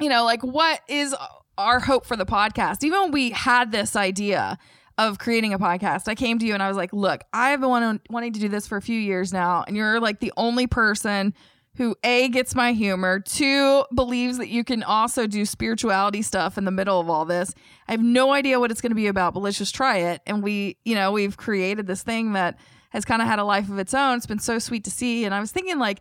you 0.00 0.08
know, 0.08 0.24
like 0.24 0.42
what 0.42 0.80
is 0.88 1.14
our 1.58 1.80
hope 1.80 2.06
for 2.06 2.16
the 2.16 2.26
podcast? 2.26 2.84
Even 2.84 3.02
when 3.02 3.10
we 3.12 3.30
had 3.30 3.72
this 3.72 3.96
idea 3.96 4.58
of 4.98 5.18
creating 5.18 5.52
a 5.52 5.58
podcast, 5.58 6.08
I 6.08 6.14
came 6.14 6.38
to 6.38 6.46
you 6.46 6.54
and 6.54 6.62
I 6.62 6.68
was 6.68 6.76
like, 6.76 6.92
look, 6.92 7.22
I've 7.32 7.60
been 7.60 7.70
wanting, 8.10 8.32
to 8.32 8.40
do 8.40 8.48
this 8.48 8.66
for 8.66 8.76
a 8.76 8.82
few 8.82 8.98
years 8.98 9.32
now, 9.32 9.64
and 9.66 9.76
you're 9.76 10.00
like 10.00 10.20
the 10.20 10.32
only 10.36 10.66
person 10.66 11.34
who 11.76 11.96
a 12.04 12.28
gets 12.28 12.54
my 12.54 12.72
humor 12.72 13.18
two 13.18 13.84
believes 13.94 14.38
that 14.38 14.48
you 14.48 14.62
can 14.62 14.82
also 14.82 15.26
do 15.26 15.44
spirituality 15.44 16.22
stuff 16.22 16.56
in 16.56 16.64
the 16.64 16.70
middle 16.70 17.00
of 17.00 17.10
all 17.10 17.24
this. 17.24 17.52
I 17.88 17.92
have 17.92 18.02
no 18.02 18.32
idea 18.32 18.60
what 18.60 18.70
it's 18.70 18.80
going 18.80 18.92
to 18.92 18.96
be 18.96 19.08
about 19.08 19.34
but 19.34 19.40
let's 19.40 19.58
just 19.58 19.74
try 19.74 19.98
it. 19.98 20.22
And 20.26 20.42
we 20.42 20.76
you 20.84 20.94
know 20.94 21.10
we've 21.10 21.36
created 21.36 21.86
this 21.86 22.02
thing 22.02 22.32
that 22.34 22.58
has 22.90 23.04
kind 23.04 23.20
of 23.20 23.26
had 23.26 23.40
a 23.40 23.44
life 23.44 23.68
of 23.68 23.78
its 23.78 23.92
own. 23.92 24.16
It's 24.16 24.26
been 24.26 24.38
so 24.38 24.58
sweet 24.60 24.84
to 24.84 24.90
see. 24.90 25.24
And 25.24 25.34
i 25.34 25.40
was 25.40 25.50
thinking 25.50 25.78
like 25.78 26.00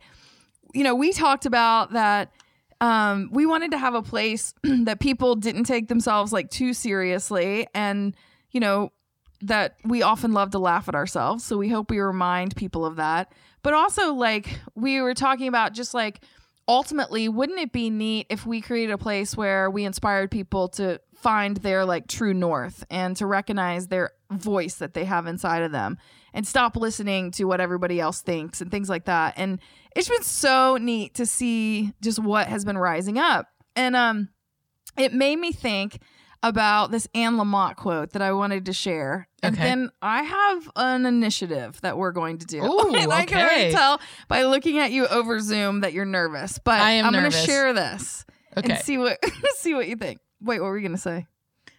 you 0.73 0.83
know 0.83 0.93
we 0.93 1.11
talked 1.11 1.45
about 1.45 1.93
that 1.93 2.31
um, 2.81 3.29
we 3.31 3.45
wanted 3.45 3.71
to 3.71 3.77
have 3.77 3.93
a 3.93 4.01
place 4.01 4.53
that 4.63 4.99
people 4.99 5.35
didn't 5.35 5.65
take 5.65 5.87
themselves 5.87 6.33
like 6.33 6.49
too 6.49 6.73
seriously 6.73 7.67
and 7.73 8.15
you 8.51 8.59
know 8.59 8.91
that 9.41 9.75
we 9.83 10.01
often 10.01 10.31
love 10.31 10.51
to 10.51 10.59
laugh 10.59 10.87
at 10.87 10.95
ourselves. 10.95 11.43
So 11.43 11.57
we 11.57 11.67
hope 11.67 11.89
we 11.89 11.99
remind 11.99 12.55
people 12.55 12.85
of 12.85 12.95
that. 12.95 13.31
But 13.61 13.73
also 13.73 14.13
like 14.13 14.59
we 14.73 15.01
were 15.01 15.13
talking 15.13 15.47
about 15.47 15.73
just 15.73 15.93
like 15.93 16.21
ultimately 16.67 17.27
wouldn't 17.27 17.59
it 17.59 17.73
be 17.73 17.89
neat 17.89 18.25
if 18.29 18.45
we 18.45 18.61
created 18.61 18.93
a 18.93 18.97
place 18.97 19.35
where 19.35 19.69
we 19.69 19.83
inspired 19.83 20.31
people 20.31 20.69
to 20.69 20.99
find 21.13 21.57
their 21.57 21.83
like 21.83 22.07
true 22.07 22.33
north 22.33 22.85
and 22.89 23.17
to 23.17 23.25
recognize 23.25 23.87
their 23.87 24.11
voice 24.31 24.75
that 24.75 24.93
they 24.93 25.03
have 25.03 25.27
inside 25.27 25.61
of 25.61 25.73
them 25.73 25.97
and 26.33 26.47
stop 26.47 26.75
listening 26.75 27.31
to 27.31 27.45
what 27.45 27.61
everybody 27.61 27.99
else 27.99 28.21
thinks 28.21 28.61
and 28.61 28.69
things 28.71 28.89
like 28.89 29.05
that 29.05 29.33
and 29.37 29.59
it's 29.95 30.09
been 30.09 30.23
so 30.23 30.77
neat 30.77 31.13
to 31.15 31.25
see 31.25 31.93
just 32.01 32.19
what 32.19 32.47
has 32.47 32.65
been 32.65 32.77
rising 32.77 33.17
up 33.17 33.47
and 33.75 33.95
um 33.95 34.29
it 34.97 35.13
made 35.13 35.37
me 35.39 35.51
think 35.51 35.99
about 36.43 36.91
this 36.91 37.07
Anne 37.15 37.35
Lamott 37.37 37.77
quote 37.77 38.11
that 38.11 38.21
I 38.21 38.33
wanted 38.33 38.65
to 38.65 38.73
share. 38.73 39.29
And 39.41 39.55
Okay. 39.55 39.63
then 39.63 39.89
I 40.01 40.23
have 40.23 40.69
an 40.75 41.05
initiative 41.05 41.79
that 41.81 41.97
we're 41.97 42.11
going 42.11 42.37
to 42.39 42.45
do. 42.45 42.61
Ooh, 42.65 42.93
and 42.93 43.13
I 43.13 43.25
can 43.25 43.39
already 43.39 43.71
tell 43.71 44.01
by 44.27 44.43
looking 44.43 44.77
at 44.77 44.91
you 44.91 45.07
over 45.07 45.39
Zoom 45.39 45.79
that 45.79 45.93
you're 45.93 46.03
nervous. 46.03 46.59
But 46.59 46.81
I 46.81 46.91
am 46.91 47.05
I'm 47.05 47.13
going 47.13 47.23
to 47.23 47.31
share 47.31 47.71
this 47.73 48.25
Okay. 48.57 48.69
and 48.71 48.77
see 48.77 48.97
what 48.97 49.17
see 49.55 49.73
what 49.73 49.87
you 49.87 49.95
think. 49.95 50.19
Wait, 50.41 50.59
what 50.59 50.67
were 50.67 50.77
you 50.77 50.85
going 50.85 50.97
to 50.97 51.01
say? 51.01 51.27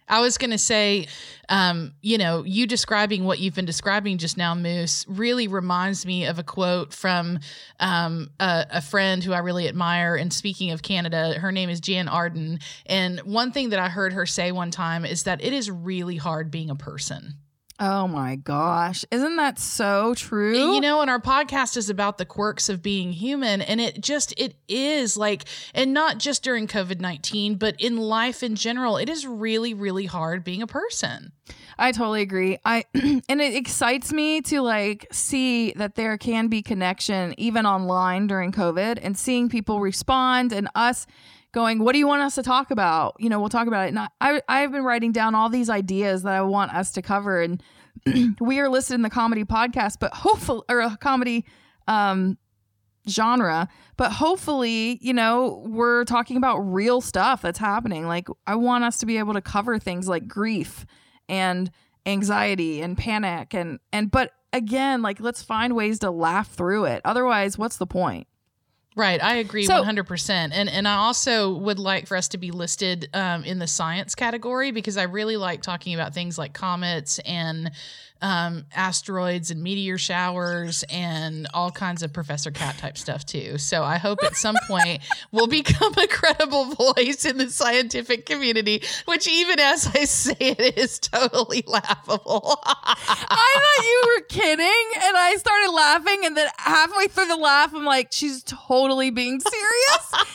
I 0.07 0.21
was 0.21 0.37
going 0.37 0.51
to 0.51 0.57
say, 0.57 1.07
um, 1.49 1.93
you 2.01 2.17
know, 2.17 2.43
you 2.43 2.67
describing 2.67 3.25
what 3.25 3.39
you've 3.39 3.55
been 3.55 3.65
describing 3.65 4.17
just 4.17 4.37
now, 4.37 4.53
Moose, 4.53 5.05
really 5.07 5.47
reminds 5.47 6.05
me 6.05 6.25
of 6.25 6.37
a 6.37 6.43
quote 6.43 6.93
from 6.93 7.39
um, 7.79 8.29
a, 8.39 8.65
a 8.69 8.81
friend 8.81 9.23
who 9.23 9.33
I 9.33 9.39
really 9.39 9.67
admire. 9.67 10.15
And 10.15 10.31
speaking 10.31 10.71
of 10.71 10.83
Canada, 10.83 11.39
her 11.39 11.51
name 11.51 11.69
is 11.69 11.79
Jann 11.79 12.07
Arden. 12.07 12.59
And 12.85 13.19
one 13.21 13.51
thing 13.51 13.69
that 13.69 13.79
I 13.79 13.89
heard 13.89 14.13
her 14.13 14.25
say 14.25 14.51
one 14.51 14.71
time 14.71 15.05
is 15.05 15.23
that 15.23 15.43
it 15.43 15.53
is 15.53 15.71
really 15.71 16.17
hard 16.17 16.51
being 16.51 16.69
a 16.69 16.75
person. 16.75 17.35
Oh 17.77 18.07
my 18.07 18.37
gosh. 18.37 19.03
Isn't 19.11 19.35
that 19.35 19.59
so 19.59 20.13
true? 20.15 20.73
You 20.75 20.79
know, 20.79 21.01
and 21.01 21.09
our 21.09 21.19
podcast 21.19 21.75
is 21.75 21.89
about 21.89 22.17
the 22.17 22.25
quirks 22.25 22.69
of 22.69 22.81
being 22.81 23.11
human. 23.11 23.61
And 23.61 23.81
it 23.81 23.99
just, 23.99 24.33
it 24.37 24.55
is 24.69 25.17
like, 25.17 25.43
and 25.73 25.93
not 25.93 26.17
just 26.17 26.41
during 26.41 26.67
COVID 26.67 27.01
19, 27.01 27.55
but 27.55 27.75
in 27.79 27.97
life 27.97 28.43
in 28.43 28.55
general, 28.55 28.95
it 28.95 29.09
is 29.09 29.27
really, 29.27 29.73
really 29.73 30.05
hard 30.05 30.45
being 30.45 30.61
a 30.61 30.67
person. 30.67 31.33
I 31.77 31.91
totally 31.91 32.21
agree. 32.21 32.59
I 32.63 32.85
and 32.93 33.41
it 33.41 33.55
excites 33.55 34.13
me 34.13 34.41
to 34.43 34.61
like 34.61 35.07
see 35.11 35.73
that 35.73 35.95
there 35.95 36.17
can 36.17 36.47
be 36.47 36.61
connection 36.61 37.35
even 37.37 37.65
online 37.65 38.27
during 38.27 38.53
COVID 38.53 38.99
and 39.01 39.17
seeing 39.17 39.49
people 39.49 39.81
respond 39.81 40.53
and 40.53 40.69
us 40.75 41.05
going, 41.55 41.79
"What 41.79 41.93
do 41.93 41.97
you 41.97 42.05
want 42.07 42.21
us 42.21 42.35
to 42.35 42.43
talk 42.43 42.69
about?" 42.69 43.15
You 43.17 43.29
know, 43.29 43.39
we'll 43.39 43.49
talk 43.49 43.67
about 43.67 43.85
it. 43.85 43.89
And 43.89 43.99
I 43.99 44.07
I- 44.21 44.41
I've 44.47 44.71
been 44.71 44.83
writing 44.83 45.11
down 45.11 45.33
all 45.33 45.49
these 45.49 45.69
ideas 45.71 46.21
that 46.21 46.33
I 46.33 46.41
want 46.41 46.71
us 46.75 46.91
to 46.91 47.01
cover 47.01 47.41
and 47.41 47.63
we 48.39 48.59
are 48.59 48.69
listed 48.69 48.93
in 48.95 49.01
the 49.01 49.09
comedy 49.09 49.43
podcast, 49.45 49.95
but 49.99 50.13
hopefully 50.13 50.61
or 50.69 50.81
a 50.81 50.95
comedy 50.97 51.45
um 51.87 52.37
genre 53.07 53.67
but 53.97 54.11
hopefully 54.11 54.97
you 54.99 55.13
know 55.13 55.63
we're 55.67 56.03
talking 56.05 56.37
about 56.37 56.57
real 56.57 57.01
stuff 57.01 57.39
that's 57.43 57.59
happening 57.59 58.07
like 58.07 58.27
i 58.47 58.55
want 58.55 58.83
us 58.83 58.97
to 58.97 59.05
be 59.05 59.19
able 59.19 59.33
to 59.35 59.41
cover 59.41 59.77
things 59.77 60.07
like 60.07 60.27
grief 60.27 60.87
and 61.29 61.69
anxiety 62.07 62.81
and 62.81 62.97
panic 62.97 63.53
and 63.53 63.77
and 63.93 64.09
but 64.09 64.31
again 64.53 65.03
like 65.03 65.19
let's 65.19 65.43
find 65.43 65.75
ways 65.75 65.99
to 65.99 66.09
laugh 66.09 66.49
through 66.51 66.85
it 66.85 66.99
otherwise 67.05 67.59
what's 67.59 67.77
the 67.77 67.85
point 67.85 68.25
Right, 68.97 69.21
I 69.21 69.35
agree 69.35 69.67
one 69.67 69.83
hundred 69.83 70.07
percent, 70.07 70.53
and 70.53 70.69
and 70.69 70.87
I 70.87 70.95
also 70.95 71.53
would 71.53 71.79
like 71.79 72.07
for 72.07 72.15
us 72.15 72.29
to 72.29 72.37
be 72.37 72.51
listed 72.51 73.09
um, 73.13 73.43
in 73.43 73.59
the 73.59 73.67
science 73.67 74.15
category 74.15 74.71
because 74.71 74.95
I 74.95 75.03
really 75.03 75.35
like 75.35 75.61
talking 75.61 75.93
about 75.93 76.13
things 76.13 76.37
like 76.37 76.53
comets 76.53 77.19
and 77.19 77.71
um, 78.21 78.65
asteroids 78.73 79.51
and 79.51 79.61
meteor 79.61 79.97
showers 79.97 80.83
and 80.89 81.47
all 81.53 81.71
kinds 81.71 82.01
of 82.03 82.13
Professor 82.13 82.51
Cat 82.51 82.77
type 82.77 82.97
stuff 82.97 83.25
too. 83.25 83.57
So 83.57 83.83
I 83.83 83.97
hope 83.97 84.23
at 84.23 84.35
some 84.35 84.55
point 84.67 85.01
we'll 85.31 85.47
become 85.47 85.93
a 85.93 86.07
credible 86.07 86.65
voice 86.75 87.25
in 87.25 87.37
the 87.37 87.49
scientific 87.49 88.25
community, 88.25 88.83
which 89.05 89.27
even 89.27 89.59
as 89.59 89.87
I 89.95 90.05
say 90.05 90.35
it 90.39 90.77
is 90.77 90.99
totally 90.99 91.63
laughable. 91.67 92.59
i 92.65 93.75
thought 93.77 93.85
you 93.85 94.03
were 94.05 94.21
kidding 94.27 95.03
and 95.03 95.17
i 95.17 95.35
started 95.37 95.71
laughing 95.71 96.25
and 96.25 96.37
then 96.37 96.47
halfway 96.57 97.07
through 97.07 97.27
the 97.27 97.35
laugh 97.35 97.73
i'm 97.73 97.83
like 97.85 98.09
she's 98.11 98.43
totally 98.43 99.09
being 99.09 99.39
serious 99.39 100.25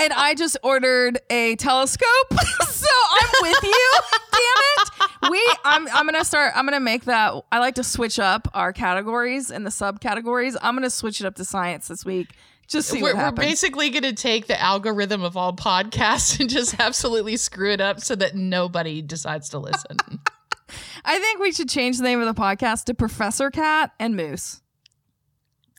and 0.00 0.12
i 0.12 0.34
just 0.34 0.56
ordered 0.62 1.18
a 1.30 1.56
telescope 1.56 2.06
so 2.68 2.86
i'm 3.12 3.28
with 3.42 3.62
you 3.62 3.90
damn 4.32 4.40
it 4.40 5.30
we 5.30 5.42
I'm 5.64 5.88
I'm 5.88 6.06
gonna 6.06 6.24
start 6.24 6.52
I'm 6.54 6.64
gonna 6.66 6.78
make 6.80 7.04
that 7.06 7.34
I 7.50 7.58
like 7.58 7.74
to 7.76 7.84
switch 7.84 8.18
up 8.18 8.48
our 8.54 8.72
categories 8.72 9.50
and 9.50 9.64
the 9.64 9.70
subcategories. 9.70 10.56
I'm 10.62 10.74
gonna 10.74 10.90
switch 10.90 11.20
it 11.20 11.26
up 11.26 11.34
to 11.36 11.44
science 11.44 11.88
this 11.88 12.04
week. 12.04 12.28
Just 12.68 12.88
see 12.88 13.02
we're, 13.02 13.14
what 13.14 13.36
we're 13.36 13.42
basically 13.42 13.90
going 13.90 14.02
to 14.02 14.12
take 14.12 14.48
the 14.48 14.60
algorithm 14.60 15.22
of 15.22 15.36
all 15.36 15.54
podcasts 15.54 16.40
and 16.40 16.50
just 16.50 16.80
absolutely 16.80 17.36
screw 17.36 17.70
it 17.70 17.80
up 17.80 18.00
so 18.00 18.16
that 18.16 18.34
nobody 18.34 19.02
decides 19.02 19.48
to 19.50 19.58
listen. 19.58 19.98
I 21.04 21.18
think 21.20 21.38
we 21.38 21.52
should 21.52 21.68
change 21.68 21.98
the 21.98 22.02
name 22.02 22.20
of 22.20 22.26
the 22.26 22.40
podcast 22.40 22.84
to 22.84 22.94
Professor 22.94 23.50
Cat 23.50 23.92
and 24.00 24.16
Moose. 24.16 24.62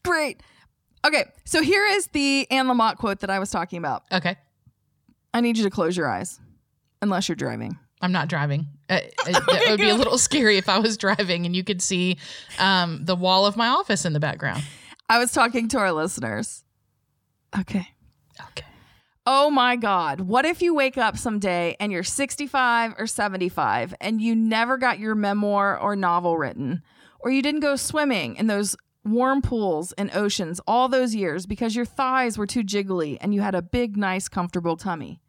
Great. 0.03 0.41
Okay, 1.05 1.25
so 1.43 1.61
here 1.61 1.85
is 1.85 2.07
the 2.07 2.47
Anne 2.49 2.67
Lamott 2.67 2.95
quote 2.95 3.19
that 3.19 3.29
I 3.29 3.39
was 3.39 3.51
talking 3.51 3.79
about. 3.79 4.03
okay. 4.11 4.37
I 5.33 5.41
need 5.41 5.57
you 5.57 5.63
to 5.65 5.69
close 5.69 5.95
your 5.95 6.07
eyes, 6.07 6.39
unless 7.01 7.27
you're 7.27 7.35
driving. 7.35 7.77
I'm 8.01 8.13
not 8.13 8.29
driving. 8.29 8.67
Uh, 8.89 8.99
it, 9.27 9.43
it 9.47 9.69
would 9.69 9.79
be 9.79 9.89
a 9.89 9.95
little 9.95 10.17
scary 10.17 10.57
if 10.57 10.69
I 10.69 10.79
was 10.79 10.97
driving 10.97 11.45
and 11.45 11.55
you 11.55 11.63
could 11.63 11.81
see 11.81 12.17
um, 12.59 13.03
the 13.03 13.15
wall 13.15 13.45
of 13.45 13.57
my 13.57 13.67
office 13.67 14.05
in 14.05 14.13
the 14.13 14.19
background. 14.19 14.63
I 15.09 15.19
was 15.19 15.31
talking 15.31 15.67
to 15.69 15.77
our 15.77 15.91
listeners. 15.91 16.63
Okay. 17.57 17.87
Okay. 18.49 18.65
Oh 19.25 19.49
my 19.49 19.75
God. 19.75 20.21
What 20.21 20.45
if 20.45 20.61
you 20.61 20.73
wake 20.73 20.97
up 20.97 21.17
someday 21.17 21.75
and 21.79 21.91
you're 21.91 22.03
65 22.03 22.95
or 22.97 23.07
75 23.07 23.93
and 23.99 24.21
you 24.21 24.35
never 24.35 24.77
got 24.77 24.99
your 24.99 25.15
memoir 25.15 25.77
or 25.77 25.95
novel 25.95 26.37
written, 26.37 26.81
or 27.19 27.31
you 27.31 27.41
didn't 27.41 27.59
go 27.61 27.75
swimming 27.75 28.35
in 28.35 28.47
those 28.47 28.75
warm 29.03 29.41
pools 29.41 29.91
and 29.93 30.11
oceans 30.13 30.59
all 30.67 30.87
those 30.87 31.15
years 31.15 31.45
because 31.45 31.75
your 31.75 31.85
thighs 31.85 32.37
were 32.37 32.47
too 32.47 32.63
jiggly 32.63 33.17
and 33.21 33.33
you 33.33 33.41
had 33.41 33.55
a 33.55 33.61
big, 33.61 33.97
nice, 33.97 34.27
comfortable 34.27 34.77
tummy? 34.77 35.21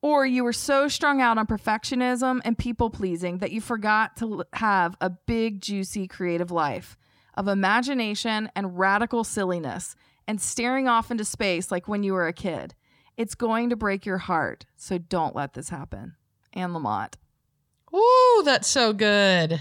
Or 0.00 0.24
you 0.24 0.44
were 0.44 0.52
so 0.52 0.86
strung 0.88 1.20
out 1.20 1.38
on 1.38 1.46
perfectionism 1.46 2.40
and 2.44 2.56
people 2.56 2.88
pleasing 2.88 3.38
that 3.38 3.50
you 3.50 3.60
forgot 3.60 4.16
to 4.18 4.44
have 4.54 4.96
a 5.00 5.10
big, 5.10 5.60
juicy, 5.60 6.06
creative 6.06 6.50
life 6.50 6.96
of 7.34 7.48
imagination 7.48 8.50
and 8.54 8.78
radical 8.78 9.24
silliness 9.24 9.96
and 10.26 10.40
staring 10.40 10.86
off 10.86 11.10
into 11.10 11.24
space 11.24 11.70
like 11.70 11.88
when 11.88 12.02
you 12.02 12.12
were 12.12 12.26
a 12.26 12.32
kid. 12.32 12.74
It's 13.16 13.34
going 13.34 13.70
to 13.70 13.76
break 13.76 14.06
your 14.06 14.18
heart, 14.18 14.66
so 14.76 14.98
don't 14.98 15.34
let 15.34 15.54
this 15.54 15.70
happen. 15.70 16.14
Anne 16.52 16.72
Lamott. 16.72 17.14
Ooh, 17.94 18.42
that's 18.44 18.68
so 18.68 18.92
good. 18.92 19.60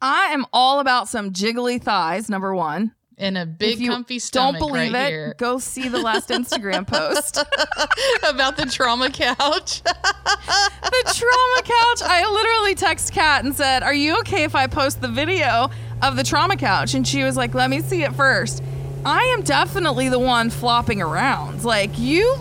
I 0.00 0.26
am 0.26 0.46
all 0.52 0.80
about 0.80 1.08
some 1.08 1.32
jiggly 1.32 1.82
thighs, 1.82 2.28
number 2.28 2.54
one. 2.54 2.94
And 3.16 3.38
a 3.38 3.46
big 3.46 3.86
comfy 3.86 4.14
Don't 4.14 4.20
stomach 4.20 4.58
believe 4.58 4.92
right 4.92 5.06
it. 5.06 5.10
here 5.10 5.34
Go 5.38 5.58
see 5.58 5.88
the 5.88 6.00
last 6.00 6.30
Instagram 6.30 6.86
post. 6.86 7.36
about 8.28 8.56
the 8.56 8.66
trauma 8.66 9.10
couch. 9.10 9.82
the 9.82 11.14
trauma 11.14 11.62
couch. 11.62 12.02
I 12.02 12.28
literally 12.30 12.74
text 12.74 13.12
Kat 13.12 13.44
and 13.44 13.54
said, 13.54 13.82
"Are 13.82 13.94
you 13.94 14.18
okay 14.20 14.44
if 14.44 14.54
I 14.54 14.66
post 14.66 15.00
the 15.00 15.08
video 15.08 15.70
of 16.02 16.16
the 16.16 16.24
trauma 16.24 16.56
couch?" 16.56 16.94
And 16.94 17.06
she 17.06 17.22
was 17.22 17.36
like, 17.36 17.54
"Let 17.54 17.70
me 17.70 17.80
see 17.80 18.02
it 18.02 18.14
first. 18.14 18.62
I 19.04 19.22
am 19.36 19.42
definitely 19.42 20.08
the 20.08 20.18
one 20.18 20.50
flopping 20.50 21.02
around. 21.02 21.64
Like 21.64 21.98
you, 21.98 22.36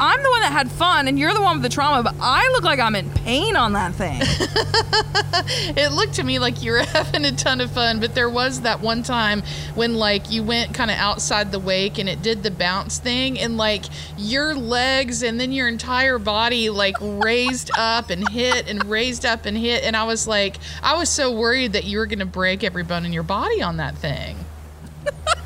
I'm 0.00 0.22
the 0.22 0.30
one 0.30 0.40
that 0.40 0.52
had 0.52 0.70
fun, 0.70 1.06
and 1.06 1.18
you're 1.18 1.34
the 1.34 1.42
one 1.42 1.56
with 1.56 1.62
the 1.62 1.68
trauma. 1.68 2.02
But 2.02 2.16
I 2.20 2.48
look 2.52 2.64
like 2.64 2.80
I'm 2.80 2.94
in 2.94 3.10
pain 3.10 3.56
on 3.56 3.72
that 3.74 3.94
thing. 3.94 4.20
it 5.76 5.92
looked 5.92 6.14
to 6.14 6.24
me 6.24 6.38
like 6.38 6.62
you 6.62 6.72
were 6.72 6.78
having 6.82 7.24
a 7.24 7.32
ton 7.32 7.60
of 7.60 7.70
fun, 7.70 8.00
but 8.00 8.14
there 8.14 8.28
was 8.28 8.62
that 8.62 8.80
one 8.80 9.02
time 9.02 9.42
when 9.74 9.94
like 9.94 10.30
you 10.30 10.42
went 10.42 10.74
kind 10.74 10.90
of 10.90 10.96
outside 10.96 11.52
the 11.52 11.58
wake 11.58 11.98
and 11.98 12.08
it 12.08 12.22
did 12.22 12.42
the 12.42 12.50
bounce 12.50 12.98
thing 12.98 13.38
and 13.38 13.56
like 13.56 13.84
your 14.16 14.54
legs 14.54 15.22
and 15.22 15.38
then 15.38 15.52
your 15.52 15.68
entire 15.68 16.18
body 16.18 16.70
like 16.70 16.96
raised 17.00 17.70
up 17.76 18.10
and 18.10 18.28
hit 18.30 18.68
and 18.68 18.84
raised 18.84 19.24
up 19.24 19.46
and 19.46 19.56
hit 19.56 19.84
and 19.84 19.96
I 19.96 20.04
was 20.04 20.26
like 20.26 20.56
I 20.82 20.96
was 20.96 21.08
so 21.08 21.32
worried 21.32 21.72
that 21.72 21.84
you 21.84 21.98
were 21.98 22.06
going 22.06 22.18
to 22.18 22.26
break 22.26 22.64
every 22.64 22.82
bone 22.82 23.04
in 23.04 23.12
your 23.12 23.22
body 23.22 23.62
on 23.62 23.76
that 23.78 23.96
thing. 23.96 24.36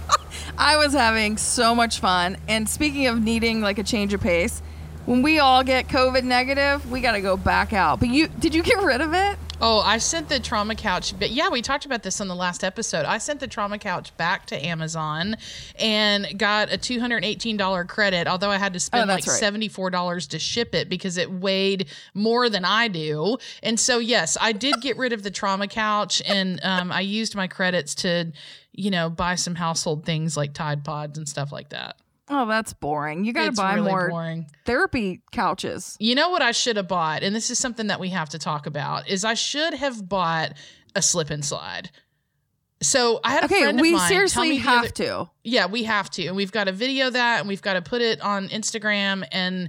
I 0.58 0.76
was 0.76 0.92
having 0.92 1.36
so 1.36 1.74
much 1.74 2.00
fun. 2.00 2.36
And 2.48 2.68
speaking 2.68 3.06
of 3.06 3.22
needing 3.22 3.60
like 3.60 3.78
a 3.78 3.84
change 3.84 4.14
of 4.14 4.20
pace." 4.20 4.62
When 5.06 5.22
we 5.22 5.38
all 5.38 5.62
get 5.62 5.86
COVID 5.86 6.24
negative, 6.24 6.90
we 6.90 7.00
got 7.00 7.12
to 7.12 7.20
go 7.20 7.36
back 7.36 7.72
out. 7.72 8.00
But 8.00 8.08
you, 8.08 8.26
did 8.26 8.56
you 8.56 8.62
get 8.64 8.78
rid 8.82 9.00
of 9.00 9.14
it? 9.14 9.38
Oh, 9.60 9.78
I 9.78 9.98
sent 9.98 10.28
the 10.28 10.40
trauma 10.40 10.74
couch. 10.74 11.16
But 11.16 11.30
yeah, 11.30 11.48
we 11.48 11.62
talked 11.62 11.86
about 11.86 12.02
this 12.02 12.20
on 12.20 12.26
the 12.26 12.34
last 12.34 12.64
episode. 12.64 13.06
I 13.06 13.18
sent 13.18 13.38
the 13.38 13.46
trauma 13.46 13.78
couch 13.78 14.14
back 14.16 14.46
to 14.46 14.66
Amazon 14.66 15.36
and 15.78 16.36
got 16.36 16.72
a 16.72 16.76
two 16.76 16.98
hundred 16.98 17.24
eighteen 17.24 17.56
dollar 17.56 17.84
credit. 17.84 18.26
Although 18.26 18.50
I 18.50 18.56
had 18.56 18.72
to 18.72 18.80
spend 18.80 19.08
Oh, 19.08 19.14
like 19.14 19.24
right. 19.24 19.36
seventy 19.36 19.68
four 19.68 19.90
dollars 19.90 20.26
to 20.26 20.40
ship 20.40 20.74
it 20.74 20.88
because 20.88 21.16
it 21.18 21.30
weighed 21.30 21.86
more 22.12 22.50
than 22.50 22.64
I 22.64 22.88
do. 22.88 23.38
And 23.62 23.78
so 23.78 24.00
yes, 24.00 24.36
I 24.40 24.50
did 24.50 24.74
get 24.80 24.96
rid 24.96 25.12
of 25.12 25.22
the 25.22 25.30
trauma 25.30 25.68
couch, 25.68 26.20
and 26.26 26.58
um, 26.64 26.90
I 26.90 27.00
used 27.00 27.36
my 27.36 27.46
credits 27.46 27.94
to, 27.96 28.32
you 28.76 28.90
know, 28.90 29.10
buy 29.10 29.34
some 29.34 29.54
household 29.54 30.04
things 30.04 30.36
like 30.36 30.52
Tide 30.52 30.84
Pods 30.84 31.18
and 31.18 31.28
stuff 31.28 31.50
like 31.50 31.70
that. 31.70 31.96
Oh, 32.28 32.46
that's 32.46 32.72
boring. 32.72 33.24
You 33.24 33.32
got 33.32 33.46
to 33.46 33.52
buy 33.52 33.74
really 33.74 33.90
more 33.90 34.08
boring. 34.10 34.46
therapy 34.64 35.22
couches. 35.32 35.96
You 36.00 36.14
know 36.16 36.30
what 36.30 36.42
I 36.42 36.50
should 36.52 36.76
have 36.76 36.88
bought, 36.88 37.22
and 37.22 37.34
this 37.34 37.50
is 37.50 37.58
something 37.58 37.86
that 37.86 38.00
we 38.00 38.08
have 38.10 38.28
to 38.30 38.38
talk 38.38 38.66
about, 38.66 39.08
is 39.08 39.24
I 39.24 39.34
should 39.34 39.74
have 39.74 40.08
bought 40.08 40.54
a 40.94 41.02
slip 41.02 41.30
and 41.30 41.44
slide. 41.44 41.90
So 42.82 43.20
I 43.24 43.30
had 43.30 43.44
a 43.44 43.48
friend 43.48 43.78
of 43.78 43.82
we 43.82 43.98
seriously 44.00 44.50
me 44.50 44.56
have 44.58 44.80
other- 44.80 44.88
to. 44.90 45.30
Yeah, 45.46 45.66
we 45.66 45.84
have 45.84 46.10
to. 46.10 46.26
And 46.26 46.34
we've 46.34 46.50
got 46.50 46.64
to 46.64 46.72
video 46.72 47.08
that 47.08 47.38
and 47.38 47.48
we've 47.48 47.62
got 47.62 47.74
to 47.74 47.82
put 47.82 48.02
it 48.02 48.20
on 48.20 48.48
Instagram 48.48 49.24
and 49.30 49.68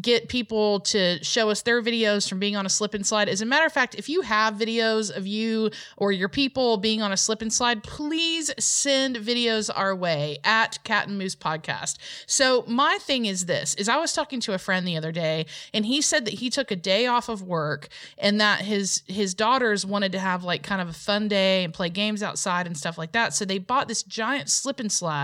get 0.00 0.28
people 0.28 0.78
to 0.80 1.22
show 1.24 1.50
us 1.50 1.62
their 1.62 1.82
videos 1.82 2.28
from 2.28 2.38
being 2.38 2.54
on 2.54 2.64
a 2.64 2.68
slip 2.68 2.94
and 2.94 3.04
slide. 3.04 3.28
As 3.28 3.40
a 3.40 3.46
matter 3.46 3.66
of 3.66 3.72
fact, 3.72 3.96
if 3.96 4.08
you 4.08 4.20
have 4.20 4.54
videos 4.54 5.14
of 5.14 5.26
you 5.26 5.70
or 5.96 6.12
your 6.12 6.28
people 6.28 6.76
being 6.76 7.02
on 7.02 7.10
a 7.10 7.16
slip 7.16 7.42
and 7.42 7.52
slide, 7.52 7.82
please 7.82 8.52
send 8.60 9.16
videos 9.16 9.68
our 9.74 9.96
way 9.96 10.38
at 10.44 10.78
Cat 10.84 11.08
and 11.08 11.18
Moose 11.18 11.34
Podcast. 11.34 11.96
So 12.26 12.64
my 12.68 12.96
thing 13.00 13.26
is 13.26 13.46
this 13.46 13.74
is 13.74 13.88
I 13.88 13.96
was 13.96 14.12
talking 14.12 14.38
to 14.40 14.54
a 14.54 14.58
friend 14.58 14.86
the 14.86 14.96
other 14.96 15.10
day 15.10 15.46
and 15.74 15.84
he 15.86 16.02
said 16.02 16.24
that 16.26 16.34
he 16.34 16.50
took 16.50 16.70
a 16.70 16.76
day 16.76 17.06
off 17.06 17.28
of 17.28 17.42
work 17.42 17.88
and 18.16 18.40
that 18.40 18.60
his 18.60 19.02
his 19.08 19.34
daughters 19.34 19.84
wanted 19.84 20.12
to 20.12 20.20
have 20.20 20.44
like 20.44 20.62
kind 20.62 20.80
of 20.80 20.88
a 20.88 20.92
fun 20.92 21.26
day 21.26 21.64
and 21.64 21.74
play 21.74 21.88
games 21.88 22.22
outside 22.22 22.68
and 22.68 22.76
stuff 22.76 22.96
like 22.96 23.10
that. 23.10 23.34
So 23.34 23.44
they 23.44 23.58
bought 23.58 23.88
this 23.88 24.04
giant 24.04 24.50
slip 24.50 24.78
and 24.78 24.92
slide 24.92 25.15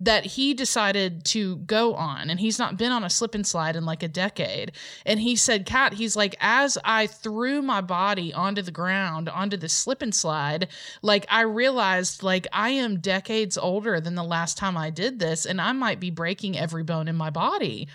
that 0.00 0.26
he 0.26 0.52
decided 0.52 1.24
to 1.24 1.58
go 1.58 1.94
on 1.94 2.28
and 2.28 2.40
he's 2.40 2.58
not 2.58 2.76
been 2.76 2.90
on 2.90 3.04
a 3.04 3.10
slip 3.10 3.36
and 3.36 3.46
slide 3.46 3.76
in 3.76 3.84
like 3.84 4.02
a 4.02 4.08
decade 4.08 4.72
and 5.06 5.20
he 5.20 5.36
said 5.36 5.64
cat 5.64 5.92
he's 5.92 6.16
like 6.16 6.34
as 6.40 6.76
i 6.84 7.06
threw 7.06 7.62
my 7.62 7.80
body 7.80 8.34
onto 8.34 8.62
the 8.62 8.72
ground 8.72 9.28
onto 9.28 9.56
the 9.56 9.68
slip 9.68 10.02
and 10.02 10.12
slide 10.12 10.66
like 11.02 11.24
i 11.28 11.42
realized 11.42 12.24
like 12.24 12.48
i 12.52 12.70
am 12.70 12.98
decades 12.98 13.56
older 13.56 14.00
than 14.00 14.16
the 14.16 14.24
last 14.24 14.58
time 14.58 14.76
i 14.76 14.90
did 14.90 15.20
this 15.20 15.46
and 15.46 15.60
i 15.60 15.70
might 15.70 16.00
be 16.00 16.10
breaking 16.10 16.58
every 16.58 16.82
bone 16.82 17.06
in 17.06 17.14
my 17.14 17.30
body 17.30 17.86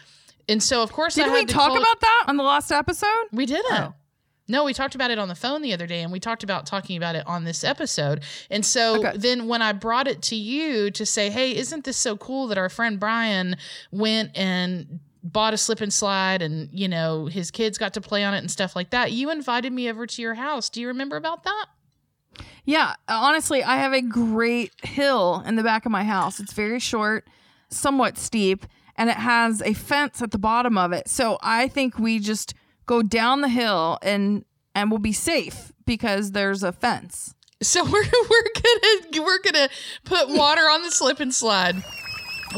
and 0.48 0.64
so 0.64 0.82
of 0.82 0.94
course 0.94 1.16
Didn't 1.16 1.34
we 1.34 1.44
to 1.46 1.54
talk 1.54 1.72
about 1.78 2.00
that 2.00 2.26
on 2.28 2.38
the 2.38 2.44
last 2.44 2.72
episode? 2.72 3.26
we 3.34 3.46
didn't. 3.46 3.74
Oh. 3.74 3.94
No, 4.48 4.64
we 4.64 4.74
talked 4.74 4.96
about 4.96 5.12
it 5.12 5.20
on 5.20 5.28
the 5.28 5.36
phone 5.36 5.62
the 5.62 5.74
other 5.74 5.88
day 5.88 6.02
and 6.02 6.12
we 6.12 6.20
talked 6.20 6.44
about 6.44 6.66
talking 6.66 6.96
about 6.96 7.16
it 7.16 7.26
on 7.28 7.44
this 7.44 7.64
episode. 7.64 8.24
And 8.50 8.66
so 8.66 9.00
Okay. 9.06 9.18
then 9.18 9.48
when 9.48 9.62
I 9.62 9.74
brought 9.74 10.08
it 10.08 10.22
to 10.24 10.36
you 10.36 10.90
to 10.92 11.06
say, 11.06 11.30
hey, 11.30 11.56
isn't 11.56 11.84
this 11.84 11.98
so 11.98 12.16
cool 12.16 12.48
that 12.48 12.58
our 12.58 12.70
friend 12.70 13.00
Brian 13.00 13.58
went 13.92 14.38
and 14.38 15.00
bought 15.24 15.54
a 15.54 15.58
slip 15.58 15.82
and 15.82 15.92
slide 15.92 16.42
and, 16.42 16.70
you 16.72 16.88
know, 16.88 17.26
his 17.26 17.52
kids 17.52 17.78
got 17.78 17.94
to 17.96 18.02
play 18.02 18.24
on 18.24 18.34
it 18.34 18.38
and 18.38 18.50
stuff 18.50 18.76
like 18.76 18.92
that, 18.92 19.12
you 19.12 19.30
invited 19.30 19.74
me 19.74 19.90
over 19.90 20.08
to 20.08 20.22
your 20.22 20.36
house. 20.36 20.70
Do 20.70 20.80
you 20.80 20.88
remember 20.88 21.18
about 21.18 21.44
that? 21.44 21.66
Yeah, 22.64 22.96
honestly, 23.10 23.64
I 23.64 23.78
have 23.78 23.94
a 23.94 24.02
great 24.02 24.72
hill 24.84 25.44
in 25.46 25.56
the 25.56 25.64
back 25.64 25.86
of 25.86 25.92
my 25.92 26.04
house. 26.04 26.40
It's 26.40 26.54
very 26.54 26.80
short, 26.80 27.28
somewhat 27.70 28.18
steep, 28.18 28.66
and 28.96 29.10
it 29.10 29.18
has 29.18 29.62
a 29.62 29.74
fence 29.74 30.22
at 30.22 30.32
the 30.32 30.38
bottom 30.38 30.78
of 30.78 30.92
it. 30.94 31.08
So 31.10 31.38
I 31.42 31.68
think 31.68 31.98
we 31.98 32.20
just 32.20 32.54
go 32.88 33.04
down 33.04 33.42
the 33.42 33.50
hill 33.50 34.00
and 34.02 34.44
and 34.74 34.90
we'll 34.90 35.00
be 35.00 35.14
safe 35.14 35.72
because 35.86 36.32
there's 36.32 36.64
a 36.64 36.72
fence. 36.72 37.36
So 37.62 37.84
we're 37.92 37.92
we're 37.92 38.44
gonna 38.64 39.24
we're 39.24 39.42
gonna 39.44 39.70
put 40.06 40.30
water 40.30 40.62
on 40.62 40.82
the 40.82 40.92
slip 40.92 41.20
and 41.20 41.34
slide. 41.34 41.76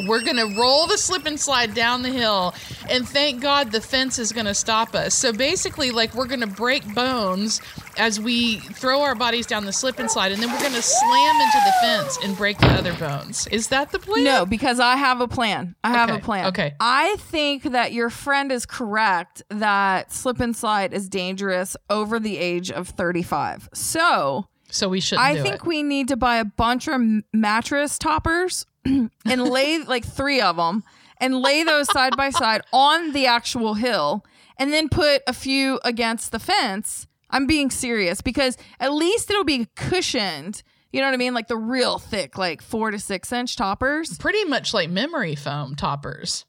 We're 0.07 0.23
gonna 0.23 0.55
roll 0.55 0.85
the 0.85 0.97
slip 0.97 1.25
and 1.25 1.39
slide 1.39 1.73
down 1.73 2.03
the 2.03 2.09
hill, 2.09 2.53
and 2.89 3.09
thank 3.09 3.41
God 3.41 3.71
the 3.71 3.81
fence 3.81 4.19
is 4.19 4.31
gonna 4.31 4.53
stop 4.53 4.93
us. 4.93 5.15
So 5.15 5.33
basically, 5.33 5.91
like 5.91 6.13
we're 6.13 6.27
gonna 6.27 6.47
break 6.47 6.93
bones 6.93 7.59
as 7.97 8.19
we 8.19 8.57
throw 8.59 9.01
our 9.01 9.15
bodies 9.15 9.45
down 9.45 9.65
the 9.65 9.73
slip 9.73 9.99
and 9.99 10.09
slide, 10.09 10.31
and 10.31 10.41
then 10.41 10.51
we're 10.51 10.61
gonna 10.61 10.81
slam 10.81 11.35
into 11.41 11.57
the 11.65 11.73
fence 11.81 12.17
and 12.23 12.37
break 12.37 12.57
the 12.59 12.67
other 12.67 12.93
bones. 12.93 13.47
Is 13.47 13.67
that 13.69 13.91
the 13.91 13.99
plan? 13.99 14.23
No, 14.23 14.45
because 14.45 14.79
I 14.79 14.95
have 14.95 15.21
a 15.21 15.27
plan. 15.27 15.75
I 15.83 15.91
have 15.91 16.09
Okay, 16.09 16.19
a 16.19 16.21
plan. 16.23 16.45
okay. 16.47 16.73
I 16.79 17.15
think 17.19 17.63
that 17.63 17.91
your 17.93 18.09
friend 18.09 18.51
is 18.51 18.65
correct 18.65 19.41
that 19.49 20.11
slip 20.13 20.39
and 20.39 20.55
slide 20.55 20.93
is 20.93 21.09
dangerous 21.09 21.75
over 21.89 22.19
the 22.19 22.37
age 22.37 22.71
of 22.71 22.89
35. 22.89 23.69
So, 23.73 24.47
So 24.69 24.87
we 24.89 24.99
shouldn't. 25.01 25.27
I 25.27 25.41
think 25.41 25.55
it. 25.55 25.65
we 25.65 25.83
need 25.83 26.07
to 26.09 26.15
buy 26.15 26.37
a 26.37 26.45
bunch 26.45 26.87
of 26.87 27.01
mattress 27.33 27.97
toppers 27.97 28.65
and 28.85 29.09
lay 29.25 29.79
like 29.83 30.05
three 30.05 30.39
of 30.41 30.55
them 30.57 30.83
and 31.21 31.35
lay 31.41 31.63
those 31.63 31.91
side 31.91 32.15
by 32.15 32.29
side 32.29 32.61
on 32.71 33.11
the 33.11 33.25
actual 33.25 33.73
hill 33.73 34.23
and 34.57 34.71
then 34.71 34.87
put 34.89 35.21
a 35.27 35.33
few 35.33 35.79
against 35.83 36.31
the 36.31 36.39
fence. 36.39 37.07
I'm 37.29 37.47
being 37.47 37.69
serious 37.69 38.21
because 38.21 38.57
at 38.79 38.93
least 38.93 39.29
it'll 39.29 39.43
be 39.43 39.67
cushioned. 39.75 40.63
You 40.91 41.01
know 41.01 41.07
what 41.07 41.13
I 41.13 41.17
mean? 41.17 41.33
Like 41.33 41.47
the 41.47 41.57
real 41.57 41.99
thick, 41.99 42.37
like 42.37 42.61
four 42.61 42.91
to 42.91 42.99
six 42.99 43.31
inch 43.31 43.55
toppers. 43.55 44.17
pretty 44.17 44.45
much 44.45 44.73
like 44.73 44.89
memory 44.89 45.35
foam 45.35 45.75
toppers. 45.75 46.45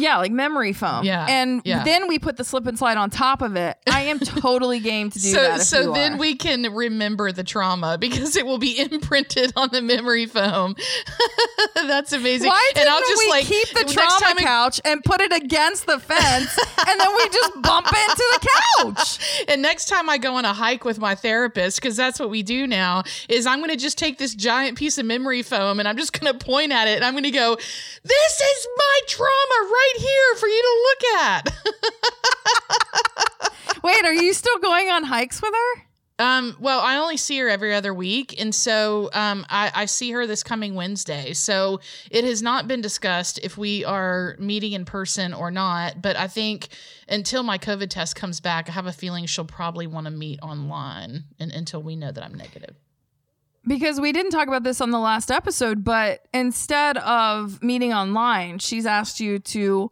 Yeah, 0.00 0.18
like 0.18 0.32
memory 0.32 0.72
foam. 0.72 1.04
Yeah, 1.04 1.26
And 1.28 1.62
yeah. 1.64 1.84
then 1.84 2.08
we 2.08 2.18
put 2.18 2.36
the 2.36 2.44
slip 2.44 2.66
and 2.66 2.78
slide 2.78 2.96
on 2.96 3.10
top 3.10 3.42
of 3.42 3.56
it. 3.56 3.76
I 3.86 4.02
am 4.02 4.18
totally 4.18 4.80
game 4.80 5.10
to 5.10 5.18
do 5.18 5.28
so 5.28 5.40
that. 5.40 5.62
So 5.62 5.92
then 5.92 6.14
are. 6.14 6.18
we 6.18 6.34
can 6.34 6.74
remember 6.74 7.32
the 7.32 7.44
trauma 7.44 7.98
because 7.98 8.36
it 8.36 8.46
will 8.46 8.58
be 8.58 8.78
imprinted 8.92 9.52
on 9.56 9.70
the 9.70 9.82
memory 9.82 10.26
foam. 10.26 10.76
That's 11.74 12.12
amazing. 12.12 12.48
Why 12.48 12.72
and 12.74 12.76
didn't 12.76 12.92
I'll 12.92 13.00
just 13.00 13.18
we 13.18 13.30
like 13.30 13.44
keep 13.46 13.68
the 13.70 13.84
trauma 13.92 14.40
couch 14.40 14.80
and 14.84 15.02
put 15.02 15.20
it 15.20 15.32
against 15.32 15.86
the 15.86 15.98
fence, 15.98 16.58
and 16.86 17.00
then 17.00 17.08
we 17.16 17.28
just 17.28 17.62
bump 17.62 17.86
into 17.86 18.38
the 18.40 18.48
couch? 18.84 19.18
And 19.48 19.62
next 19.62 19.86
time 19.86 20.08
I 20.08 20.18
go 20.18 20.34
on 20.36 20.44
a 20.44 20.52
hike 20.52 20.84
with 20.84 20.98
my 20.98 21.14
therapist, 21.14 21.80
because 21.80 21.96
that's 21.96 22.18
what 22.18 22.30
we 22.30 22.42
do 22.42 22.66
now, 22.66 23.04
is 23.28 23.46
I'm 23.46 23.58
going 23.58 23.70
to 23.70 23.76
just 23.76 23.98
take 23.98 24.18
this 24.18 24.34
giant 24.34 24.76
piece 24.76 24.98
of 24.98 25.06
memory 25.06 25.42
foam 25.42 25.78
and 25.78 25.88
I'm 25.88 25.96
just 25.96 26.18
going 26.18 26.32
to 26.32 26.44
point 26.44 26.72
at 26.72 26.88
it 26.88 26.96
and 26.96 27.04
I'm 27.04 27.12
going 27.14 27.24
to 27.24 27.30
go, 27.30 27.54
"This 27.56 28.40
is 28.40 28.66
my 28.76 29.00
trauma 29.06 29.58
right 29.60 29.85
here 29.98 30.36
for 30.38 30.48
you 30.48 30.62
to 30.62 30.82
look 30.86 31.02
at." 31.20 31.52
Wait, 33.82 34.04
are 34.04 34.14
you 34.14 34.32
still 34.32 34.58
going 34.58 34.90
on 34.90 35.04
hikes 35.04 35.40
with 35.40 35.52
her? 35.52 35.82
Um, 36.18 36.56
well, 36.58 36.80
I 36.80 36.96
only 36.96 37.18
see 37.18 37.38
her 37.38 37.48
every 37.48 37.74
other 37.74 37.92
week, 37.92 38.40
and 38.40 38.54
so 38.54 39.10
um, 39.12 39.44
I, 39.50 39.70
I 39.74 39.84
see 39.84 40.10
her 40.12 40.26
this 40.26 40.42
coming 40.42 40.74
Wednesday. 40.74 41.34
So 41.34 41.80
it 42.10 42.24
has 42.24 42.40
not 42.40 42.66
been 42.66 42.80
discussed 42.80 43.38
if 43.42 43.58
we 43.58 43.84
are 43.84 44.34
meeting 44.38 44.72
in 44.72 44.86
person 44.86 45.34
or 45.34 45.50
not. 45.50 46.00
But 46.00 46.16
I 46.16 46.26
think 46.26 46.68
until 47.06 47.42
my 47.42 47.58
COVID 47.58 47.90
test 47.90 48.16
comes 48.16 48.40
back, 48.40 48.68
I 48.68 48.72
have 48.72 48.86
a 48.86 48.92
feeling 48.92 49.26
she'll 49.26 49.44
probably 49.44 49.86
want 49.86 50.06
to 50.06 50.10
meet 50.10 50.40
online, 50.40 51.24
and 51.38 51.52
until 51.52 51.82
we 51.82 51.96
know 51.96 52.10
that 52.10 52.24
I'm 52.24 52.34
negative. 52.34 52.76
Because 53.66 54.00
we 54.00 54.12
didn't 54.12 54.30
talk 54.30 54.46
about 54.48 54.62
this 54.62 54.80
on 54.80 54.90
the 54.90 54.98
last 54.98 55.30
episode, 55.30 55.82
but 55.82 56.26
instead 56.32 56.98
of 56.98 57.62
meeting 57.62 57.92
online, 57.92 58.58
she's 58.60 58.86
asked 58.86 59.18
you 59.18 59.38
to 59.40 59.90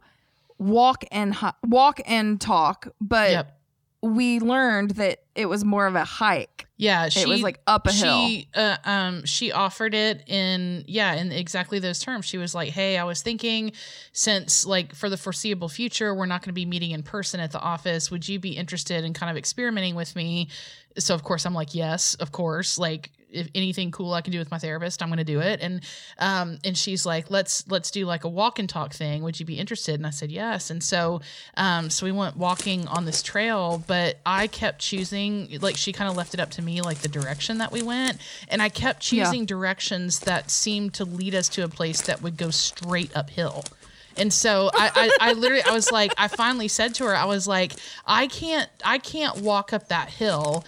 walk 0.57 1.03
and 1.11 1.33
hi- 1.33 1.53
walk 1.65 1.99
and 2.05 2.39
talk. 2.39 2.87
But 3.01 3.31
Yep. 3.31 3.59
we 4.01 4.39
learned 4.39 4.91
that 4.91 5.19
it 5.35 5.47
was 5.47 5.65
more 5.65 5.87
of 5.87 5.95
a 5.95 6.05
hike. 6.05 6.67
Yeah, 6.77 7.07
she 7.09 7.21
it 7.21 7.27
was 7.27 7.41
like 7.41 7.59
up 7.67 7.87
a 7.87 7.91
hill. 7.91 8.41
Uh, 8.53 8.75
um 8.83 9.25
she 9.25 9.51
offered 9.53 9.93
it 9.93 10.23
in 10.27 10.83
yeah 10.87 11.13
in 11.13 11.31
exactly 11.31 11.79
those 11.79 11.99
terms. 11.99 12.25
She 12.25 12.37
was 12.37 12.53
like, 12.53 12.69
"Hey, 12.69 12.97
I 12.97 13.05
was 13.05 13.21
thinking 13.21 13.71
since 14.11 14.65
like 14.65 14.93
for 14.93 15.09
the 15.09 15.15
foreseeable 15.17 15.69
future 15.69 16.13
we're 16.13 16.25
not 16.25 16.41
going 16.41 16.49
to 16.49 16.53
be 16.53 16.65
meeting 16.65 16.91
in 16.91 17.01
person 17.03 17.39
at 17.39 17.51
the 17.51 17.59
office. 17.61 18.11
Would 18.11 18.27
you 18.27 18.39
be 18.39 18.57
interested 18.57 19.03
in 19.05 19.13
kind 19.13 19.29
of 19.29 19.37
experimenting 19.37 19.95
with 19.95 20.15
me?" 20.15 20.49
So 20.97 21.13
of 21.15 21.23
course 21.23 21.45
I'm 21.45 21.53
like, 21.53 21.75
"Yes, 21.75 22.15
of 22.15 22.31
course." 22.31 22.77
Like 22.77 23.11
if 23.31 23.49
anything 23.53 23.91
cool 23.91 24.13
I 24.13 24.21
can 24.21 24.31
do 24.31 24.39
with 24.39 24.49
my 24.49 24.59
therapist, 24.59 25.01
I'm 25.03 25.09
going 25.09 25.17
to 25.17 25.25
do 25.25 25.41
it. 25.41 25.59
And 25.61 25.81
um 26.19 26.57
and 26.63 26.77
she's 26.77 27.05
like, 27.05 27.29
"Let's 27.29 27.67
let's 27.67 27.91
do 27.91 28.05
like 28.05 28.23
a 28.23 28.29
walk 28.29 28.59
and 28.59 28.69
talk 28.69 28.93
thing. 28.93 29.23
Would 29.23 29.39
you 29.39 29.45
be 29.45 29.59
interested?" 29.59 29.95
And 29.95 30.07
I 30.07 30.11
said, 30.11 30.31
"Yes." 30.31 30.69
And 30.69 30.81
so 30.81 31.21
um 31.57 31.89
so 31.89 32.05
we 32.05 32.13
went 32.13 32.37
walking 32.37 32.87
on 32.87 33.03
this 33.03 33.21
trail, 33.21 33.83
but 33.87 34.21
I 34.25 34.47
kept 34.47 34.79
choosing 34.79 35.57
like 35.59 35.75
she 35.75 35.91
kind 35.91 36.09
of 36.09 36.15
left 36.15 36.33
it 36.33 36.39
up 36.39 36.51
to 36.51 36.61
me 36.61 36.81
like 36.81 37.01
the 37.01 37.09
direction 37.09 37.57
that 37.57 37.73
we 37.73 37.81
went, 37.81 38.21
and 38.47 38.61
I 38.61 38.69
kept 38.69 39.01
Yeah. 39.11 39.25
choosing 39.25 39.45
directions 39.45 40.21
that 40.21 40.49
seemed 40.49 40.93
to 40.93 41.03
lead 41.05 41.35
us 41.35 41.49
to 41.49 41.63
a 41.63 41.69
place 41.69 42.03
that 42.03 42.21
would 42.21 42.37
go 42.37 42.51
straight 42.51 43.11
uphill. 43.15 43.73
And 44.17 44.31
so 44.31 44.71
I, 44.73 45.13
I, 45.19 45.29
I 45.31 45.33
literally 45.33 45.63
I 45.63 45.73
was 45.73 45.91
like 45.91 46.13
I 46.17 46.29
finally 46.29 46.69
said 46.69 46.93
to 46.95 47.03
her 47.03 47.13
I 47.15 47.25
was 47.25 47.47
like 47.49 47.75
I 48.05 48.27
can't 48.27 48.69
I 48.81 48.97
can't 48.97 49.35
walk 49.39 49.73
up 49.73 49.89
that 49.89 50.09
hill 50.09 50.65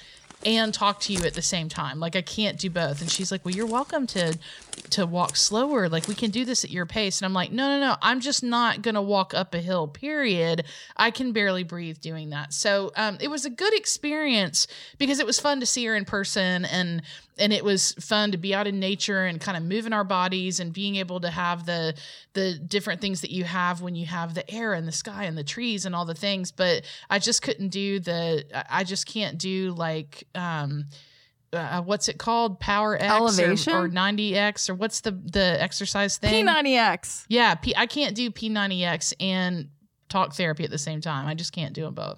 and 0.47 0.73
talk 0.73 1.01
to 1.01 1.13
you 1.13 1.23
at 1.25 1.33
the 1.33 1.41
same 1.41 1.67
time. 1.67 1.99
Like 1.99 2.15
I 2.15 2.21
can't 2.21 2.57
do 2.57 2.69
both. 2.69 3.01
And 3.01 3.11
she's 3.11 3.31
like 3.31 3.43
well 3.43 3.53
you're 3.53 3.65
welcome 3.67 4.07
to 4.07 4.37
to 4.91 5.05
walk 5.05 5.35
slower. 5.35 5.89
Like 5.89 6.07
we 6.07 6.15
can 6.15 6.31
do 6.31 6.45
this 6.45 6.63
at 6.63 6.69
your 6.71 6.85
pace. 6.85 7.19
And 7.19 7.25
I'm 7.25 7.33
like 7.33 7.51
no 7.51 7.67
no 7.67 7.79
no. 7.79 7.95
I'm 8.01 8.19
just 8.19 8.43
not 8.43 8.81
gonna 8.81 9.01
walk 9.01 9.33
up 9.33 9.53
a 9.53 9.59
hill 9.59 9.87
period. 9.87 10.65
I 10.95 11.11
can 11.11 11.31
barely 11.31 11.63
breathe 11.63 11.99
doing 11.99 12.29
that. 12.31 12.53
So 12.53 12.91
um, 12.95 13.17
it 13.19 13.29
was 13.29 13.45
a 13.45 13.49
good 13.49 13.73
experience 13.73 14.67
because 14.97 15.19
it 15.19 15.25
was 15.25 15.39
fun 15.39 15.59
to 15.59 15.65
see 15.65 15.85
her 15.85 15.95
in 15.95 16.05
person 16.05 16.65
and 16.65 17.01
and 17.39 17.53
it 17.53 17.63
was 17.63 17.91
fun 17.93 18.31
to 18.31 18.37
be 18.37 18.55
out 18.55 18.65
in 18.65 18.79
nature 18.79 19.25
and 19.25 19.39
kind 19.39 19.57
of 19.57 19.63
moving 19.63 19.93
our 19.93 20.03
bodies 20.03 20.59
and 20.59 20.73
being 20.73 20.95
able 20.95 21.19
to 21.19 21.29
have 21.29 21.65
the 21.65 21.93
the 22.33 22.57
different 22.57 23.01
things 23.01 23.21
that 23.21 23.31
you 23.31 23.43
have 23.43 23.81
when 23.81 23.95
you 23.95 24.05
have 24.05 24.33
the 24.33 24.49
air 24.49 24.73
and 24.73 24.87
the 24.87 24.91
sky 24.91 25.25
and 25.25 25.37
the 25.37 25.43
trees 25.43 25.85
and 25.85 25.95
all 25.95 26.05
the 26.05 26.15
things. 26.15 26.51
But 26.51 26.83
i 27.09 27.19
just 27.19 27.41
couldn't 27.41 27.69
do 27.69 27.99
the 27.99 28.45
I- 28.71 28.83
just 28.87 29.05
can't 29.05 29.37
do 29.37 29.73
like 29.73 30.23
um 30.33 30.85
uh, 31.53 31.81
what's 31.81 32.07
it 32.09 32.17
called 32.17 32.59
power 32.59 32.95
x 32.95 33.05
Elevation? 33.13 33.73
or, 33.73 33.85
or 33.85 33.89
90x 33.89 34.69
or 34.69 34.75
what's 34.75 35.01
the 35.01 35.11
the 35.11 35.57
exercise 35.61 36.17
thing 36.17 36.45
P90X. 36.45 37.25
yeah 37.29 37.55
P- 37.55 37.75
i 37.77 37.85
can't 37.85 38.15
do 38.15 38.29
p90x 38.31 39.13
and 39.19 39.69
talk 40.09 40.33
therapy 40.35 40.63
at 40.65 40.69
the 40.71 40.77
same 40.77 40.99
time 41.01 41.25
i 41.27 41.33
just 41.33 41.53
can't 41.53 41.73
do 41.73 41.83
them 41.83 41.93
both 41.93 42.17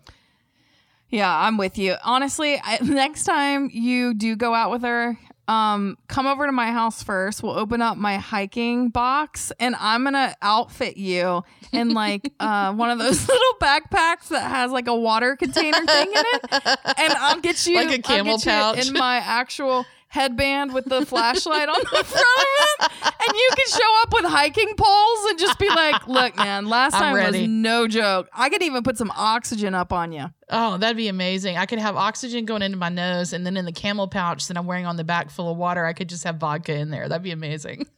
Yeah, 1.12 1.36
I'm 1.36 1.58
with 1.58 1.80
you. 1.80 1.96
Honestly, 2.04 2.62
I, 2.64 2.78
next 2.84 3.24
time 3.24 3.70
you 3.74 4.14
do 4.14 4.36
go 4.36 4.54
out 4.54 4.70
with 4.70 4.84
her, 4.84 5.18
um, 5.50 5.98
come 6.08 6.28
over 6.28 6.46
to 6.46 6.52
my 6.52 6.72
house 6.72 7.02
first. 7.02 7.42
We'll 7.42 7.58
open 7.58 7.82
up 7.82 7.98
my 7.98 8.18
hiking 8.18 8.90
box 8.90 9.52
and 9.60 9.76
I'm 9.80 10.04
going 10.04 10.14
to 10.14 10.36
outfit 10.44 10.96
you 10.96 11.44
in 11.72 11.90
like 11.96 12.32
uh, 12.40 12.72
one 12.74 12.92
of 12.92 13.00
those 13.00 13.28
little 13.28 13.54
backpacks 13.60 14.28
that 14.30 14.48
has 14.48 14.72
like 14.72 14.88
a 14.88 14.96
water 14.96 15.36
container 15.36 15.84
thing 15.86 16.08
in 16.12 16.24
it. 16.34 16.80
And 16.98 17.14
I'll 17.14 17.40
get 17.42 17.66
you 17.66 17.76
Like 17.76 17.98
a 17.98 18.02
camel 18.02 18.34
I'll 18.34 18.38
get 18.38 18.46
you 18.46 18.52
pouch. 18.52 18.88
in 18.90 18.94
my 18.94 19.18
actual 19.18 19.86
headband 20.10 20.74
with 20.74 20.86
the 20.86 21.06
flashlight 21.06 21.70
on 21.70 21.80
the 21.80 21.86
front 22.04 22.04
of 22.04 22.44
it. 22.82 22.92
And 23.06 23.34
you 23.38 23.50
can 23.56 23.68
show 23.68 24.02
up 24.02 24.14
with 24.14 24.26
hiking 24.26 24.74
poles 24.76 25.26
and 25.30 25.40
just 25.40 25.58
be 25.60 25.70
like, 25.70 26.08
look, 26.08 26.36
man, 26.36 26.66
last 26.66 26.96
I'm 26.96 27.02
time 27.02 27.16
ready. 27.16 27.42
was 27.42 27.50
no 27.50 27.88
joke. 27.88 28.28
I 28.34 28.50
could 28.50 28.64
even 28.64 28.84
put 28.84 28.98
some 28.98 29.12
oxygen 29.16 29.74
up 29.76 29.94
on 29.94 30.12
you. 30.12 30.26
Oh, 30.50 30.78
that'd 30.78 30.98
be 30.98 31.08
amazing. 31.10 31.58
I 31.58 31.66
could 31.68 31.80
have 31.80 31.96
oxygen 31.96 32.46
going 32.46 32.64
into 32.64 32.78
my 32.78 32.90
nose, 32.90 33.34
and 33.34 33.46
then 33.46 33.56
in 33.56 33.66
the 33.66 33.72
camel 33.72 34.08
pouch 34.08 34.48
that 34.48 34.58
I'm 34.58 34.66
wearing 34.66 34.88
on 34.88 34.96
the 34.98 35.04
back 35.04 35.30
full 35.30 35.52
of 35.52 35.58
water, 35.58 35.86
I 35.86 35.94
could 35.94 36.10
just 36.10 36.24
have 36.24 36.38
vodka 36.38 36.74
in 36.74 36.90
there. 36.90 37.08
That'd 37.08 37.24
be 37.24 37.32
amazing. 37.32 37.88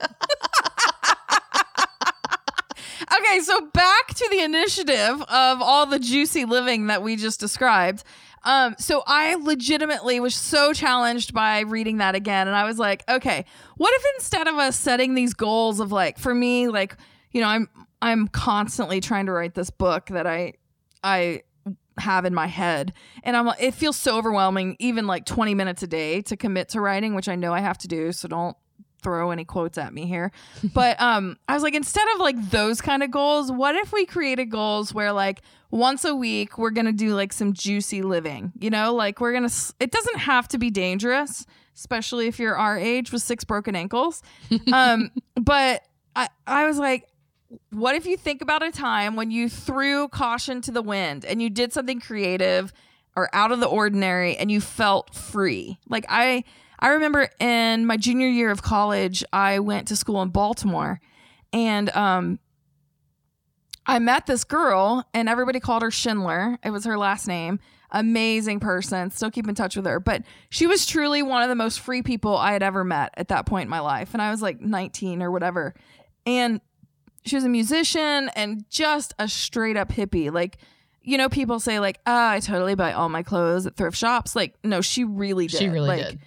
Okay, 3.13 3.39
so 3.41 3.65
back 3.73 4.07
to 4.07 4.27
the 4.31 4.39
initiative 4.41 5.21
of 5.23 5.61
all 5.61 5.85
the 5.85 5.99
juicy 5.99 6.45
living 6.45 6.87
that 6.87 7.03
we 7.03 7.15
just 7.17 7.39
described. 7.39 8.03
Um, 8.43 8.75
so 8.79 9.03
I 9.05 9.35
legitimately 9.35 10.19
was 10.19 10.33
so 10.33 10.73
challenged 10.73 11.33
by 11.33 11.59
reading 11.61 11.97
that 11.97 12.15
again, 12.15 12.47
and 12.47 12.55
I 12.55 12.65
was 12.65 12.79
like, 12.79 13.03
okay, 13.07 13.45
what 13.77 13.93
if 13.93 14.05
instead 14.17 14.47
of 14.47 14.55
us 14.55 14.75
setting 14.75 15.13
these 15.13 15.33
goals 15.33 15.79
of 15.79 15.91
like, 15.91 16.17
for 16.17 16.33
me, 16.33 16.67
like, 16.67 16.97
you 17.31 17.41
know, 17.41 17.47
I'm 17.47 17.69
I'm 18.01 18.27
constantly 18.27 18.99
trying 18.99 19.27
to 19.27 19.31
write 19.31 19.53
this 19.53 19.69
book 19.69 20.07
that 20.07 20.25
I 20.25 20.53
I 21.03 21.43
have 21.99 22.25
in 22.25 22.33
my 22.33 22.47
head, 22.47 22.93
and 23.23 23.37
I'm 23.37 23.47
it 23.59 23.73
feels 23.73 23.97
so 23.97 24.17
overwhelming, 24.17 24.75
even 24.79 25.05
like 25.07 25.25
20 25.25 25.53
minutes 25.53 25.83
a 25.83 25.87
day 25.87 26.21
to 26.23 26.35
commit 26.35 26.69
to 26.69 26.81
writing, 26.81 27.13
which 27.13 27.29
I 27.29 27.35
know 27.35 27.53
I 27.53 27.59
have 27.59 27.77
to 27.79 27.87
do. 27.87 28.11
So 28.11 28.27
don't 28.27 28.57
throw 29.01 29.31
any 29.31 29.45
quotes 29.45 29.77
at 29.77 29.93
me 29.93 30.05
here. 30.05 30.31
But 30.73 30.99
um 31.01 31.37
I 31.47 31.53
was 31.53 31.63
like 31.63 31.75
instead 31.75 32.07
of 32.15 32.19
like 32.19 32.49
those 32.49 32.81
kind 32.81 33.03
of 33.03 33.11
goals, 33.11 33.51
what 33.51 33.75
if 33.75 33.91
we 33.91 34.05
created 34.05 34.49
goals 34.49 34.93
where 34.93 35.11
like 35.11 35.41
once 35.71 36.03
a 36.03 36.13
week 36.13 36.57
we're 36.57 36.71
going 36.71 36.85
to 36.85 36.91
do 36.91 37.15
like 37.15 37.33
some 37.33 37.53
juicy 37.53 38.01
living. 38.01 38.51
You 38.59 38.69
know, 38.69 38.93
like 38.93 39.21
we're 39.21 39.31
going 39.31 39.47
to 39.47 39.73
it 39.79 39.91
doesn't 39.91 40.17
have 40.17 40.47
to 40.49 40.57
be 40.57 40.69
dangerous, 40.69 41.45
especially 41.75 42.27
if 42.27 42.39
you're 42.39 42.57
our 42.57 42.77
age 42.77 43.11
with 43.11 43.21
six 43.21 43.43
broken 43.43 43.75
ankles. 43.75 44.21
Um 44.71 45.11
but 45.35 45.83
I 46.15 46.29
I 46.45 46.65
was 46.65 46.77
like 46.77 47.07
what 47.71 47.95
if 47.95 48.05
you 48.05 48.15
think 48.15 48.41
about 48.41 48.63
a 48.63 48.71
time 48.71 49.15
when 49.15 49.31
you 49.31 49.49
threw 49.49 50.07
caution 50.07 50.61
to 50.61 50.71
the 50.71 50.81
wind 50.81 51.25
and 51.25 51.41
you 51.41 51.49
did 51.49 51.73
something 51.73 51.99
creative 51.99 52.71
or 53.15 53.29
out 53.33 53.51
of 53.51 53.59
the 53.59 53.67
ordinary 53.67 54.37
and 54.37 54.49
you 54.49 54.61
felt 54.61 55.13
free? 55.13 55.77
Like 55.89 56.05
I 56.07 56.43
I 56.81 56.89
remember 56.89 57.29
in 57.39 57.85
my 57.85 57.97
junior 57.97 58.27
year 58.27 58.51
of 58.51 58.61
college, 58.61 59.23
I 59.31 59.59
went 59.59 59.87
to 59.89 59.95
school 59.95 60.21
in 60.21 60.29
Baltimore 60.29 60.99
and 61.53 61.89
um 61.91 62.39
I 63.85 63.99
met 63.99 64.25
this 64.25 64.43
girl 64.43 65.05
and 65.13 65.27
everybody 65.27 65.59
called 65.59 65.81
her 65.81 65.91
Schindler. 65.91 66.57
It 66.63 66.69
was 66.69 66.85
her 66.85 66.97
last 66.97 67.27
name. 67.27 67.59
Amazing 67.89 68.59
person. 68.59 69.09
Still 69.09 69.31
keep 69.31 69.47
in 69.49 69.55
touch 69.55 69.75
with 69.75 69.85
her. 69.85 69.99
But 69.99 70.23
she 70.49 70.67
was 70.67 70.85
truly 70.85 71.23
one 71.23 71.41
of 71.41 71.49
the 71.49 71.55
most 71.55 71.79
free 71.79 72.01
people 72.03 72.37
I 72.37 72.53
had 72.53 72.63
ever 72.63 72.83
met 72.83 73.13
at 73.17 73.29
that 73.29 73.45
point 73.45 73.63
in 73.63 73.69
my 73.69 73.79
life. 73.79 74.13
And 74.13 74.21
I 74.21 74.31
was 74.31 74.41
like 74.41 74.61
19 74.61 75.21
or 75.21 75.31
whatever. 75.31 75.73
And 76.25 76.61
she 77.25 77.35
was 77.35 77.43
a 77.43 77.49
musician 77.49 78.29
and 78.35 78.65
just 78.69 79.13
a 79.19 79.27
straight 79.27 79.77
up 79.77 79.89
hippie. 79.89 80.31
Like, 80.31 80.57
you 81.01 81.17
know, 81.17 81.29
people 81.29 81.59
say 81.59 81.79
like, 81.79 81.99
"Ah, 82.05 82.31
I 82.31 82.39
totally 82.39 82.75
buy 82.75 82.93
all 82.93 83.09
my 83.09 83.23
clothes 83.23 83.65
at 83.65 83.75
thrift 83.75 83.97
shops." 83.97 84.35
Like, 84.35 84.55
no, 84.63 84.81
she 84.81 85.03
really 85.03 85.47
did. 85.47 85.57
She 85.57 85.67
really 85.67 85.87
like, 85.87 86.05
did. 86.05 86.19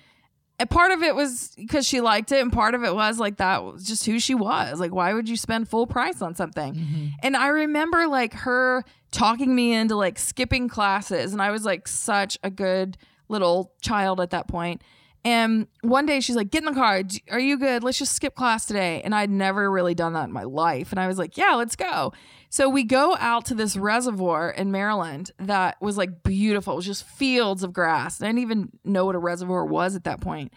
And 0.64 0.70
part 0.70 0.92
of 0.92 1.02
it 1.02 1.14
was 1.14 1.52
because 1.58 1.86
she 1.86 2.00
liked 2.00 2.32
it, 2.32 2.40
and 2.40 2.50
part 2.50 2.74
of 2.74 2.84
it 2.84 2.94
was 2.94 3.18
like 3.18 3.36
that 3.36 3.62
was 3.62 3.84
just 3.84 4.06
who 4.06 4.18
she 4.18 4.34
was. 4.34 4.80
Like, 4.80 4.94
why 4.94 5.12
would 5.12 5.28
you 5.28 5.36
spend 5.36 5.68
full 5.68 5.86
price 5.86 6.22
on 6.22 6.34
something? 6.34 6.74
Mm-hmm. 6.74 7.06
And 7.22 7.36
I 7.36 7.48
remember 7.48 8.06
like 8.06 8.32
her 8.32 8.82
talking 9.10 9.54
me 9.54 9.74
into 9.74 9.94
like 9.94 10.18
skipping 10.18 10.68
classes, 10.68 11.34
and 11.34 11.42
I 11.42 11.50
was 11.50 11.66
like 11.66 11.86
such 11.86 12.38
a 12.42 12.48
good 12.48 12.96
little 13.28 13.74
child 13.82 14.22
at 14.22 14.30
that 14.30 14.48
point. 14.48 14.80
And 15.22 15.66
one 15.82 16.06
day 16.06 16.20
she's 16.20 16.36
like, 16.36 16.50
"Get 16.50 16.62
in 16.62 16.72
the 16.72 16.80
car. 16.80 17.02
Are 17.30 17.38
you 17.38 17.58
good? 17.58 17.84
Let's 17.84 17.98
just 17.98 18.16
skip 18.16 18.34
class 18.34 18.64
today." 18.64 19.02
And 19.04 19.14
I'd 19.14 19.28
never 19.28 19.70
really 19.70 19.94
done 19.94 20.14
that 20.14 20.24
in 20.24 20.32
my 20.32 20.44
life, 20.44 20.92
and 20.92 20.98
I 20.98 21.08
was 21.08 21.18
like, 21.18 21.36
"Yeah, 21.36 21.56
let's 21.56 21.76
go." 21.76 22.14
So 22.54 22.68
we 22.68 22.84
go 22.84 23.16
out 23.18 23.46
to 23.46 23.54
this 23.56 23.76
reservoir 23.76 24.48
in 24.48 24.70
Maryland 24.70 25.32
that 25.40 25.76
was 25.82 25.96
like 25.96 26.22
beautiful. 26.22 26.74
It 26.74 26.76
was 26.76 26.86
just 26.86 27.02
fields 27.02 27.64
of 27.64 27.72
grass. 27.72 28.22
I 28.22 28.26
didn't 28.26 28.42
even 28.42 28.68
know 28.84 29.06
what 29.06 29.16
a 29.16 29.18
reservoir 29.18 29.64
was 29.64 29.96
at 29.96 30.04
that 30.04 30.20
point. 30.20 30.52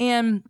And 0.00 0.44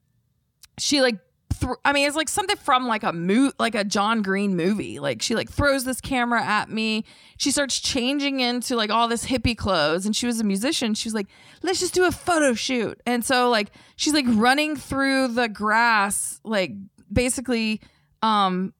she 0.79 1.01
like 1.01 1.19
thr 1.55 1.73
I 1.85 1.93
mean 1.93 2.07
it's 2.07 2.15
like 2.15 2.29
something 2.29 2.57
from 2.57 2.87
like 2.87 3.03
a 3.03 3.13
mo- 3.13 3.51
like 3.59 3.75
a 3.75 3.83
John 3.83 4.23
Green 4.23 4.55
movie. 4.55 5.01
Like 5.01 5.23
she 5.23 5.35
like 5.35 5.51
throws 5.51 5.83
this 5.83 6.01
camera 6.01 6.41
at 6.41 6.71
me. 6.71 7.05
She 7.37 7.51
starts 7.51 7.81
changing 7.81 8.39
into 8.39 8.77
like 8.77 8.91
all 8.91 9.09
this 9.09 9.27
hippie 9.27 9.59
clothes 9.59 10.07
and 10.07 10.15
she 10.15 10.29
was 10.29 10.39
a 10.39 10.45
musician. 10.45 10.95
She 10.95 11.09
was 11.09 11.15
like, 11.15 11.27
"Let's 11.65 11.81
just 11.81 11.95
do 11.95 12.05
a 12.05 12.13
photo 12.13 12.55
shoot." 12.55 13.03
And 13.07 13.25
so 13.25 13.51
like 13.51 13.73
she's 13.97 14.15
like 14.15 14.27
running 14.29 14.77
through 14.77 15.35
the 15.35 15.49
grass 15.49 16.41
like 16.45 16.75
basically 17.13 17.81
um 18.23 18.73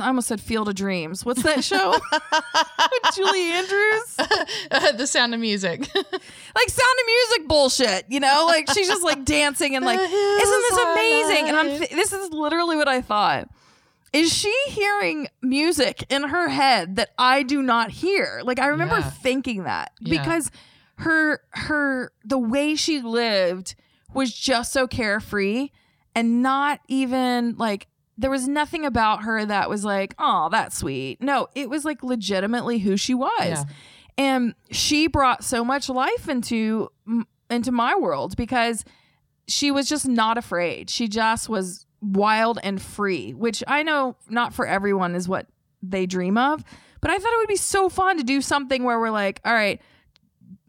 I 0.00 0.06
almost 0.08 0.28
said 0.28 0.40
Field 0.40 0.68
of 0.68 0.74
Dreams. 0.74 1.24
What's 1.24 1.42
that 1.44 1.62
show? 1.64 1.90
With 2.12 3.14
Julie 3.14 3.50
Andrews? 3.52 4.16
the 4.98 5.06
sound 5.06 5.34
of 5.34 5.40
music. 5.40 5.80
like 5.94 6.68
sound 6.68 6.98
of 7.00 7.06
music 7.06 7.48
bullshit, 7.48 8.06
you 8.08 8.20
know? 8.20 8.44
Like 8.46 8.68
she's 8.72 8.88
just 8.88 9.02
like 9.04 9.24
dancing 9.24 9.76
and 9.76 9.84
like, 9.84 10.00
isn't 10.00 10.10
this 10.10 10.78
amazing? 10.78 11.48
And 11.48 11.56
I'm 11.56 11.66
th- 11.78 11.90
this 11.90 12.12
is 12.12 12.30
literally 12.30 12.76
what 12.76 12.88
I 12.88 13.00
thought. 13.00 13.48
Is 14.12 14.32
she 14.32 14.54
hearing 14.68 15.28
music 15.42 16.04
in 16.08 16.24
her 16.24 16.48
head 16.48 16.96
that 16.96 17.10
I 17.18 17.42
do 17.42 17.62
not 17.62 17.90
hear? 17.90 18.40
Like 18.44 18.58
I 18.58 18.66
remember 18.68 18.98
Yeah. 18.98 19.10
thinking 19.10 19.64
that 19.64 19.92
Yeah. 20.00 20.20
because 20.22 20.50
her 20.98 21.40
her 21.50 22.12
the 22.24 22.38
way 22.38 22.74
she 22.76 23.00
lived 23.00 23.74
was 24.12 24.32
just 24.32 24.72
so 24.72 24.86
carefree 24.86 25.70
and 26.14 26.42
not 26.42 26.78
even 26.86 27.56
like 27.56 27.88
there 28.16 28.30
was 28.30 28.46
nothing 28.46 28.84
about 28.84 29.24
her 29.24 29.44
that 29.44 29.68
was 29.68 29.84
like, 29.84 30.14
oh, 30.18 30.48
that's 30.50 30.78
sweet. 30.78 31.20
No, 31.20 31.48
it 31.54 31.68
was 31.68 31.84
like 31.84 32.02
legitimately 32.02 32.78
who 32.78 32.96
she 32.96 33.12
was 33.14 33.30
Yeah. 33.40 33.64
and 34.16 34.54
she 34.70 35.08
brought 35.08 35.42
so 35.42 35.64
much 35.64 35.88
life 35.88 36.28
into 36.28 36.90
into 37.50 37.72
my 37.72 37.96
world 37.96 38.36
because 38.36 38.84
she 39.48 39.70
was 39.70 39.88
just 39.88 40.08
not 40.08 40.38
afraid 40.38 40.88
she 40.88 41.06
just 41.08 41.48
was 41.48 41.84
wild 42.00 42.58
and 42.62 42.80
free 42.80 43.32
which 43.34 43.62
i 43.66 43.82
know 43.82 44.16
not 44.30 44.54
for 44.54 44.66
everyone 44.66 45.14
is 45.14 45.28
what 45.28 45.46
they 45.82 46.06
dream 46.06 46.38
of 46.38 46.64
but 47.02 47.10
i 47.10 47.18
thought 47.18 47.32
it 47.32 47.36
would 47.36 47.48
be 47.48 47.56
so 47.56 47.88
fun 47.90 48.16
to 48.16 48.24
do 48.24 48.40
something 48.40 48.82
where 48.84 48.98
we're 48.98 49.10
like 49.10 49.40
all 49.44 49.52
right 49.52 49.82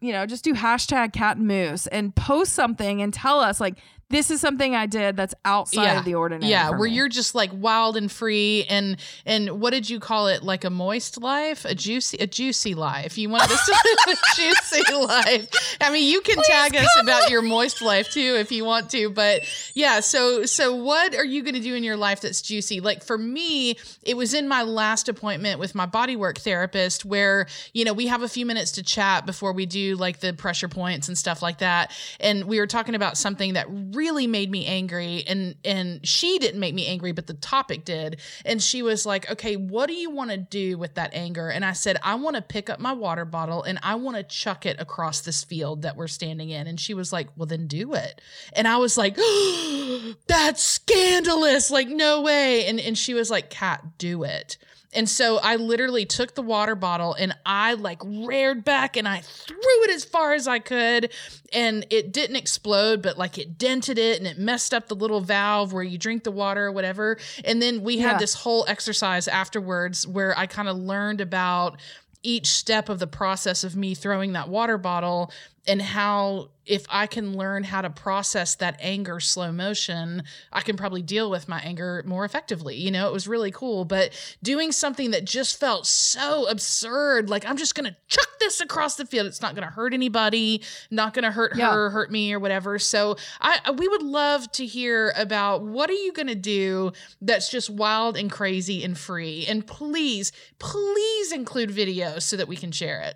you 0.01 0.11
know 0.11 0.25
just 0.25 0.43
do 0.43 0.53
hashtag 0.53 1.13
cat 1.13 1.37
and 1.37 1.47
moose 1.47 1.87
and 1.87 2.13
post 2.15 2.51
something 2.51 3.01
and 3.01 3.13
tell 3.13 3.39
us 3.39 3.61
like 3.61 3.77
this 4.09 4.29
is 4.29 4.39
something 4.39 4.75
i 4.75 4.85
did 4.85 5.15
that's 5.17 5.33
outside 5.45 5.83
Yeah. 5.83 5.99
of 5.99 6.05
the 6.05 6.15
ordinary 6.15 6.49
yeah, 6.51 6.69
where 6.69 6.87
me. 6.89 6.95
you're 6.95 7.09
just 7.09 7.33
like 7.35 7.49
wild 7.53 7.97
and 7.97 8.11
free 8.11 8.65
and 8.69 8.97
and 9.25 9.59
what 9.61 9.71
did 9.71 9.89
you 9.89 9.99
call 9.99 10.27
it? 10.27 10.43
Like 10.43 10.63
a 10.63 10.69
moist 10.69 11.21
life, 11.21 11.65
a 11.65 11.73
juicy 11.73 12.17
a 12.17 12.27
juicy 12.27 12.75
life. 12.75 13.17
You 13.17 13.29
want 13.29 13.49
this 13.49 13.69
a 13.69 14.15
juicy 14.35 14.93
life. 14.93 15.49
I 15.81 15.91
mean, 15.91 16.09
you 16.11 16.21
can 16.21 16.37
tag 16.43 16.75
us 16.75 16.87
about 17.01 17.29
your 17.29 17.41
moist 17.41 17.81
life 17.81 18.11
too 18.11 18.35
if 18.39 18.51
you 18.51 18.63
want 18.65 18.89
to, 18.91 19.09
but 19.09 19.41
yeah, 19.73 19.99
so 19.99 20.45
so 20.45 20.75
what 20.75 21.15
are 21.15 21.25
you 21.25 21.41
going 21.43 21.55
to 21.55 21.59
do 21.61 21.73
in 21.75 21.83
your 21.83 21.97
life 21.97 22.21
that's 22.21 22.41
juicy? 22.41 22.79
Like 22.81 23.03
for 23.03 23.17
me, 23.17 23.75
it 24.03 24.15
was 24.15 24.33
in 24.33 24.47
my 24.47 24.63
last 24.63 25.09
appointment 25.09 25.59
with 25.59 25.73
my 25.75 25.87
bodywork 25.87 26.37
therapist 26.39 27.05
where, 27.05 27.47
you 27.73 27.83
know, 27.85 27.93
we 27.93 28.07
have 28.07 28.21
a 28.21 28.29
few 28.29 28.45
minutes 28.45 28.71
to 28.73 28.83
chat 28.83 29.25
before 29.25 29.51
we 29.53 29.65
do 29.65 29.95
like 29.95 30.19
the 30.19 30.33
pressure 30.33 30.67
points 30.69 31.07
and 31.07 31.17
stuff 31.17 31.41
like 31.41 31.57
that. 31.59 31.91
And 32.19 32.45
we 32.45 32.59
were 32.59 32.67
talking 32.67 32.95
about 32.95 33.17
something 33.17 33.53
that 33.53 33.65
really 33.95 34.27
made 34.27 34.51
me 34.51 34.65
angry 34.65 35.23
and 35.27 35.55
and 35.63 36.05
she 36.05 36.37
didn't 36.39 36.59
make 36.59 36.73
me 36.73 36.85
angry 36.87 37.11
but 37.11 37.27
the 37.27 37.33
topic 37.33 37.85
did. 37.85 38.19
And 38.45 38.61
she 38.61 38.81
was 38.81 39.05
like 39.05 39.29
okay 39.31 39.55
what 39.55 39.87
do 39.87 39.93
you 39.93 40.09
want 40.09 40.31
to 40.31 40.37
do 40.37 40.77
with 40.77 40.95
that 40.95 41.13
anger? 41.13 41.49
And 41.49 41.65
i 41.65 41.73
said 41.73 41.97
i 42.03 42.15
want 42.15 42.35
to 42.35 42.41
pick 42.41 42.69
up 42.69 42.79
my 42.79 42.93
water 42.93 43.25
bottle 43.25 43.63
and 43.63 43.79
i 43.83 43.95
want 43.95 44.17
to 44.17 44.23
chuck 44.23 44.65
it 44.65 44.79
across 44.79 45.21
this 45.21 45.43
field 45.43 45.83
that 45.83 45.95
we're 45.95 46.07
standing 46.07 46.49
in. 46.49 46.67
And 46.67 46.79
she 46.79 46.93
was 46.93 47.11
like 47.11 47.29
well 47.35 47.45
then 47.45 47.67
do 47.67 47.93
it. 47.93 48.21
And 48.53 48.67
i 48.67 48.77
was 48.77 48.97
like 48.97 49.15
that's 50.27 50.61
scandalous. 50.61 51.71
Like 51.71 51.87
no 51.87 52.21
way. 52.21 52.65
And 52.65 52.79
and 52.79 52.97
she 52.97 53.13
was 53.13 53.29
like 53.29 53.49
cat 53.49 53.97
do 53.97 54.23
it 54.23 54.57
and 54.95 55.09
so 55.09 55.37
I 55.37 55.57
literally 55.57 56.05
took 56.05 56.33
the 56.35 56.41
water 56.41 56.73
bottle 56.75 57.13
and 57.13 57.35
I 57.45 57.73
like 57.73 58.01
reared 58.03 58.63
back 58.63 58.97
and 58.97 59.07
I 59.07 59.21
threw 59.21 59.57
it 59.83 59.91
as 59.91 60.05
far 60.05 60.33
as 60.33 60.47
I 60.47 60.59
could. 60.59 61.11
And 61.53 61.85
it 61.89 62.11
didn't 62.11 62.37
explode, 62.37 63.01
but 63.01 63.17
like 63.17 63.37
it 63.37 63.57
dented 63.57 63.97
it 63.97 64.17
and 64.17 64.25
it 64.27 64.37
messed 64.39 64.73
up 64.73 64.87
the 64.87 64.95
little 64.95 65.21
valve 65.21 65.73
where 65.73 65.83
you 65.83 65.97
drink 65.97 66.23
the 66.23 66.31
water 66.31 66.65
or 66.65 66.71
whatever. 66.71 67.17
And 67.43 67.61
then 67.61 67.83
we 67.83 67.97
Yeah. 67.97 68.11
had 68.11 68.19
this 68.19 68.33
whole 68.33 68.65
exercise 68.67 69.27
afterwards 69.27 70.07
where 70.07 70.37
I 70.37 70.47
kind 70.47 70.67
of 70.69 70.77
learned 70.77 71.21
about 71.21 71.77
each 72.23 72.47
step 72.47 72.89
of 72.89 72.97
the 72.99 73.07
process 73.07 73.63
of 73.63 73.75
me 73.75 73.93
throwing 73.93 74.33
that 74.33 74.49
water 74.49 74.77
bottle 74.79 75.31
and 75.67 75.81
how 75.81 76.49
if 76.65 76.83
I 76.89 77.05
can 77.05 77.37
learn 77.37 77.63
how 77.63 77.81
to 77.81 77.91
process 77.91 78.55
that 78.55 78.75
anger 78.79 79.19
slow 79.19 79.51
motion, 79.51 80.23
I 80.51 80.61
can 80.61 80.77
probably 80.77 81.03
deal 81.03 81.29
with 81.29 81.47
my 81.47 81.59
anger 81.59 82.03
more 82.07 82.25
effectively. 82.25 82.75
You 82.75 82.89
know, 82.89 83.07
it 83.07 83.13
was 83.13 83.27
really 83.27 83.51
cool. 83.51 83.85
But 83.85 84.13
doing 84.41 84.71
something 84.71 85.11
that 85.11 85.25
just 85.25 85.59
felt 85.59 85.85
so 85.85 86.47
absurd, 86.47 87.29
like 87.29 87.45
I'm 87.45 87.57
just 87.57 87.75
gonna 87.75 87.95
chuck 88.07 88.27
this 88.39 88.61
across 88.61 88.95
the 88.95 89.05
field. 89.05 89.27
It's 89.27 89.43
not 89.43 89.53
gonna 89.53 89.69
hurt 89.69 89.93
anybody, 89.93 90.63
not 90.89 91.13
gonna 91.13 91.31
hurt 91.31 91.55
Yeah. 91.55 91.71
her, 91.71 91.91
hurt 91.91 92.11
me, 92.11 92.33
or 92.33 92.39
whatever. 92.39 92.79
So 92.79 93.15
I 93.39 93.59
I- 93.63 93.71
we 93.71 93.87
would 93.87 94.03
love 94.03 94.51
to 94.53 94.65
hear 94.65 95.13
about 95.15 95.61
what 95.61 95.89
are 95.91 95.93
you 95.93 96.13
gonna 96.13 96.33
do 96.35 96.93
that's 97.21 97.49
just 97.49 97.69
wild 97.69 98.17
and 98.17 98.31
crazy 98.31 98.83
and 98.83 98.97
free. 98.97 99.45
And 99.47 99.65
please, 99.67 100.31
please 100.57 101.31
include 101.31 101.69
videos 101.69 102.23
so 102.23 102.37
that 102.37 102.47
we 102.47 102.55
can 102.55 102.71
share 102.71 103.01
it. 103.01 103.15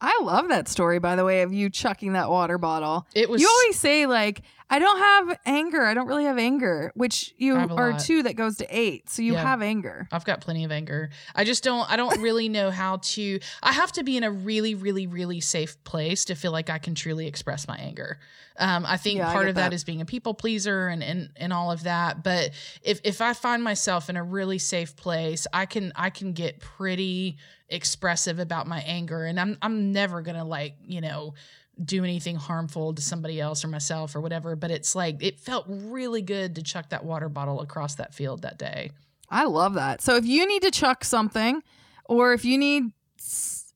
I 0.00 0.20
love 0.22 0.48
that 0.48 0.68
story, 0.68 0.98
by 0.98 1.16
the 1.16 1.24
way, 1.24 1.42
of 1.42 1.52
you 1.52 1.70
chucking 1.70 2.12
that 2.12 2.28
water 2.30 2.58
bottle. 2.58 3.06
It 3.14 3.28
was 3.30 3.40
you 3.40 3.48
always 3.48 3.78
say 3.78 4.06
like, 4.06 4.42
I 4.74 4.78
don't 4.80 4.98
have 4.98 5.38
anger. 5.46 5.84
I 5.84 5.94
don't 5.94 6.08
really 6.08 6.24
have 6.24 6.36
anger, 6.36 6.90
which 6.96 7.32
you 7.38 7.54
I 7.56 7.64
are 7.66 7.90
lot. 7.92 8.00
two 8.00 8.24
that 8.24 8.34
goes 8.34 8.56
to 8.56 8.66
eight. 8.76 9.08
So 9.08 9.22
you 9.22 9.34
Yeah. 9.34 9.42
have 9.42 9.62
anger. 9.62 10.08
I've 10.10 10.24
got 10.24 10.40
plenty 10.40 10.64
of 10.64 10.72
anger. 10.72 11.10
I 11.32 11.44
just 11.44 11.62
don't 11.62 11.88
I 11.88 11.94
don't 11.94 12.20
really 12.20 12.48
know 12.48 12.70
how 12.72 12.96
to 13.14 13.38
I 13.62 13.70
have 13.72 13.92
to 13.92 14.02
be 14.02 14.16
in 14.16 14.24
a 14.24 14.32
really 14.32 14.74
really 14.74 15.06
really 15.06 15.40
safe 15.40 15.82
place 15.84 16.24
to 16.24 16.34
feel 16.34 16.50
like 16.50 16.70
I 16.70 16.78
can 16.78 16.96
truly 16.96 17.28
express 17.28 17.68
my 17.68 17.76
anger. 17.76 18.18
Um, 18.58 18.84
I 18.86 18.96
think 18.96 19.18
Yeah, 19.18 19.30
part 19.32 19.44
get 19.44 19.50
of 19.50 19.54
that 19.56 19.70
that. 19.70 19.74
is 19.74 19.84
being 19.84 20.00
a 20.00 20.04
people 20.04 20.34
pleaser 20.34 20.88
and, 20.88 21.04
and 21.04 21.30
and 21.36 21.52
all 21.52 21.70
of 21.70 21.84
that. 21.84 22.24
But 22.24 22.50
if 22.82 23.00
if 23.04 23.20
I 23.20 23.32
find 23.32 23.62
myself 23.62 24.10
in 24.10 24.16
a 24.16 24.24
really 24.24 24.58
safe 24.58 24.96
place, 24.96 25.46
I 25.52 25.66
can 25.66 25.92
I 25.94 26.10
can 26.10 26.32
get 26.32 26.58
pretty 26.58 27.36
expressive 27.68 28.38
about 28.40 28.66
my 28.66 28.80
anger 28.80 29.24
and 29.24 29.38
I'm 29.40 29.56
I'm 29.62 29.92
never 29.92 30.20
going 30.22 30.36
to 30.36 30.44
like, 30.44 30.74
you 30.84 31.00
know, 31.00 31.34
do 31.82 32.04
anything 32.04 32.36
harmful 32.36 32.94
to 32.94 33.02
somebody 33.02 33.40
else 33.40 33.64
or 33.64 33.68
myself 33.68 34.14
or 34.14 34.20
whatever, 34.20 34.56
but 34.56 34.70
it's 34.70 34.94
like 34.94 35.22
it 35.22 35.40
felt 35.40 35.64
really 35.68 36.22
good 36.22 36.54
to 36.56 36.62
chuck 36.62 36.90
that 36.90 37.04
water 37.04 37.28
bottle 37.28 37.60
across 37.60 37.96
that 37.96 38.14
field 38.14 38.42
that 38.42 38.58
day. 38.58 38.90
I 39.30 39.44
love 39.44 39.74
that. 39.74 40.00
So 40.00 40.16
if 40.16 40.24
you 40.26 40.46
need 40.46 40.62
to 40.62 40.70
chuck 40.70 41.04
something, 41.04 41.62
or 42.04 42.32
if 42.34 42.44
you 42.44 42.58
need, 42.58 42.92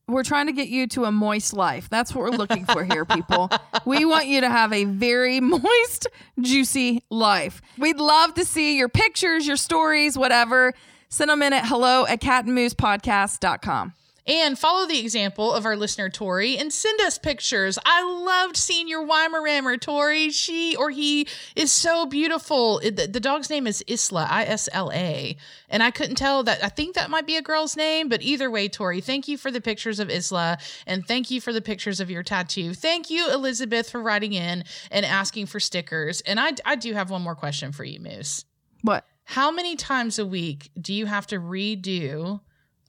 we're 0.06 0.22
trying 0.22 0.46
to 0.46 0.52
get 0.52 0.68
you 0.68 0.86
to 0.88 1.04
a 1.04 1.12
moist 1.12 1.52
life. 1.52 1.88
That's 1.88 2.14
what 2.14 2.22
we're 2.22 2.36
looking 2.36 2.64
for 2.64 2.84
here, 2.84 3.04
people. 3.04 3.50
We 3.84 4.04
want 4.04 4.26
you 4.26 4.42
to 4.42 4.50
have 4.50 4.72
a 4.74 4.84
very 4.84 5.40
moist, 5.40 6.08
juicy 6.38 7.04
life. 7.08 7.62
We'd 7.78 7.98
love 7.98 8.34
to 8.34 8.44
see 8.44 8.76
your 8.76 8.90
pictures, 8.90 9.46
your 9.46 9.56
stories, 9.56 10.18
whatever. 10.18 10.74
Send 11.08 11.30
them 11.30 11.42
in 11.42 11.54
at 11.54 11.64
hello 11.66 12.04
at 12.06 12.20
catandmoosepodcast.com. 12.20 13.94
And 14.28 14.58
follow 14.58 14.86
the 14.86 15.00
example 15.00 15.54
of 15.54 15.64
our 15.64 15.74
listener 15.74 16.10
Tori 16.10 16.58
and 16.58 16.70
send 16.70 17.00
us 17.00 17.16
pictures. 17.16 17.78
I 17.86 18.02
loved 18.04 18.58
seeing 18.58 18.86
your 18.86 19.06
Weimaraner, 19.06 19.80
Tori. 19.80 20.28
She 20.28 20.76
or 20.76 20.90
he 20.90 21.26
is 21.56 21.72
so 21.72 22.04
beautiful. 22.04 22.78
It- 22.80 22.96
the, 22.96 23.06
the 23.06 23.20
dog's 23.20 23.48
name 23.48 23.66
is 23.66 23.82
Isla, 23.88 24.28
I 24.30 24.44
S 24.44 24.68
L 24.70 24.92
A. 24.92 25.34
And 25.70 25.82
I 25.82 25.90
couldn't 25.90 26.16
tell 26.16 26.42
that. 26.42 26.62
I 26.62 26.68
think 26.68 26.94
that 26.94 27.08
might 27.08 27.26
be 27.26 27.36
a 27.36 27.42
girl's 27.42 27.74
name, 27.74 28.10
but 28.10 28.20
either 28.22 28.50
way, 28.50 28.68
Tori, 28.68 29.00
thank 29.00 29.28
you 29.28 29.38
for 29.38 29.50
the 29.50 29.62
pictures 29.62 29.98
of 29.98 30.10
Isla 30.10 30.58
and 30.86 31.06
thank 31.06 31.30
you 31.30 31.40
for 31.40 31.54
the 31.54 31.62
pictures 31.62 31.98
of 31.98 32.10
your 32.10 32.22
tattoo. 32.22 32.74
Thank 32.74 33.08
you, 33.08 33.32
Elizabeth, 33.32 33.88
for 33.88 34.02
writing 34.02 34.34
in 34.34 34.64
and 34.90 35.06
asking 35.06 35.46
for 35.46 35.58
stickers. 35.58 36.20
And 36.20 36.38
I, 36.38 36.52
I 36.66 36.76
do 36.76 36.92
have 36.92 37.10
one 37.10 37.22
more 37.22 37.34
question 37.34 37.72
for 37.72 37.84
you, 37.84 37.98
Moose. 37.98 38.44
What? 38.82 39.06
How 39.24 39.50
many 39.50 39.74
times 39.74 40.18
a 40.18 40.26
week 40.26 40.70
do 40.78 40.92
you 40.92 41.06
have 41.06 41.26
to 41.28 41.40
redo 41.40 42.40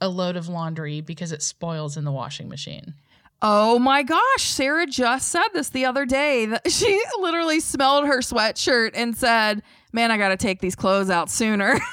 a 0.02 0.10
load 0.10 0.36
of 0.36 0.47
laundry 0.47 1.02
because 1.02 1.32
it 1.32 1.41
spoils 1.41 1.97
in 1.97 2.06
the 2.06 2.12
washing 2.12 2.50
machine? 2.50 2.93
Oh 3.41 3.80
my 3.80 4.04
gosh, 4.04 4.43
Sarah 4.43 4.86
just 4.86 5.30
said 5.30 5.47
this 5.54 5.70
the 5.70 5.86
other 5.86 6.06
day 6.06 6.45
that 6.47 6.70
she 6.72 7.02
literally 7.20 7.60
smelled 7.60 8.06
her 8.08 8.20
sweatshirt 8.20 8.91
and 8.93 9.16
said, 9.16 9.64
Man, 9.91 10.12
I 10.12 10.18
got 10.18 10.30
to 10.30 10.38
take 10.38 10.62
these 10.62 10.76
clothes 10.76 11.10
out 11.10 11.32
sooner. 11.32 11.80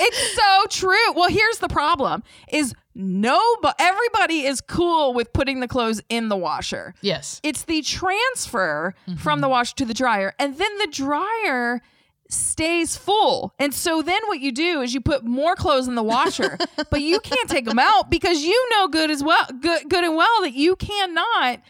it's 0.00 0.34
so 0.34 0.64
true. 0.70 1.12
Well, 1.14 1.28
here's 1.28 1.58
the 1.58 1.68
problem 1.68 2.22
is 2.50 2.74
no 2.94 3.38
everybody 3.78 4.46
is 4.46 4.60
cool 4.60 5.12
with 5.12 5.32
putting 5.32 5.60
the 5.60 5.68
clothes 5.68 6.00
in 6.08 6.28
the 6.28 6.36
washer. 6.36 6.94
Yes. 7.02 7.40
It's 7.42 7.64
the 7.64 7.82
transfer 7.82 8.94
from 9.04 9.16
mm-hmm. 9.16 9.40
the 9.42 9.48
washer 9.48 9.74
to 9.76 9.84
the 9.84 9.94
dryer 9.94 10.34
and 10.38 10.56
then 10.56 10.78
the 10.78 10.88
dryer 10.88 11.82
stays 12.28 12.96
full. 12.96 13.54
And 13.58 13.72
so 13.72 14.02
then 14.02 14.20
what 14.26 14.40
you 14.40 14.52
do 14.52 14.80
is 14.82 14.92
you 14.92 15.00
put 15.00 15.24
more 15.24 15.54
clothes 15.54 15.88
in 15.88 15.94
the 15.94 16.02
washer, 16.02 16.58
but 16.90 17.00
you 17.00 17.20
can't 17.20 17.48
take 17.48 17.64
them 17.64 17.78
out 17.78 18.10
because 18.10 18.42
you 18.42 18.68
know 18.72 18.88
good 18.88 19.10
as 19.10 19.22
well 19.22 19.46
good 19.60 19.88
good 19.88 20.04
and 20.04 20.16
well 20.16 20.42
that 20.42 20.54
you 20.54 20.76
cannot 20.76 21.60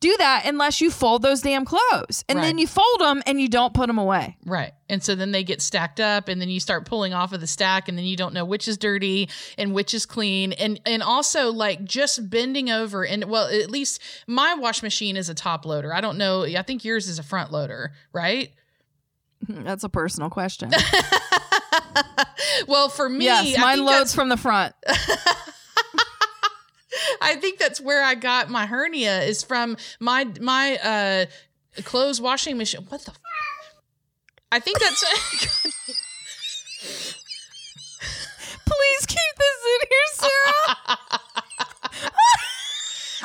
do 0.00 0.14
that 0.18 0.42
unless 0.44 0.80
you 0.80 0.90
fold 0.90 1.22
those 1.22 1.40
damn 1.40 1.64
clothes. 1.64 2.24
And 2.28 2.38
then 2.38 2.58
you 2.58 2.66
fold 2.66 3.00
them 3.00 3.22
and 3.26 3.40
you 3.40 3.48
don't 3.48 3.72
put 3.72 3.86
them 3.86 3.98
away. 3.98 4.36
Right. 4.44 4.72
And 4.88 5.02
so 5.02 5.14
then 5.14 5.32
they 5.32 5.42
get 5.42 5.62
stacked 5.62 6.00
up 6.00 6.28
and 6.28 6.40
then 6.40 6.48
you 6.48 6.60
start 6.60 6.84
pulling 6.84 7.14
off 7.14 7.32
of 7.32 7.40
the 7.40 7.46
stack 7.46 7.88
and 7.88 7.96
then 7.96 8.04
you 8.04 8.16
don't 8.16 8.34
know 8.34 8.44
which 8.44 8.68
is 8.68 8.76
dirty 8.76 9.28
and 9.56 9.72
which 9.72 9.94
is 9.94 10.06
clean. 10.06 10.52
And 10.52 10.80
and 10.84 11.02
also 11.02 11.50
like 11.50 11.84
just 11.84 12.28
bending 12.28 12.70
over 12.70 13.04
and 13.04 13.24
well, 13.24 13.48
at 13.48 13.70
least 13.70 14.00
my 14.26 14.54
wash 14.54 14.82
machine 14.82 15.16
is 15.16 15.28
a 15.28 15.34
top 15.34 15.64
loader. 15.64 15.92
I 15.94 16.00
don't 16.00 16.18
know. 16.18 16.44
I 16.44 16.62
think 16.62 16.84
yours 16.84 17.08
is 17.08 17.18
a 17.18 17.24
front 17.24 17.50
loader, 17.50 17.92
right? 18.12 18.52
That's 19.48 19.84
a 19.84 19.88
personal 19.88 20.30
question. 20.30 20.70
well, 22.68 22.88
for 22.88 23.08
me, 23.08 23.24
yes, 23.26 23.58
mine 23.58 23.84
loads 23.84 24.14
from 24.14 24.28
the 24.28 24.36
front. 24.36 24.74
I 27.20 27.36
think 27.36 27.58
that's 27.58 27.80
where 27.80 28.02
I 28.02 28.14
got 28.14 28.48
my 28.48 28.66
hernia 28.66 29.22
is 29.22 29.42
from 29.42 29.76
my 30.00 30.26
my 30.40 30.76
uh 30.78 31.26
clothes 31.82 32.20
washing 32.20 32.56
machine. 32.56 32.86
What 32.88 33.02
the? 33.04 33.10
F- 33.10 33.20
I 34.50 34.60
think 34.60 34.78
that's. 34.80 35.04
Please 38.64 39.06
keep 39.06 39.18
this 39.38 39.64
in 39.74 39.80
here, 39.88 40.08
Sarah. 40.14 41.15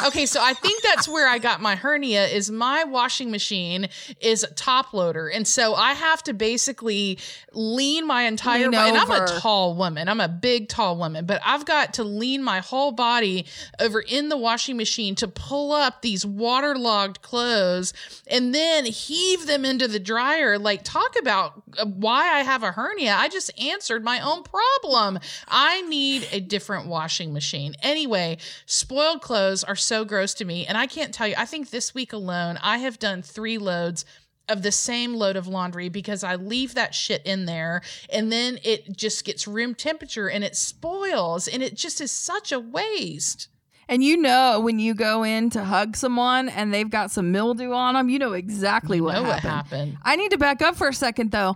Okay, 0.06 0.26
so 0.26 0.40
I 0.42 0.54
think 0.54 0.82
that's 0.84 1.08
where 1.08 1.28
I 1.28 1.38
got 1.38 1.62
my 1.62 1.76
hernia. 1.76 2.28
Is 2.28 2.52
my 2.52 2.84
washing 2.84 3.32
machine 3.32 3.90
is 4.20 4.44
a 4.44 4.54
top 4.54 4.94
loader, 4.94 5.28
and 5.28 5.48
so 5.48 5.74
I 5.76 5.94
have 5.94 6.24
to 6.24 6.34
basically 6.34 7.20
lean 7.54 8.08
my 8.08 8.24
entire 8.24 8.62
Lean 8.62 8.72
body. 8.72 8.90
And 8.90 8.98
I'm 8.98 9.12
a 9.12 9.28
tall 9.40 9.76
woman. 9.76 10.08
I'm 10.08 10.22
a 10.22 10.28
big 10.28 10.70
tall 10.70 10.98
woman, 10.98 11.26
but 11.26 11.42
I've 11.46 11.66
got 11.66 11.94
to 11.96 12.04
lean 12.04 12.44
my 12.44 12.60
whole 12.60 12.92
body 12.92 13.46
over 13.80 14.00
in 14.00 14.30
the 14.30 14.38
washing 14.38 14.78
machine 14.78 15.16
to 15.16 15.28
pull 15.28 15.72
up 15.72 16.02
these 16.02 16.26
waterlogged 16.26 17.22
clothes 17.22 17.94
and 18.28 18.54
then 18.54 18.86
heave 18.86 19.48
them 19.48 19.66
into 19.66 19.88
the 19.88 20.00
dryer. 20.00 20.58
Like 20.58 20.84
talk 20.84 21.16
about 21.20 21.62
uh, 21.78 21.86
why 21.86 22.34
I 22.34 22.44
have 22.44 22.64
a 22.64 22.72
hernia. 22.72 23.16
I 23.16 23.28
just 23.28 23.52
answered 23.62 24.04
my 24.04 24.20
own 24.20 24.44
problem. 24.44 25.20
I 25.48 25.82
need 25.84 26.28
a 26.32 26.40
different 26.40 26.88
washing 26.88 27.34
machine. 27.34 27.76
Anyway, 27.82 28.38
spoiled 28.66 29.22
clothes 29.22 29.64
are 29.64 29.76
so 29.82 30.06
gross 30.06 30.34
to 30.36 30.46
me. 30.46 30.66
And 30.66 30.78
I 30.78 30.88
can't 30.88 31.14
tell 31.14 31.28
you, 31.28 31.36
I 31.38 31.46
think 31.46 31.70
this 31.70 31.94
week 31.94 32.14
alone, 32.14 32.58
I 32.62 32.78
have 32.80 33.00
done 33.00 33.22
three 33.22 33.58
loads 33.58 34.06
of 34.50 34.64
the 34.64 34.72
same 34.72 35.14
load 35.14 35.36
of 35.36 35.48
laundry 35.48 35.88
because 35.88 36.24
I 36.24 36.36
leave 36.36 36.74
that 36.74 36.94
shit 36.94 37.22
in 37.26 37.46
there 37.46 37.82
and 38.12 38.32
then 38.32 38.60
it 38.64 38.98
just 38.98 39.24
gets 39.24 39.48
room 39.48 39.76
temperature 39.76 40.30
and 40.30 40.44
it 40.44 40.56
spoils 40.58 41.48
and 41.48 41.64
it 41.64 41.76
just 41.76 42.02
is 42.02 42.12
such 42.12 42.52
a 42.52 42.60
waste. 42.60 43.48
And 43.88 44.04
you 44.04 44.18
know 44.18 44.60
when 44.60 44.80
you 44.80 44.94
go 44.94 45.24
in 45.24 45.50
to 45.52 45.64
hug 45.64 45.96
someone 45.96 46.50
and 46.50 46.74
they've 46.74 46.90
got 46.90 47.12
some 47.12 47.32
mildew 47.32 47.72
on 47.72 47.94
them, 47.94 48.10
you 48.10 48.20
know 48.20 48.34
exactly 48.34 48.98
You 48.98 49.04
what 49.04 49.14
know 49.14 49.24
happened. 49.24 49.44
what 49.44 49.54
happened. 49.54 49.98
I 50.04 50.16
need 50.16 50.32
to 50.32 50.38
back 50.38 50.62
up 50.62 50.76
for 50.76 50.88
a 50.88 50.94
second 50.94 51.32
though. 51.32 51.56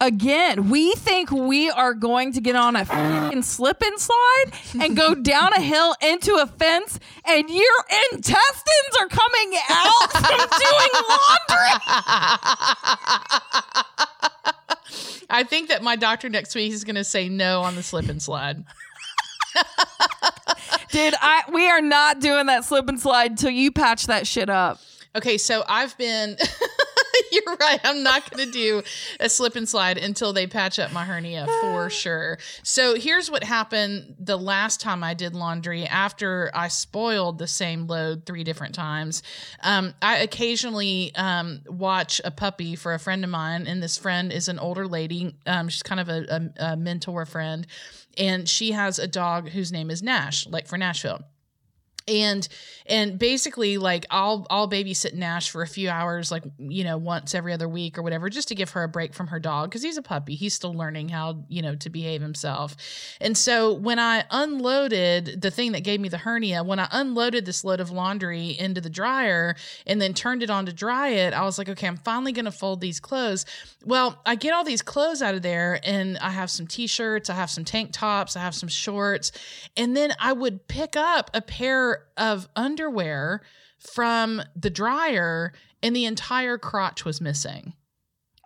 Again, 0.00 0.70
we 0.70 0.92
think 0.94 1.30
we 1.30 1.70
are 1.70 1.94
going 1.94 2.32
to 2.32 2.40
get 2.40 2.56
on 2.56 2.74
a 2.76 2.84
fucking 2.84 3.42
slip 3.42 3.80
and 3.80 3.98
slide 3.98 4.44
and 4.80 4.96
go 4.96 5.14
down 5.14 5.52
a 5.54 5.60
hill 5.60 5.94
into 6.02 6.34
a 6.34 6.46
fence, 6.46 6.98
and 7.24 7.48
your 7.48 7.84
intestines 8.12 8.96
are 9.00 9.08
coming 9.08 9.58
out 9.70 10.10
from 10.10 10.38
doing 10.38 10.90
laundry. 11.08 11.70
I 15.30 15.44
think 15.48 15.68
that 15.68 15.82
my 15.82 15.96
doctor 15.96 16.28
next 16.28 16.54
week 16.54 16.72
is 16.72 16.84
going 16.84 16.96
to 16.96 17.04
say 17.04 17.28
no 17.28 17.62
on 17.62 17.76
the 17.76 17.82
slip 17.82 18.08
and 18.08 18.20
slide. 18.20 18.64
Dude, 20.90 21.14
I 21.20 21.42
we 21.52 21.68
are 21.68 21.80
not 21.80 22.20
doing 22.20 22.46
that 22.46 22.64
slip 22.64 22.88
and 22.88 23.00
slide 23.00 23.30
until 23.32 23.50
you 23.50 23.70
patch 23.72 24.06
that 24.06 24.26
shit 24.26 24.50
up. 24.50 24.80
Okay, 25.16 25.38
so 25.38 25.64
I've 25.68 25.96
been. 25.96 26.36
You're 27.46 27.56
right. 27.56 27.80
I'm 27.84 28.02
not 28.02 28.30
going 28.30 28.46
to 28.46 28.52
do 28.52 28.82
a 29.18 29.28
slip 29.28 29.56
and 29.56 29.68
slide 29.68 29.98
until 29.98 30.32
they 30.32 30.46
patch 30.46 30.78
up 30.78 30.92
my 30.92 31.04
hernia 31.04 31.46
for 31.60 31.90
sure. 31.90 32.38
So 32.62 32.94
here's 32.94 33.30
what 33.30 33.42
happened 33.42 34.14
the 34.18 34.36
last 34.36 34.80
time 34.80 35.02
I 35.02 35.14
did 35.14 35.34
laundry 35.34 35.84
after 35.84 36.50
I 36.54 36.68
spoiled 36.68 37.38
the 37.38 37.46
same 37.46 37.86
load 37.86 38.24
three 38.26 38.44
different 38.44 38.74
times. 38.74 39.22
Um, 39.62 39.94
I 40.00 40.18
occasionally 40.18 41.12
um, 41.16 41.62
watch 41.66 42.20
a 42.24 42.30
puppy 42.30 42.76
for 42.76 42.94
a 42.94 42.98
friend 42.98 43.24
of 43.24 43.30
mine, 43.30 43.66
and 43.66 43.82
this 43.82 43.96
friend 43.96 44.32
is 44.32 44.48
an 44.48 44.58
older 44.58 44.86
lady. 44.86 45.34
Um, 45.46 45.68
she's 45.68 45.82
kind 45.82 46.00
of 46.00 46.08
a, 46.08 46.50
a, 46.58 46.72
a 46.72 46.76
mentor 46.76 47.26
friend, 47.26 47.66
and 48.16 48.48
she 48.48 48.72
has 48.72 48.98
a 48.98 49.08
dog 49.08 49.48
whose 49.50 49.72
name 49.72 49.90
is 49.90 50.02
Nash, 50.02 50.46
like 50.46 50.66
for 50.68 50.78
Nashville. 50.78 51.20
And 52.06 52.46
and 52.86 53.18
basically 53.18 53.78
like 53.78 54.04
I'll 54.10 54.46
I'll 54.50 54.68
babysit 54.68 55.14
Nash 55.14 55.48
for 55.48 55.62
a 55.62 55.66
few 55.66 55.88
hours 55.88 56.30
like 56.30 56.44
you 56.58 56.84
know 56.84 56.98
once 56.98 57.34
every 57.34 57.52
other 57.52 57.68
week 57.68 57.96
or 57.96 58.02
whatever 58.02 58.28
just 58.28 58.48
to 58.48 58.54
give 58.54 58.70
her 58.70 58.82
a 58.82 58.88
break 58.88 59.14
from 59.14 59.28
her 59.28 59.40
dog 59.40 59.70
cuz 59.70 59.82
he's 59.82 59.96
a 59.96 60.02
puppy. 60.02 60.34
He's 60.34 60.54
still 60.54 60.74
learning 60.74 61.08
how 61.08 61.44
you 61.48 61.62
know 61.62 61.74
to 61.76 61.90
behave 61.90 62.20
himself. 62.20 62.76
And 63.20 63.36
so 63.38 63.72
when 63.72 63.98
I 63.98 64.24
unloaded 64.30 65.40
the 65.40 65.50
thing 65.50 65.72
that 65.72 65.82
gave 65.82 66.00
me 66.00 66.08
the 66.08 66.18
hernia 66.18 66.62
when 66.62 66.78
I 66.78 66.88
unloaded 66.92 67.46
this 67.46 67.64
load 67.64 67.80
of 67.80 67.90
laundry 67.90 68.50
into 68.50 68.80
the 68.80 68.90
dryer 68.90 69.56
and 69.86 70.00
then 70.00 70.12
turned 70.12 70.42
it 70.42 70.50
on 70.50 70.66
to 70.66 70.72
dry 70.72 71.08
it 71.08 71.32
I 71.32 71.42
was 71.42 71.56
like 71.56 71.68
okay 71.70 71.86
I'm 71.86 71.96
finally 71.96 72.32
going 72.32 72.44
to 72.44 72.52
fold 72.52 72.80
these 72.80 73.00
clothes. 73.00 73.46
Well 73.84 74.20
I 74.26 74.34
get 74.34 74.52
all 74.52 74.64
these 74.64 74.82
clothes 74.82 75.22
out 75.22 75.34
of 75.34 75.42
there 75.42 75.80
and 75.82 76.18
I 76.18 76.30
have 76.30 76.50
some 76.50 76.66
t-shirts 76.66 77.30
I 77.30 77.34
have 77.34 77.50
some 77.50 77.64
tank 77.64 77.90
tops 77.92 78.36
I 78.36 78.40
have 78.40 78.54
some 78.54 78.68
shorts 78.68 79.32
and 79.74 79.96
then 79.96 80.12
I 80.20 80.34
would 80.34 80.68
pick 80.68 80.96
up 80.96 81.30
a 81.32 81.40
pair 81.40 81.93
of 82.16 82.48
underwear 82.56 83.42
from 83.78 84.42
the 84.56 84.70
dryer 84.70 85.52
and 85.82 85.94
the 85.94 86.04
entire 86.04 86.58
crotch 86.58 87.04
was 87.04 87.20
missing. 87.20 87.74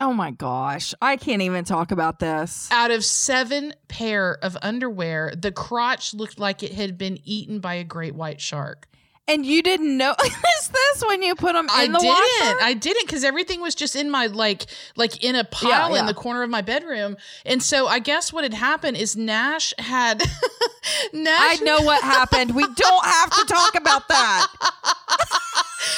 Oh 0.01 0.13
my 0.13 0.31
gosh. 0.31 0.95
I 1.03 1.17
can't 1.17 1.43
even 1.43 1.65
talk 1.65 1.91
about 1.91 2.21
this. 2.21 2.69
Out 2.71 2.91
of 2.91 3.05
seven 3.05 3.75
pair 3.89 4.39
of 4.43 4.57
underwear, 4.63 5.33
the 5.37 5.51
crotch 5.51 6.15
looked 6.15 6.39
like 6.39 6.63
it 6.63 6.73
had 6.73 6.97
been 6.97 7.19
eaten 7.25 7.59
by 7.59 7.75
a 7.75 7.85
great 7.85 8.15
white 8.15 8.41
shark. 8.41 8.89
And 9.29 9.45
you 9.45 9.63
didn't 9.63 9.97
notice 9.97 10.29
this 10.73 11.05
when 11.07 11.23
you 11.23 11.35
put 11.35 11.53
them 11.53 11.67
in 11.67 11.71
I 11.71 11.87
the 11.87 11.99
didn't. 11.99 12.07
washer? 12.07 12.59
I 12.63 12.75
didn't 12.75 13.07
because 13.07 13.23
everything 13.25 13.61
was 13.61 13.75
just 13.75 13.95
in 13.95 14.11
my 14.11 14.27
like 14.27 14.67
like 14.97 15.23
in 15.23 15.37
a 15.37 15.45
pile 15.45 15.93
Yeah, 15.95 16.01
in 16.01 16.07
the 16.07 16.15
corner 16.15 16.43
of 16.43 16.49
my 16.51 16.63
bedroom. 16.63 17.17
And 17.45 17.63
so 17.63 17.87
I 17.87 17.99
guess 17.99 18.33
what 18.33 18.45
had 18.45 18.55
happened 18.55 18.97
is 18.97 19.17
Nash 19.17 19.75
had 19.79 20.23
Nash 21.13 21.61
I 21.61 21.63
know 21.63 21.81
what 21.83 22.03
happened. 22.03 22.55
We 22.57 22.67
don't 22.75 23.05
have 23.05 23.31
to 23.31 23.45
talk 23.47 23.75
about 23.75 24.09
that. 24.09 24.47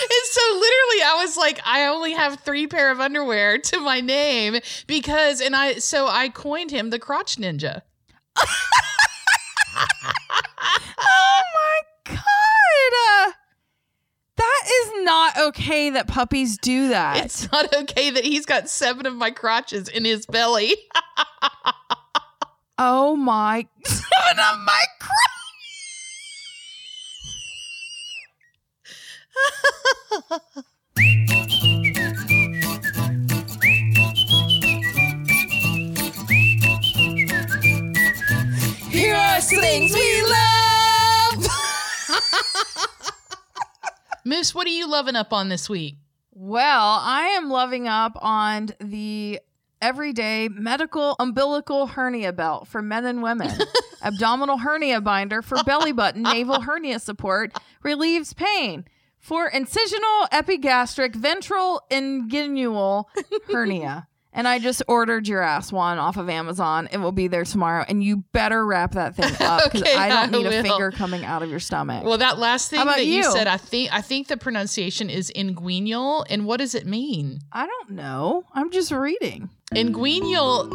And 0.02 0.24
so 0.30 0.40
literally 0.52 1.02
I 1.04 1.16
was 1.24 1.36
like, 1.36 1.58
I 1.64 1.86
only 1.86 2.12
have 2.12 2.40
three 2.40 2.66
pair 2.66 2.90
of 2.90 3.00
underwear 3.00 3.58
to 3.58 3.80
my 3.80 4.00
name 4.00 4.58
because 4.86 5.40
and 5.40 5.56
I 5.56 5.74
so 5.74 6.06
I 6.06 6.28
coined 6.28 6.70
him 6.70 6.90
the 6.90 6.98
crotch 6.98 7.36
ninja. 7.36 7.82
Oh 10.98 11.40
my 11.54 12.14
god. 12.14 13.28
Uh, 13.28 13.32
that 14.36 14.62
is 14.82 15.04
not 15.04 15.36
okay 15.50 15.90
that 15.90 16.06
puppies 16.06 16.56
do 16.58 16.88
that. 16.88 17.24
It's 17.24 17.50
not 17.50 17.74
okay 17.74 18.10
that 18.10 18.24
he's 18.24 18.46
got 18.46 18.68
seven 18.68 19.04
of 19.06 19.16
my 19.16 19.30
crotches 19.32 19.88
in 19.88 20.04
his 20.04 20.26
belly. 20.26 20.74
oh 22.78 23.16
my 23.16 23.66
seven 23.84 24.38
of 24.38 24.58
my 24.60 24.84
cr- 25.00 25.08
Here 38.90 39.14
are 39.14 39.40
things 39.40 39.94
we 39.94 40.22
love. 40.22 40.59
Moose, 44.30 44.54
what 44.54 44.64
are 44.68 44.70
you 44.70 44.88
loving 44.88 45.16
up 45.16 45.32
on 45.32 45.48
this 45.48 45.68
week? 45.68 45.96
Well, 46.30 47.00
I 47.02 47.34
am 47.36 47.50
loving 47.50 47.88
up 47.88 48.16
on 48.22 48.68
the 48.78 49.40
everyday 49.82 50.48
medical 50.48 51.16
umbilical 51.18 51.88
hernia 51.88 52.32
belt 52.32 52.68
for 52.68 52.80
men 52.80 53.04
and 53.06 53.24
women. 53.24 53.50
Abdominal 54.04 54.58
hernia 54.58 55.00
binder 55.00 55.42
for 55.42 55.60
belly 55.64 55.90
button 55.90 56.22
navel 56.22 56.60
hernia 56.60 57.00
support 57.00 57.58
relieves 57.82 58.32
pain. 58.32 58.84
For 59.18 59.50
incisional 59.50 60.28
epigastric 60.30 61.16
ventral 61.16 61.82
inguinal 61.90 63.06
hernia. 63.50 64.06
And 64.32 64.46
I 64.46 64.60
just 64.60 64.82
ordered 64.86 65.26
your 65.26 65.42
ass 65.42 65.72
one 65.72 65.98
off 65.98 66.16
of 66.16 66.28
Amazon. 66.28 66.88
It 66.92 66.98
will 66.98 67.12
be 67.12 67.26
there 67.26 67.44
tomorrow. 67.44 67.84
And 67.88 68.02
you 68.02 68.18
better 68.32 68.64
wrap 68.64 68.92
that 68.92 69.16
thing 69.16 69.24
up 69.40 69.64
because 69.64 69.82
Okay, 69.82 69.94
I 69.96 70.08
don't 70.08 70.34
I 70.34 70.38
need 70.38 70.46
a 70.46 70.62
finger 70.62 70.92
coming 70.92 71.24
out 71.24 71.42
of 71.42 71.50
your 71.50 71.58
stomach. 71.58 72.04
Well, 72.04 72.18
that 72.18 72.38
last 72.38 72.70
thing 72.70 72.84
that 72.84 73.06
you? 73.06 73.14
you? 73.14 73.32
said, 73.32 73.46
I 73.48 73.56
think 73.56 73.92
I 73.92 74.00
think 74.02 74.28
the 74.28 74.36
pronunciation 74.36 75.10
is 75.10 75.32
inguinal. 75.34 76.24
And 76.30 76.46
what 76.46 76.58
does 76.58 76.74
it 76.74 76.86
mean? 76.86 77.40
I 77.52 77.66
don't 77.66 77.90
know. 77.90 78.44
I'm 78.52 78.70
just 78.70 78.92
reading. 78.92 79.50
Inguinal, 79.72 80.68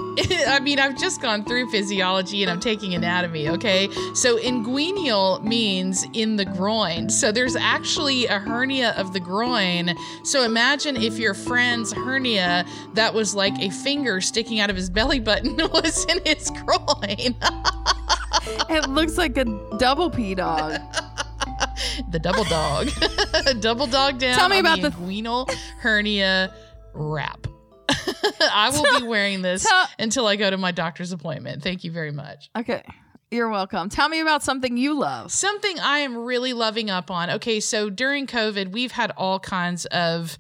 I 0.48 0.62
mean, 0.62 0.80
I've 0.80 0.98
just 0.98 1.22
gone 1.22 1.44
through 1.44 1.70
physiology 1.70 2.44
and 2.44 2.50
I'm 2.50 2.62
taking 2.62 2.94
anatomy, 2.94 3.50
okay? 3.50 3.90
So 4.14 4.38
inguinal 4.38 5.44
means 5.44 6.06
in 6.14 6.38
the 6.38 6.46
groin. 6.46 7.10
So 7.10 7.34
there's 7.34 7.58
actually 7.58 8.26
a 8.28 8.40
hernia 8.40 8.92
of 8.92 9.12
the 9.12 9.20
groin. 9.20 9.94
So 10.24 10.44
imagine 10.44 10.96
if 10.96 11.18
your 11.20 11.34
friend's 11.34 11.92
hernia 11.92 12.66
that 12.94 13.14
was 13.14 13.36
like 13.36 13.54
a 13.60 13.70
finger 13.70 14.22
sticking 14.22 14.62
out 14.62 14.70
of 14.70 14.78
his 14.78 14.90
belly 14.90 15.20
button 15.20 15.58
was 15.74 16.06
in 16.06 16.22
his 16.26 16.50
groin. 16.52 17.36
It 18.70 18.88
looks 18.90 19.18
like 19.18 19.38
a 19.38 19.46
double 19.80 20.10
P 20.12 20.36
dog. 20.36 20.80
the 22.12 22.20
double 22.20 22.44
dog. 22.44 22.90
double 23.60 23.88
dog 23.88 24.20
down. 24.20 24.38
Tell 24.38 24.50
me 24.50 24.60
about 24.60 24.82
the 24.82 24.90
the- 24.92 24.96
inguinal 24.98 25.52
hernia 25.80 26.54
wrap. 26.94 27.48
I 28.42 28.70
will 28.74 29.00
be 29.00 29.08
wearing 29.08 29.42
this 29.42 29.68
Tell- 29.68 29.88
until 30.00 30.28
I 30.28 30.36
go 30.36 30.50
to 30.50 30.58
my 30.58 30.72
doctor's 30.72 31.12
appointment. 31.12 31.64
Thank 31.64 31.84
you 31.84 31.92
very 31.92 32.12
much. 32.12 32.50
Okay. 32.56 32.84
You're 33.32 33.50
welcome. 33.50 33.90
Tell 33.90 34.08
me 34.08 34.20
about 34.20 34.44
something 34.44 34.78
you 34.78 34.98
love. 34.98 35.32
Something 35.32 35.80
I 35.80 36.00
am 36.00 36.16
really 36.16 36.54
loving 36.54 36.90
up 36.90 37.10
on. 37.10 37.30
Okay, 37.32 37.60
so 37.60 37.90
during 37.90 38.28
COVID, 38.28 38.72
we've 38.72 38.92
had 38.92 39.12
all 39.18 39.40
kinds 39.40 39.86
of 39.88 40.38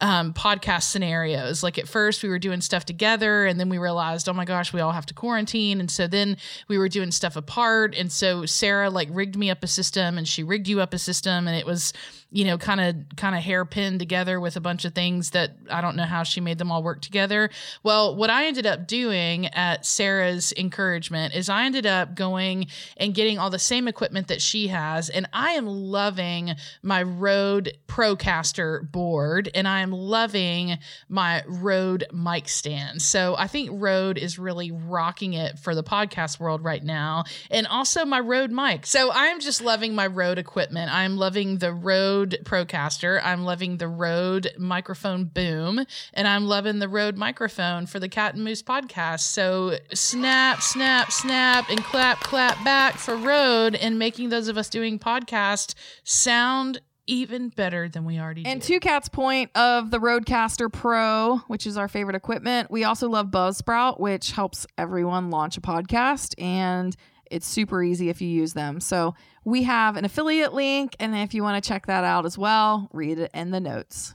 um, 0.00 0.32
podcast 0.32 0.84
scenarios. 0.84 1.62
Like 1.62 1.78
at 1.78 1.88
first, 1.88 2.22
we 2.22 2.28
were 2.28 2.38
doing 2.38 2.60
stuff 2.60 2.84
together, 2.84 3.46
and 3.46 3.58
then 3.58 3.68
we 3.68 3.78
realized, 3.78 4.28
oh 4.28 4.32
my 4.32 4.44
gosh, 4.44 4.72
we 4.72 4.80
all 4.80 4.92
have 4.92 5.06
to 5.06 5.14
quarantine. 5.14 5.80
And 5.80 5.90
so 5.90 6.06
then 6.06 6.36
we 6.68 6.78
were 6.78 6.88
doing 6.88 7.10
stuff 7.10 7.36
apart. 7.36 7.94
And 7.96 8.10
so 8.12 8.46
Sarah 8.46 8.90
like 8.90 9.08
rigged 9.10 9.36
me 9.36 9.50
up 9.50 9.64
a 9.64 9.66
system, 9.66 10.16
and 10.18 10.26
she 10.26 10.42
rigged 10.42 10.68
you 10.68 10.80
up 10.80 10.94
a 10.94 10.98
system, 10.98 11.48
and 11.48 11.56
it 11.56 11.66
was 11.66 11.92
you 12.30 12.44
know 12.44 12.58
kind 12.58 12.80
of 12.80 13.16
kind 13.16 13.34
of 13.34 13.42
hairpin 13.42 13.98
together 13.98 14.38
with 14.38 14.56
a 14.56 14.60
bunch 14.60 14.84
of 14.84 14.94
things 14.94 15.30
that 15.30 15.52
I 15.70 15.80
don't 15.80 15.96
know 15.96 16.04
how 16.04 16.22
she 16.22 16.40
made 16.40 16.58
them 16.58 16.70
all 16.70 16.82
work 16.82 17.00
together. 17.00 17.50
Well, 17.82 18.14
what 18.14 18.30
I 18.30 18.46
ended 18.46 18.66
up 18.66 18.86
doing 18.86 19.46
at 19.46 19.86
Sarah's 19.86 20.52
encouragement 20.56 21.34
is 21.34 21.48
I 21.48 21.64
ended 21.64 21.86
up 21.86 22.14
going 22.14 22.66
and 22.96 23.14
getting 23.14 23.38
all 23.38 23.50
the 23.50 23.58
same 23.58 23.88
equipment 23.88 24.28
that 24.28 24.42
she 24.42 24.68
has, 24.68 25.08
and 25.08 25.26
I 25.32 25.52
am 25.52 25.66
loving 25.66 26.54
my 26.82 27.02
Rode 27.02 27.76
Procaster 27.88 28.90
board, 28.90 29.50
and 29.54 29.66
I 29.66 29.80
am 29.80 29.87
loving 29.92 30.78
my 31.08 31.42
Rode 31.46 32.06
mic 32.12 32.48
stand. 32.48 33.02
So 33.02 33.34
I 33.36 33.46
think 33.46 33.70
Rode 33.72 34.18
is 34.18 34.38
really 34.38 34.70
rocking 34.70 35.34
it 35.34 35.58
for 35.58 35.74
the 35.74 35.82
podcast 35.82 36.40
world 36.40 36.62
right 36.62 36.82
now, 36.82 37.24
and 37.50 37.66
also 37.66 38.04
my 38.04 38.20
Rode 38.20 38.50
mic. 38.50 38.86
So 38.86 39.10
I'm 39.12 39.40
just 39.40 39.62
loving 39.62 39.94
my 39.94 40.06
Rode 40.06 40.38
equipment. 40.38 40.92
I'm 40.92 41.16
loving 41.16 41.58
the 41.58 41.72
Rode 41.72 42.38
Procaster. 42.44 43.20
I'm 43.22 43.44
loving 43.44 43.78
the 43.78 43.88
Rode 43.88 44.52
microphone 44.58 45.24
boom, 45.24 45.84
and 46.14 46.28
I'm 46.28 46.46
loving 46.46 46.78
the 46.78 46.88
Rode 46.88 47.16
microphone 47.16 47.86
for 47.86 48.00
the 48.00 48.08
Cat 48.08 48.34
and 48.34 48.44
Moose 48.44 48.62
podcast. 48.62 49.20
So 49.20 49.78
snap, 49.92 50.62
snap, 50.62 51.12
snap, 51.12 51.68
and 51.70 51.82
clap, 51.82 52.20
clap 52.20 52.62
back 52.64 52.96
for 52.96 53.16
Rode 53.16 53.74
and 53.74 53.98
making 53.98 54.28
those 54.28 54.48
of 54.48 54.58
us 54.58 54.68
doing 54.68 54.98
podcast 54.98 55.74
sound 56.04 56.80
even 57.08 57.48
better 57.48 57.88
than 57.88 58.04
we 58.04 58.20
already 58.20 58.44
And 58.46 58.60
do. 58.60 58.66
Two 58.74 58.80
Cats 58.80 59.08
Point 59.08 59.50
of 59.56 59.90
the 59.90 59.98
RodeCaster 59.98 60.72
Pro, 60.72 61.38
which 61.48 61.66
is 61.66 61.76
our 61.76 61.88
favorite 61.88 62.14
equipment. 62.14 62.70
We 62.70 62.84
also 62.84 63.08
love 63.08 63.28
Buzzsprout, 63.28 63.98
which 63.98 64.30
helps 64.32 64.66
everyone 64.76 65.30
launch 65.30 65.56
a 65.56 65.60
podcast. 65.60 66.40
And 66.40 66.94
it's 67.30 67.46
super 67.46 67.82
easy 67.82 68.10
if 68.10 68.22
you 68.22 68.28
use 68.28 68.52
them. 68.52 68.80
So 68.80 69.14
we 69.44 69.64
have 69.64 69.96
an 69.96 70.04
affiliate 70.04 70.52
link. 70.52 70.94
And 71.00 71.16
if 71.16 71.34
you 71.34 71.42
want 71.42 71.62
to 71.62 71.66
check 71.66 71.86
that 71.86 72.04
out 72.04 72.26
as 72.26 72.38
well, 72.38 72.88
read 72.92 73.18
it 73.18 73.30
in 73.34 73.50
the 73.50 73.60
notes. 73.60 74.14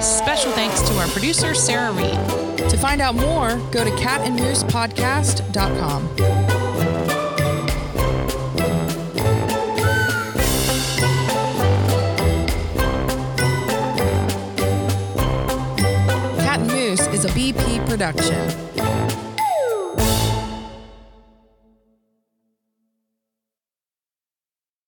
Special 0.00 0.52
thanks 0.52 0.82
to 0.82 0.94
our 0.98 1.06
producer, 1.08 1.54
Sarah 1.54 1.92
Reed. 1.92 2.45
To 2.70 2.76
find 2.76 3.00
out 3.00 3.14
more, 3.14 3.56
go 3.70 3.84
to 3.84 3.90
catandmoosepodcast.com. 3.90 6.16
Cat 16.38 16.60
and 16.60 16.70
Moose 16.70 17.06
is 17.08 17.24
a 17.24 17.28
BP 17.28 17.86
production. 17.88 18.65